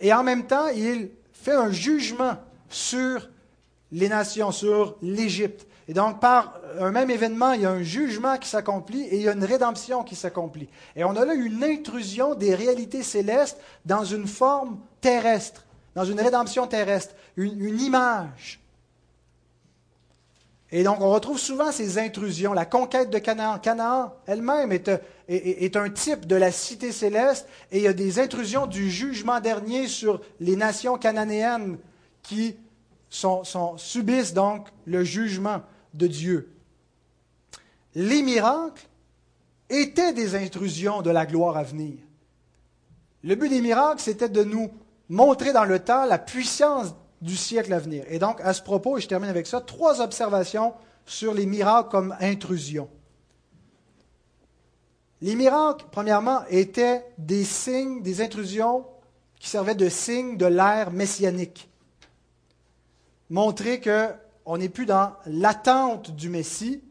Et 0.00 0.12
en 0.12 0.22
même 0.22 0.46
temps, 0.46 0.68
il 0.68 1.10
fait 1.32 1.52
un 1.52 1.70
jugement 1.70 2.36
sur 2.68 3.28
les 3.90 4.08
nations, 4.08 4.52
sur 4.52 4.96
l'Égypte. 5.02 5.66
Et 5.88 5.94
donc, 5.94 6.20
par 6.20 6.54
un 6.80 6.90
même 6.90 7.10
événement, 7.10 7.52
il 7.52 7.62
y 7.62 7.66
a 7.66 7.70
un 7.70 7.82
jugement 7.82 8.38
qui 8.38 8.48
s'accomplit 8.48 9.02
et 9.02 9.16
il 9.16 9.22
y 9.22 9.28
a 9.28 9.32
une 9.32 9.44
rédemption 9.44 10.04
qui 10.04 10.16
s'accomplit. 10.16 10.68
Et 10.96 11.04
on 11.04 11.16
a 11.16 11.24
là 11.24 11.34
une 11.34 11.62
intrusion 11.62 12.34
des 12.34 12.54
réalités 12.54 13.02
célestes 13.02 13.58
dans 13.84 14.04
une 14.04 14.26
forme 14.26 14.78
terrestre, 15.00 15.64
dans 15.94 16.04
une 16.04 16.20
rédemption 16.20 16.66
terrestre, 16.66 17.14
une, 17.36 17.62
une 17.62 17.80
image. 17.80 18.61
Et 20.74 20.82
donc, 20.84 21.02
on 21.02 21.10
retrouve 21.10 21.38
souvent 21.38 21.70
ces 21.70 21.98
intrusions. 21.98 22.54
La 22.54 22.64
conquête 22.64 23.10
de 23.10 23.18
Canaan. 23.18 23.58
Canaan 23.58 24.14
elle-même 24.26 24.72
est, 24.72 25.76
un 25.76 25.90
type 25.90 26.26
de 26.26 26.34
la 26.34 26.50
cité 26.50 26.92
céleste 26.92 27.46
et 27.70 27.78
il 27.78 27.84
y 27.84 27.88
a 27.88 27.92
des 27.92 28.18
intrusions 28.18 28.66
du 28.66 28.90
jugement 28.90 29.38
dernier 29.38 29.86
sur 29.86 30.22
les 30.40 30.56
nations 30.56 30.96
cananéennes 30.96 31.78
qui 32.22 32.56
subissent 33.10 34.32
donc 34.32 34.68
le 34.86 35.04
jugement 35.04 35.60
de 35.92 36.06
Dieu. 36.06 36.48
Les 37.94 38.22
miracles 38.22 38.88
étaient 39.68 40.14
des 40.14 40.34
intrusions 40.34 41.02
de 41.02 41.10
la 41.10 41.26
gloire 41.26 41.58
à 41.58 41.62
venir. 41.62 41.98
Le 43.22 43.34
but 43.34 43.50
des 43.50 43.60
miracles, 43.60 44.00
c'était 44.00 44.30
de 44.30 44.42
nous 44.42 44.70
montrer 45.10 45.52
dans 45.52 45.64
le 45.66 45.78
temps 45.78 46.06
la 46.06 46.18
puissance 46.18 46.94
du 47.22 47.36
siècle 47.36 47.72
à 47.72 47.78
venir. 47.78 48.04
Et 48.08 48.18
donc, 48.18 48.40
à 48.42 48.52
ce 48.52 48.60
propos, 48.62 48.98
et 48.98 49.00
je 49.00 49.08
termine 49.08 49.30
avec 49.30 49.46
ça, 49.46 49.60
trois 49.60 50.00
observations 50.00 50.74
sur 51.06 51.32
les 51.32 51.46
miracles 51.46 51.88
comme 51.88 52.14
intrusion. 52.20 52.88
Les 55.20 55.36
miracles, 55.36 55.86
premièrement, 55.90 56.40
étaient 56.50 57.04
des 57.16 57.44
signes, 57.44 58.02
des 58.02 58.20
intrusions 58.20 58.84
qui 59.38 59.48
servaient 59.48 59.76
de 59.76 59.88
signes 59.88 60.36
de 60.36 60.46
l'ère 60.46 60.90
messianique. 60.90 61.70
Montrer 63.30 63.80
qu'on 63.80 64.58
n'est 64.58 64.68
plus 64.68 64.86
dans 64.86 65.12
l'attente 65.26 66.10
du 66.10 66.28
Messie, 66.28 66.82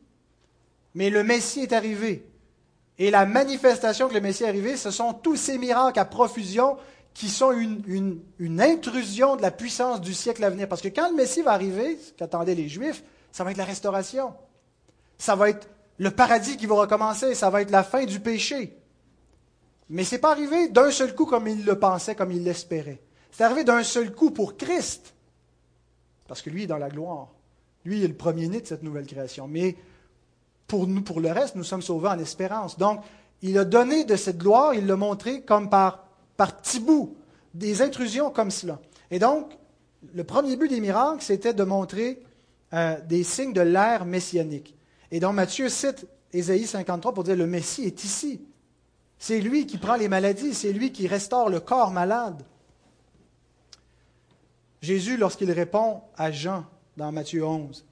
mais 0.96 1.10
le 1.10 1.24
Messie 1.24 1.62
est 1.62 1.74
arrivé. 1.74 2.26
Et 2.98 3.12
la 3.12 3.26
manifestation 3.26 4.08
que 4.08 4.14
le 4.14 4.22
Messie 4.22 4.44
est 4.44 4.48
arrivé, 4.48 4.78
ce 4.78 4.92
sont 4.92 5.14
tous 5.14 5.36
ces 5.36 5.58
miracles 5.58 6.00
à 6.00 6.06
profusion 6.06 6.78
qui 7.14 7.30
sont 7.30 7.52
une, 7.52 8.62
intrusion 8.62 9.36
de 9.36 9.42
la 9.42 9.52
puissance 9.52 10.02
du 10.02 10.14
siècle 10.14 10.44
à 10.44 10.50
venir. 10.50 10.68
Parce 10.68 10.82
que 10.82 10.88
quand 10.88 11.10
le 11.10 11.16
Messie 11.16 11.42
va 11.42 11.52
arriver, 11.52 11.98
ce 11.98 12.14
qu'attendaient 12.14 12.56
les 12.56 12.70
Juifs, 12.70 13.04
ça 13.32 13.44
va 13.44 13.52
être 13.52 13.58
la 13.58 13.66
restauration. 13.66 14.34
Ça 15.18 15.36
va 15.36 15.50
être 15.50 15.70
le 15.98 16.12
paradis 16.12 16.58
qui 16.58 16.66
va 16.66 16.76
recommencer, 16.76 17.36
ça 17.36 17.50
va 17.50 17.62
être 17.62 17.72
la 17.72 17.84
fin 17.84 18.06
du 18.06 18.20
péché. 18.20 18.78
Mais 19.90 20.04
ce 20.04 20.16
n'est 20.16 20.22
pas 20.22 20.32
arrivé 20.32 20.70
d'un 20.70 20.90
seul 20.90 21.14
coup 21.14 21.26
comme 21.26 21.48
il 21.48 21.66
le 21.66 21.78
pensait, 21.78 22.16
comme 22.16 22.32
il 22.32 22.44
l'espérait. 22.44 23.02
C'est 23.30 23.44
arrivé 23.44 23.64
d'un 23.64 23.84
seul 23.84 24.14
coup 24.14 24.32
pour 24.32 24.58
Christ, 24.58 25.14
parce 26.28 26.42
que 26.42 26.50
lui 26.50 26.64
est 26.64 26.68
dans 26.68 26.78
la 26.78 26.90
gloire. 26.90 27.30
Lui 27.84 28.04
est 28.04 28.08
le 28.08 28.16
premier-né 28.16 28.62
de 28.62 28.68
cette 28.68 28.84
nouvelle 28.84 29.06
création. 29.06 29.48
Mais 29.48 29.76
pour 30.68 30.88
nous, 30.88 31.02
pour 31.02 31.20
le 31.20 31.32
reste, 31.32 31.56
nous 31.56 31.64
sommes 31.64 31.82
sauvés 31.82 32.10
en 32.10 32.20
espérance. 32.20 32.78
Donc, 32.78 33.02
il 33.42 33.58
a 33.58 33.66
donné 33.66 34.06
de 34.06 34.16
cette 34.16 34.38
gloire, 34.38 34.74
il 34.74 34.86
l'a 34.86 34.96
montré 34.96 35.42
comme 35.42 35.70
par, 35.70 36.08
par 36.42 36.58
petits 36.58 36.80
bouts, 36.80 37.16
des 37.54 37.84
intrusions 37.84 38.32
comme 38.32 38.50
cela. 38.50 38.80
Et 39.12 39.20
donc, 39.20 39.56
le 40.12 40.24
premier 40.24 40.56
but 40.56 40.70
des 40.70 40.80
miracles, 40.80 41.22
c'était 41.22 41.54
de 41.54 41.64
montrer 41.64 42.24
euh, 42.74 43.00
des 43.02 43.24
signes 43.24 43.54
de 43.54 43.62
l'ère 43.62 44.06
messianique. 44.06 44.76
Et 45.12 45.20
donc 45.20 45.36
Matthieu 45.36 45.70
cite 45.70 46.08
Ésaïe 46.34 46.66
53 46.66 47.14
pour 47.14 47.24
dire 47.24 47.36
le 47.36 47.46
Messie 47.46 47.84
est 47.84 48.04
ici. 48.04 48.42
C'est 49.20 49.40
lui 49.40 49.68
qui 49.68 49.78
prend 49.78 49.98
les 49.98 50.08
maladies, 50.08 50.56
c'est 50.56 50.74
lui 50.74 50.92
qui 50.92 51.06
restaure 51.06 51.48
le 51.48 51.60
corps 51.60 51.92
malade. 51.92 52.42
Jésus, 54.82 55.18
lorsqu'il 55.18 55.52
répond 55.52 56.02
à 56.18 56.32
Jean 56.32 56.66
dans 56.98 57.12
Matthieu 57.12 57.46
11, 57.46 57.86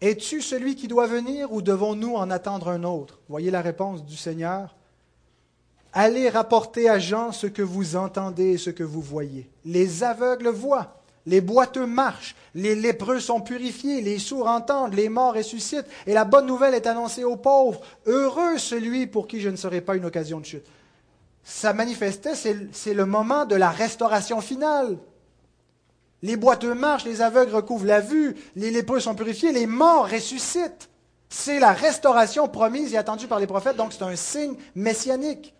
Es-tu 0.00 0.42
celui 0.42 0.74
qui 0.74 0.88
doit 0.88 1.06
venir 1.06 1.52
ou 1.52 1.62
devons-nous 1.62 2.16
en 2.16 2.28
attendre 2.32 2.70
un 2.70 2.82
autre? 2.82 3.20
Voyez 3.28 3.52
la 3.52 3.62
réponse 3.62 4.04
du 4.04 4.16
Seigneur. 4.16 4.74
Allez 6.00 6.28
rapporter 6.28 6.88
à 6.88 7.00
Jean 7.00 7.32
ce 7.32 7.48
que 7.48 7.60
vous 7.60 7.96
entendez 7.96 8.52
et 8.52 8.56
ce 8.56 8.70
que 8.70 8.84
vous 8.84 9.02
voyez. 9.02 9.50
Les 9.64 10.04
aveugles 10.04 10.46
voient, 10.46 11.02
les 11.26 11.40
boiteux 11.40 11.86
marchent, 11.86 12.36
les 12.54 12.76
lépreux 12.76 13.18
sont 13.18 13.40
purifiés, 13.40 14.00
les 14.00 14.20
sourds 14.20 14.46
entendent, 14.46 14.94
les 14.94 15.08
morts 15.08 15.34
ressuscitent, 15.34 15.88
et 16.06 16.14
la 16.14 16.24
bonne 16.24 16.46
nouvelle 16.46 16.74
est 16.74 16.86
annoncée 16.86 17.24
aux 17.24 17.34
pauvres. 17.34 17.80
Heureux 18.06 18.58
celui 18.58 19.08
pour 19.08 19.26
qui 19.26 19.40
je 19.40 19.48
ne 19.48 19.56
serai 19.56 19.80
pas 19.80 19.96
une 19.96 20.04
occasion 20.04 20.38
de 20.38 20.44
chute. 20.44 20.66
Ça 21.42 21.72
manifestait, 21.72 22.36
c'est 22.36 22.94
le 22.94 23.04
moment 23.04 23.44
de 23.44 23.56
la 23.56 23.70
restauration 23.70 24.40
finale. 24.40 24.98
Les 26.22 26.36
boiteux 26.36 26.74
marchent, 26.74 27.06
les 27.06 27.22
aveugles 27.22 27.56
recouvrent 27.56 27.86
la 27.86 28.00
vue, 28.00 28.36
les 28.54 28.70
lépreux 28.70 29.00
sont 29.00 29.16
purifiés, 29.16 29.50
les 29.50 29.66
morts 29.66 30.08
ressuscitent. 30.08 30.90
C'est 31.28 31.58
la 31.58 31.72
restauration 31.72 32.46
promise 32.46 32.94
et 32.94 32.98
attendue 32.98 33.26
par 33.26 33.40
les 33.40 33.48
prophètes, 33.48 33.76
donc 33.76 33.92
c'est 33.92 34.04
un 34.04 34.14
signe 34.14 34.54
messianique. 34.76 35.56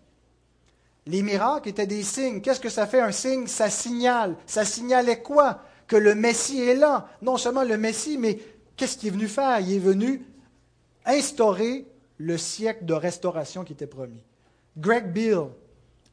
Les 1.07 1.21
miracles 1.21 1.69
étaient 1.69 1.87
des 1.87 2.03
signes. 2.03 2.41
Qu'est-ce 2.41 2.59
que 2.59 2.69
ça 2.69 2.87
fait 2.87 3.01
un 3.01 3.11
signe? 3.11 3.47
Ça 3.47 3.69
signale. 3.69 4.35
Ça 4.45 4.65
signalait 4.65 5.21
quoi? 5.21 5.63
Que 5.87 5.95
le 5.95 6.15
Messie 6.15 6.61
est 6.61 6.75
là. 6.75 7.09
Non 7.21 7.37
seulement 7.37 7.63
le 7.63 7.77
Messie, 7.77 8.17
mais 8.17 8.39
qu'est-ce 8.75 8.97
qu'il 8.97 9.07
est 9.07 9.11
venu 9.11 9.27
faire? 9.27 9.59
Il 9.59 9.73
est 9.73 9.79
venu 9.79 10.25
instaurer 11.05 11.85
le 12.17 12.37
siècle 12.37 12.85
de 12.85 12.93
restauration 12.93 13.63
qui 13.63 13.73
était 13.73 13.87
promis. 13.87 14.23
Greg 14.77 15.11
Beale 15.11 15.49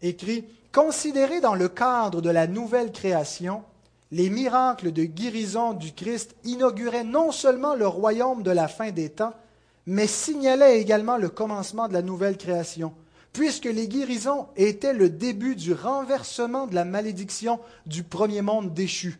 écrit 0.00 0.46
Considérez 0.72 1.40
dans 1.40 1.54
le 1.54 1.68
cadre 1.68 2.20
de 2.20 2.28
la 2.28 2.46
nouvelle 2.46 2.92
création, 2.92 3.62
les 4.10 4.28
miracles 4.28 4.92
de 4.92 5.04
guérison 5.04 5.72
du 5.72 5.92
Christ 5.92 6.36
inauguraient 6.44 7.04
non 7.04 7.32
seulement 7.32 7.74
le 7.74 7.86
royaume 7.88 8.42
de 8.42 8.50
la 8.50 8.68
fin 8.68 8.90
des 8.90 9.08
temps, 9.08 9.32
mais 9.86 10.06
signalaient 10.06 10.80
également 10.80 11.16
le 11.16 11.28
commencement 11.28 11.88
de 11.88 11.94
la 11.94 12.02
nouvelle 12.02 12.36
création 12.36 12.92
puisque 13.36 13.66
les 13.66 13.86
guérisons 13.86 14.46
étaient 14.56 14.94
le 14.94 15.10
début 15.10 15.56
du 15.56 15.74
renversement 15.74 16.66
de 16.66 16.74
la 16.74 16.86
malédiction 16.86 17.60
du 17.84 18.02
premier 18.02 18.40
monde 18.40 18.72
déchu. 18.72 19.18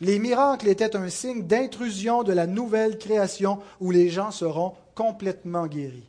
Les 0.00 0.18
miracles 0.18 0.68
étaient 0.68 0.96
un 0.96 1.10
signe 1.10 1.46
d'intrusion 1.46 2.22
de 2.22 2.32
la 2.32 2.46
nouvelle 2.46 2.96
création 2.96 3.58
où 3.80 3.90
les 3.90 4.08
gens 4.08 4.30
seront 4.30 4.72
complètement 4.94 5.66
guéris. 5.66 6.08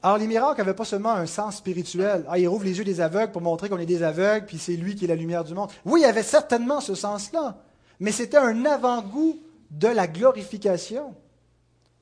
Alors, 0.00 0.18
les 0.18 0.28
miracles 0.28 0.60
n'avaient 0.60 0.72
pas 0.72 0.84
seulement 0.84 1.10
un 1.10 1.26
sens 1.26 1.56
spirituel. 1.56 2.24
Ah, 2.28 2.38
il 2.38 2.46
rouvre 2.46 2.64
les 2.64 2.78
yeux 2.78 2.84
des 2.84 3.00
aveugles 3.00 3.32
pour 3.32 3.42
montrer 3.42 3.68
qu'on 3.68 3.78
est 3.78 3.84
des 3.84 4.04
aveugles, 4.04 4.46
puis 4.46 4.58
c'est 4.58 4.76
lui 4.76 4.94
qui 4.94 5.06
est 5.06 5.08
la 5.08 5.16
lumière 5.16 5.42
du 5.42 5.54
monde. 5.54 5.70
Oui, 5.84 6.00
il 6.00 6.04
y 6.04 6.06
avait 6.06 6.22
certainement 6.22 6.80
ce 6.80 6.94
sens-là, 6.94 7.56
mais 7.98 8.12
c'était 8.12 8.36
un 8.36 8.64
avant-goût 8.64 9.40
de 9.72 9.88
la 9.88 10.06
glorification 10.06 11.16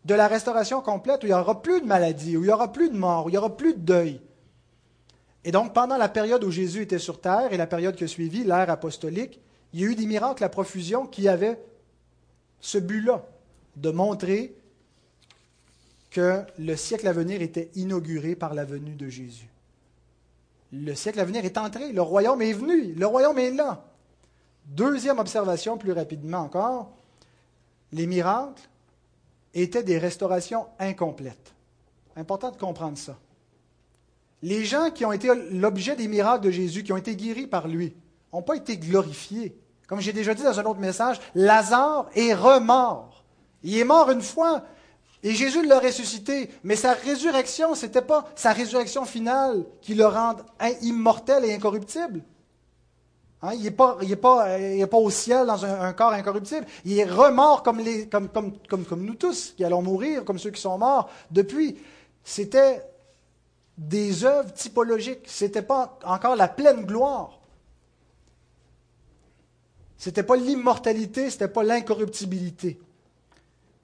de 0.09 0.15
la 0.15 0.27
restauration 0.27 0.81
complète 0.81 1.23
où 1.23 1.27
il 1.27 1.29
n'y 1.29 1.35
aura 1.35 1.61
plus 1.61 1.83
de 1.83 1.87
maladie, 1.87 2.39
où 2.39 2.41
il 2.41 2.47
n'y 2.47 2.53
aura 2.53 2.73
plus 2.73 2.89
de 2.89 2.97
mort, 2.97 3.27
où 3.27 3.29
il 3.29 3.33
n'y 3.33 3.39
aura 3.39 3.55
plus 3.55 3.75
de 3.75 3.81
deuil. 3.81 4.23
Et 5.45 5.53
donc, 5.53 5.75
pendant 5.75 5.99
la 5.99 6.09
période 6.09 6.43
où 6.45 6.51
Jésus 6.51 6.81
était 6.81 6.99
sur 6.99 7.21
terre 7.21 7.53
et 7.53 7.59
la 7.59 7.67
période 7.67 7.95
qui 7.95 8.05
a 8.05 8.09
suivi, 8.09 8.43
l'ère 8.43 8.71
apostolique, 8.71 9.39
il 9.75 9.81
y 9.81 9.85
a 9.85 9.87
eu 9.87 9.95
des 9.95 10.07
miracles 10.07 10.43
à 10.43 10.49
profusion 10.49 11.07
qui 11.07 11.29
avaient 11.29 11.61
ce 12.63 12.79
but-là, 12.79 13.23
de 13.77 13.91
montrer 13.91 14.57
que 16.11 16.43
le 16.59 16.75
siècle 16.75 17.07
à 17.07 17.13
venir 17.13 17.43
était 17.43 17.71
inauguré 17.75 18.35
par 18.35 18.55
la 18.55 18.65
venue 18.65 18.95
de 18.95 19.11
Jésus. 19.11 19.51
Le 20.73 20.95
siècle 20.95 21.21
à 21.21 21.27
venir 21.27 21.45
est 21.45 21.59
entré, 21.59 21.93
le 21.93 22.01
royaume 22.01 22.41
est 22.41 22.55
venu, 22.55 22.95
le 22.95 23.07
royaume 23.07 23.39
est 23.39 23.51
là. 23.51 23.85
Deuxième 24.65 25.19
observation, 25.19 25.77
plus 25.77 25.93
rapidement 25.93 26.39
encore, 26.39 26.93
les 27.93 28.07
miracles 28.07 28.63
étaient 29.55 29.83
des 29.83 29.99
restaurations 29.99 30.67
incomplètes. 30.79 31.55
Important 32.17 32.51
de 32.51 32.57
comprendre 32.57 32.99
ça. 32.99 33.17
Les 34.43 34.65
gens 34.65 34.91
qui 34.91 35.05
ont 35.05 35.13
été 35.13 35.29
l'objet 35.51 35.97
des 35.97 36.09
miracles 36.09 36.45
de 36.45 36.51
Jésus, 36.51 36.83
qui 36.83 36.93
ont 36.93 36.97
été 36.97 37.17
guéris 37.17 37.47
par 37.47 37.67
lui, 37.67 37.95
n'ont 38.33 38.43
pas 38.43 38.57
été 38.57 38.77
glorifiés. 38.77 39.57
Comme 39.87 40.01
j'ai 40.01 40.13
déjà 40.13 40.35
dit 40.35 40.43
dans 40.43 40.61
un 40.61 40.65
autre 40.65 40.81
message, 40.81 41.21
Lazare 41.35 42.09
est 42.15 42.35
remort. 42.35 43.25
Il 43.63 43.77
est 43.77 43.85
mort 43.85 44.11
une 44.11 44.23
fois 44.23 44.65
et 45.23 45.35
Jésus 45.35 45.67
l'a 45.67 45.81
ressuscité, 45.81 46.51
mais 46.63 46.77
sa 46.77 46.93
résurrection, 46.93 47.75
ce 47.75 47.87
n'était 47.87 48.03
pas 48.03 48.25
sa 48.37 48.53
résurrection 48.53 49.05
finale 49.05 49.65
qui 49.81 49.95
le 49.95 50.07
rend 50.07 50.37
immortel 50.83 51.45
et 51.45 51.55
incorruptible. 51.55 52.23
Hein, 53.41 53.53
il 53.55 53.63
n'est 53.63 54.17
pas, 54.17 54.97
au 54.97 55.11
ciel 55.11 55.47
dans 55.47 55.65
un, 55.65 55.93
corps 55.93 56.13
incorruptible. 56.13 56.67
Il 56.85 56.99
est 56.99 57.05
remort 57.05 57.63
comme, 57.63 57.81
comme, 58.69 59.05
nous 59.05 59.15
tous, 59.15 59.53
qui 59.57 59.65
allons 59.65 59.83
mourir, 59.83 60.25
comme 60.25 60.39
ceux 60.39 60.51
qui 60.51 60.61
sont 60.61 60.77
morts 60.77 61.09
depuis. 61.31 61.79
C'était 62.25 62.83
des 63.77 64.25
œuvres 64.25 64.53
typologiques. 64.53 65.23
Ce 65.27 65.45
n'était 65.45 65.63
pas 65.63 65.99
encore 66.05 66.35
la 66.35 66.49
pleine 66.49 66.85
gloire. 66.85 67.39
Ce 69.99 70.09
n'était 70.09 70.25
pas 70.25 70.37
l'immortalité, 70.37 71.31
ce 71.31 71.37
n'était 71.37 71.49
pas 71.49 71.63
l'incorruptibilité. 71.63 72.81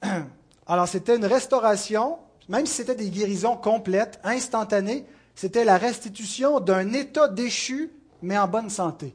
Alors 0.67 0.89
c'était 0.89 1.17
une 1.17 1.27
restauration, 1.27 2.19
même 2.49 2.67
si 2.67 2.75
c'était 2.75 2.95
des 2.97 3.11
guérisons 3.11 3.57
complètes, 3.57 4.19
instantanées, 4.25 5.05
c'était 5.37 5.65
la 5.65 5.79
restitution 5.79 6.61
d'un 6.61 6.93
état 6.93 7.29
déchu, 7.29 7.93
mais 8.23 8.39
en 8.39 8.49
bonne 8.49 8.71
santé. 8.71 9.15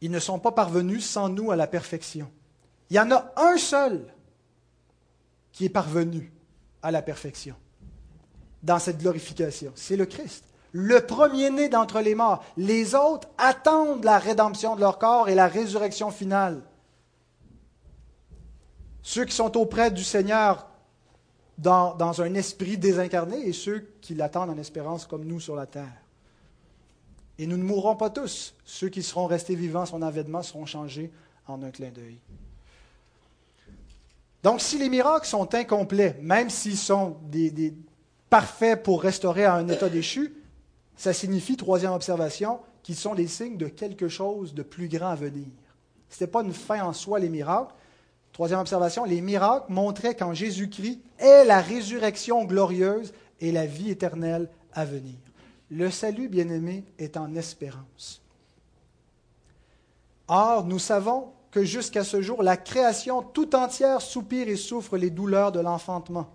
Ils 0.00 0.10
ne 0.10 0.18
sont 0.18 0.38
pas 0.38 0.52
parvenus 0.52 1.04
sans 1.04 1.28
nous 1.28 1.50
à 1.50 1.56
la 1.56 1.66
perfection. 1.66 2.30
Il 2.90 2.96
y 2.96 3.00
en 3.00 3.10
a 3.10 3.32
un 3.36 3.56
seul 3.56 4.12
qui 5.52 5.64
est 5.64 5.70
parvenu 5.70 6.32
à 6.82 6.90
la 6.90 7.02
perfection 7.02 7.56
dans 8.62 8.78
cette 8.78 8.98
glorification. 8.98 9.72
C'est 9.74 9.96
le 9.96 10.06
Christ, 10.06 10.44
le 10.72 11.00
premier-né 11.00 11.68
d'entre 11.68 12.00
les 12.00 12.14
morts. 12.14 12.44
Les 12.56 12.94
autres 12.94 13.28
attendent 13.38 14.04
la 14.04 14.18
rédemption 14.18 14.76
de 14.76 14.80
leur 14.80 14.98
corps 14.98 15.28
et 15.28 15.34
la 15.34 15.48
résurrection 15.48 16.10
finale. 16.10 16.62
Ceux 19.02 19.24
qui 19.24 19.34
sont 19.34 19.56
auprès 19.56 19.90
du 19.90 20.04
Seigneur 20.04 20.66
dans, 21.58 21.94
dans 21.94 22.20
un 22.20 22.34
esprit 22.34 22.76
désincarné 22.76 23.48
et 23.48 23.52
ceux 23.52 23.88
qui 24.00 24.14
l'attendent 24.14 24.50
en 24.50 24.58
espérance 24.58 25.06
comme 25.06 25.24
nous 25.24 25.40
sur 25.40 25.56
la 25.56 25.66
terre. 25.66 26.05
Et 27.38 27.46
nous 27.46 27.56
ne 27.56 27.62
mourrons 27.62 27.96
pas 27.96 28.10
tous. 28.10 28.54
Ceux 28.64 28.88
qui 28.88 29.02
seront 29.02 29.26
restés 29.26 29.54
vivants 29.54 29.86
son 29.86 30.02
avènement 30.02 30.42
seront 30.42 30.66
changés 30.66 31.10
en 31.46 31.62
un 31.62 31.70
clin 31.70 31.90
d'œil. 31.90 32.18
Donc, 34.42 34.60
si 34.60 34.78
les 34.78 34.88
miracles 34.88 35.26
sont 35.26 35.54
incomplets, 35.54 36.16
même 36.22 36.50
s'ils 36.50 36.76
sont 36.76 37.16
parfaits 38.30 38.82
pour 38.82 39.02
restaurer 39.02 39.44
à 39.44 39.54
un 39.54 39.68
état 39.68 39.88
déchu, 39.88 40.34
ça 40.96 41.12
signifie, 41.12 41.56
troisième 41.56 41.92
observation, 41.92 42.60
qu'ils 42.82 42.96
sont 42.96 43.14
des 43.14 43.26
signes 43.26 43.56
de 43.56 43.66
quelque 43.66 44.08
chose 44.08 44.54
de 44.54 44.62
plus 44.62 44.88
grand 44.88 45.10
à 45.10 45.14
venir. 45.16 45.46
Ce 46.08 46.14
n'était 46.14 46.30
pas 46.30 46.42
une 46.42 46.52
fin 46.52 46.82
en 46.84 46.92
soi, 46.92 47.18
les 47.18 47.28
miracles. 47.28 47.74
Troisième 48.32 48.60
observation, 48.60 49.04
les 49.04 49.20
miracles 49.20 49.72
montraient 49.72 50.14
qu'en 50.14 50.32
Jésus-Christ 50.32 51.00
est 51.18 51.44
la 51.44 51.60
résurrection 51.60 52.44
glorieuse 52.44 53.12
et 53.40 53.50
la 53.50 53.66
vie 53.66 53.90
éternelle 53.90 54.48
à 54.72 54.84
venir. 54.84 55.16
Le 55.70 55.90
salut, 55.90 56.28
bien-aimé, 56.28 56.84
est 56.98 57.16
en 57.16 57.34
espérance. 57.34 58.22
Or, 60.28 60.64
nous 60.64 60.78
savons 60.78 61.32
que 61.50 61.64
jusqu'à 61.64 62.04
ce 62.04 62.20
jour, 62.20 62.42
la 62.42 62.56
création 62.56 63.22
tout 63.22 63.54
entière 63.54 64.00
soupire 64.00 64.48
et 64.48 64.56
souffre 64.56 64.96
les 64.96 65.10
douleurs 65.10 65.52
de 65.52 65.60
l'enfantement. 65.60 66.28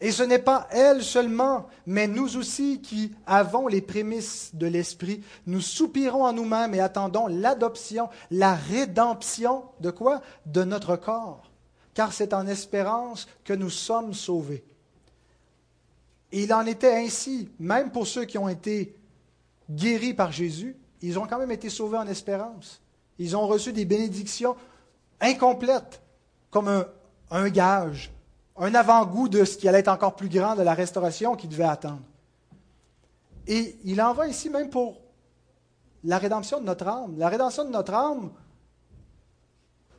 Et 0.00 0.10
ce 0.10 0.24
n'est 0.24 0.40
pas 0.40 0.66
elle 0.72 1.02
seulement, 1.04 1.68
mais 1.86 2.08
nous 2.08 2.36
aussi 2.36 2.82
qui 2.82 3.14
avons 3.24 3.68
les 3.68 3.80
prémices 3.80 4.50
de 4.52 4.66
l'Esprit, 4.66 5.22
nous 5.46 5.60
soupirons 5.60 6.24
en 6.24 6.32
nous-mêmes 6.32 6.74
et 6.74 6.80
attendons 6.80 7.28
l'adoption, 7.28 8.08
la 8.32 8.54
rédemption 8.54 9.62
de 9.78 9.90
quoi? 9.90 10.20
De 10.44 10.64
notre 10.64 10.96
corps. 10.96 11.52
Car 11.94 12.12
c'est 12.12 12.34
en 12.34 12.48
espérance 12.48 13.28
que 13.44 13.52
nous 13.52 13.70
sommes 13.70 14.12
sauvés. 14.12 14.64
Et 16.32 16.44
il 16.44 16.54
en 16.54 16.64
était 16.66 16.94
ainsi, 16.94 17.50
même 17.58 17.92
pour 17.92 18.06
ceux 18.06 18.24
qui 18.24 18.38
ont 18.38 18.48
été 18.48 18.96
guéris 19.70 20.14
par 20.14 20.32
Jésus, 20.32 20.76
ils 21.02 21.18
ont 21.18 21.26
quand 21.26 21.38
même 21.38 21.50
été 21.50 21.68
sauvés 21.68 21.98
en 21.98 22.06
espérance. 22.06 22.80
Ils 23.18 23.36
ont 23.36 23.46
reçu 23.46 23.72
des 23.72 23.84
bénédictions 23.84 24.56
incomplètes, 25.20 26.02
comme 26.50 26.84
un, 27.30 27.48
gage, 27.50 28.12
un 28.56 28.74
avant-goût 28.74 29.28
de 29.28 29.44
ce 29.44 29.56
qui 29.56 29.68
allait 29.68 29.80
être 29.80 29.88
encore 29.88 30.16
plus 30.16 30.28
grand 30.28 30.56
de 30.56 30.62
la 30.62 30.74
restauration 30.74 31.36
qu'ils 31.36 31.50
devaient 31.50 31.64
attendre. 31.64 32.02
Et 33.46 33.76
il 33.84 34.00
en 34.00 34.14
va 34.14 34.26
ici 34.26 34.48
même 34.48 34.70
pour 34.70 35.00
la 36.04 36.18
rédemption 36.18 36.60
de 36.60 36.64
notre 36.64 36.88
âme. 36.88 37.14
La 37.18 37.28
rédemption 37.28 37.64
de 37.64 37.70
notre 37.70 37.92
âme, 37.92 38.30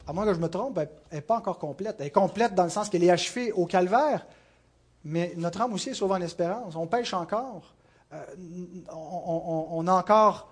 à 0.07 0.13
moins 0.13 0.25
que 0.25 0.33
je 0.33 0.39
me 0.39 0.49
trompe, 0.49 0.77
elle 0.79 0.89
n'est 1.11 1.21
pas 1.21 1.37
encore 1.37 1.59
complète. 1.59 1.97
Elle 1.99 2.07
est 2.07 2.11
complète 2.11 2.55
dans 2.55 2.63
le 2.63 2.69
sens 2.69 2.89
qu'elle 2.89 3.03
est 3.03 3.11
achevée 3.11 3.51
au 3.51 3.65
calvaire, 3.65 4.25
mais 5.03 5.33
notre 5.37 5.61
âme 5.61 5.73
aussi 5.73 5.89
est 5.89 5.93
sauvée 5.93 6.13
en 6.13 6.21
espérance. 6.21 6.75
On 6.75 6.87
pêche 6.87 7.13
encore. 7.13 7.75
Euh, 8.13 8.23
on, 8.91 9.87
a 9.87 9.93
encore. 9.93 10.49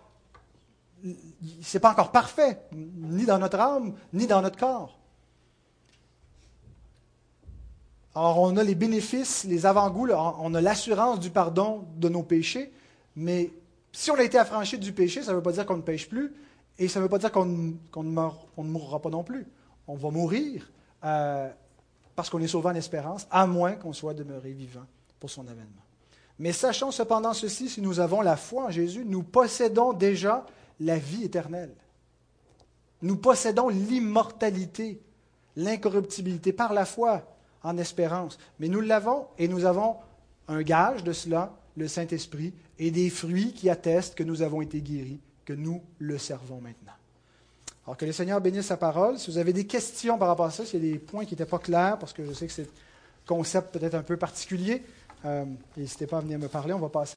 C'est 1.62 1.80
pas 1.80 1.92
encore 1.92 2.12
parfait, 2.12 2.62
ni 2.74 3.26
dans 3.26 3.40
notre 3.40 3.60
âme, 3.60 3.94
ni 4.14 4.28
dans 4.28 4.42
notre 4.42 4.58
corps. 4.58 4.98
Alors, 8.14 8.40
on 8.40 8.58
a 8.58 8.64
les 8.64 8.76
bénéfices, 8.76 9.46
les 9.46 9.66
avant-goûts, 9.66 10.10
on 10.12 10.54
a 10.54 10.62
l'assurance 10.62 11.20
du 11.20 11.30
pardon 11.30 11.86
de 11.96 12.10
nos 12.10 12.24
péchés, 12.24 12.74
mais 13.16 13.52
si 13.94 14.12
on 14.12 14.16
a 14.16 14.24
été 14.24 14.38
affranchi 14.38 14.78
du 14.78 14.92
péché, 14.92 15.24
ça 15.24 15.32
ne 15.32 15.38
veut 15.38 15.44
pas 15.44 15.54
dire 15.54 15.66
qu'on 15.66 15.78
ne 15.78 15.82
pêche 15.82 16.10
plus, 16.10 16.34
et 16.78 16.88
ça 16.88 17.00
ne 17.00 17.06
veut 17.06 17.10
pas 17.10 17.20
dire 17.20 17.32
qu'on 17.32 17.46
ne, 17.46 17.74
mourra 18.58 19.02
pas 19.02 19.10
non 19.10 19.24
plus. 19.24 19.48
On 19.88 19.96
va 19.96 20.10
mourir 20.10 20.70
euh, 21.06 21.50
parce 22.16 22.30
qu'on 22.30 22.40
est 22.40 22.48
sauvé 22.48 22.70
en 22.70 22.76
espérance, 22.76 23.28
à 23.32 23.48
moins 23.48 23.74
qu'on 23.74 23.94
soit 23.94 24.14
demeuré 24.14 24.52
vivant 24.52 24.86
pour 25.20 25.30
son 25.30 25.44
avènement. 25.48 25.82
Mais 26.40 26.54
sachons 26.54 26.92
cependant 26.92 27.34
ceci, 27.34 27.70
si 27.70 27.82
nous 27.82 28.00
avons 28.00 28.22
la 28.22 28.36
foi 28.36 28.66
en 28.66 28.72
Jésus, 28.72 29.06
nous 29.06 29.24
possédons 29.24 29.94
déjà 29.94 30.46
la 30.80 30.98
vie 30.98 31.24
éternelle. 31.24 31.76
Nous 33.02 33.16
possédons 33.16 33.70
l'immortalité, 33.70 35.00
l'incorruptibilité 35.56 36.54
par 36.54 36.74
la 36.74 36.86
foi 36.86 37.24
en 37.64 37.78
espérance. 37.78 38.38
Mais 38.60 38.68
nous 38.68 38.82
l'avons 38.82 39.28
et 39.38 39.48
nous 39.48 39.66
avons 39.66 39.98
un 40.48 40.62
gage 40.62 41.04
de 41.04 41.14
cela, 41.14 41.54
le 41.78 41.88
Saint-Esprit, 41.88 42.54
et 42.80 42.92
des 42.92 43.10
fruits 43.10 43.54
qui 43.54 43.70
attestent 43.70 44.16
que 44.16 44.24
nous 44.24 44.42
avons 44.42 44.62
été 44.62 44.82
guéris, 44.82 45.20
que 45.46 45.54
nous 45.54 45.82
le 46.00 46.18
servons 46.18 46.60
maintenant. 46.60 46.94
Alors 47.86 47.98
que 47.98 48.06
le 48.06 48.12
Seigneur 48.12 48.40
bénisse 48.40 48.68
sa 48.68 48.78
parole. 48.78 49.18
Si 49.18 49.32
vous 49.32 49.38
avez 49.38 49.54
des 49.54 49.66
questions 49.66 50.18
par 50.18 50.28
rapport 50.28 50.46
à 50.46 50.52
ça, 50.52 50.66
s'il 50.66 50.86
y 50.86 50.90
a 50.90 50.94
des 50.94 51.00
points 51.00 51.26
qui 51.26 51.34
n'étaient 51.34 51.46
pas 51.46 51.60
clairs, 51.60 51.98
parce 51.98 52.14
que 52.14 52.24
je 52.26 52.34
sais 52.34 52.48
que 52.48 52.54
c'est 52.54 52.64
un 52.64 53.26
concept 53.26 53.74
peut-être 53.74 53.96
un 53.96 54.04
peu 54.04 54.18
particulier, 54.18 54.84
euh, 55.26 55.46
n'hésitez 55.78 56.08
pas 56.08 56.18
à 56.18 56.22
venir 56.22 56.40
me 56.40 56.48
parler, 56.48 56.74
on 56.74 56.80
va 56.80 56.90
passer. 56.90 57.10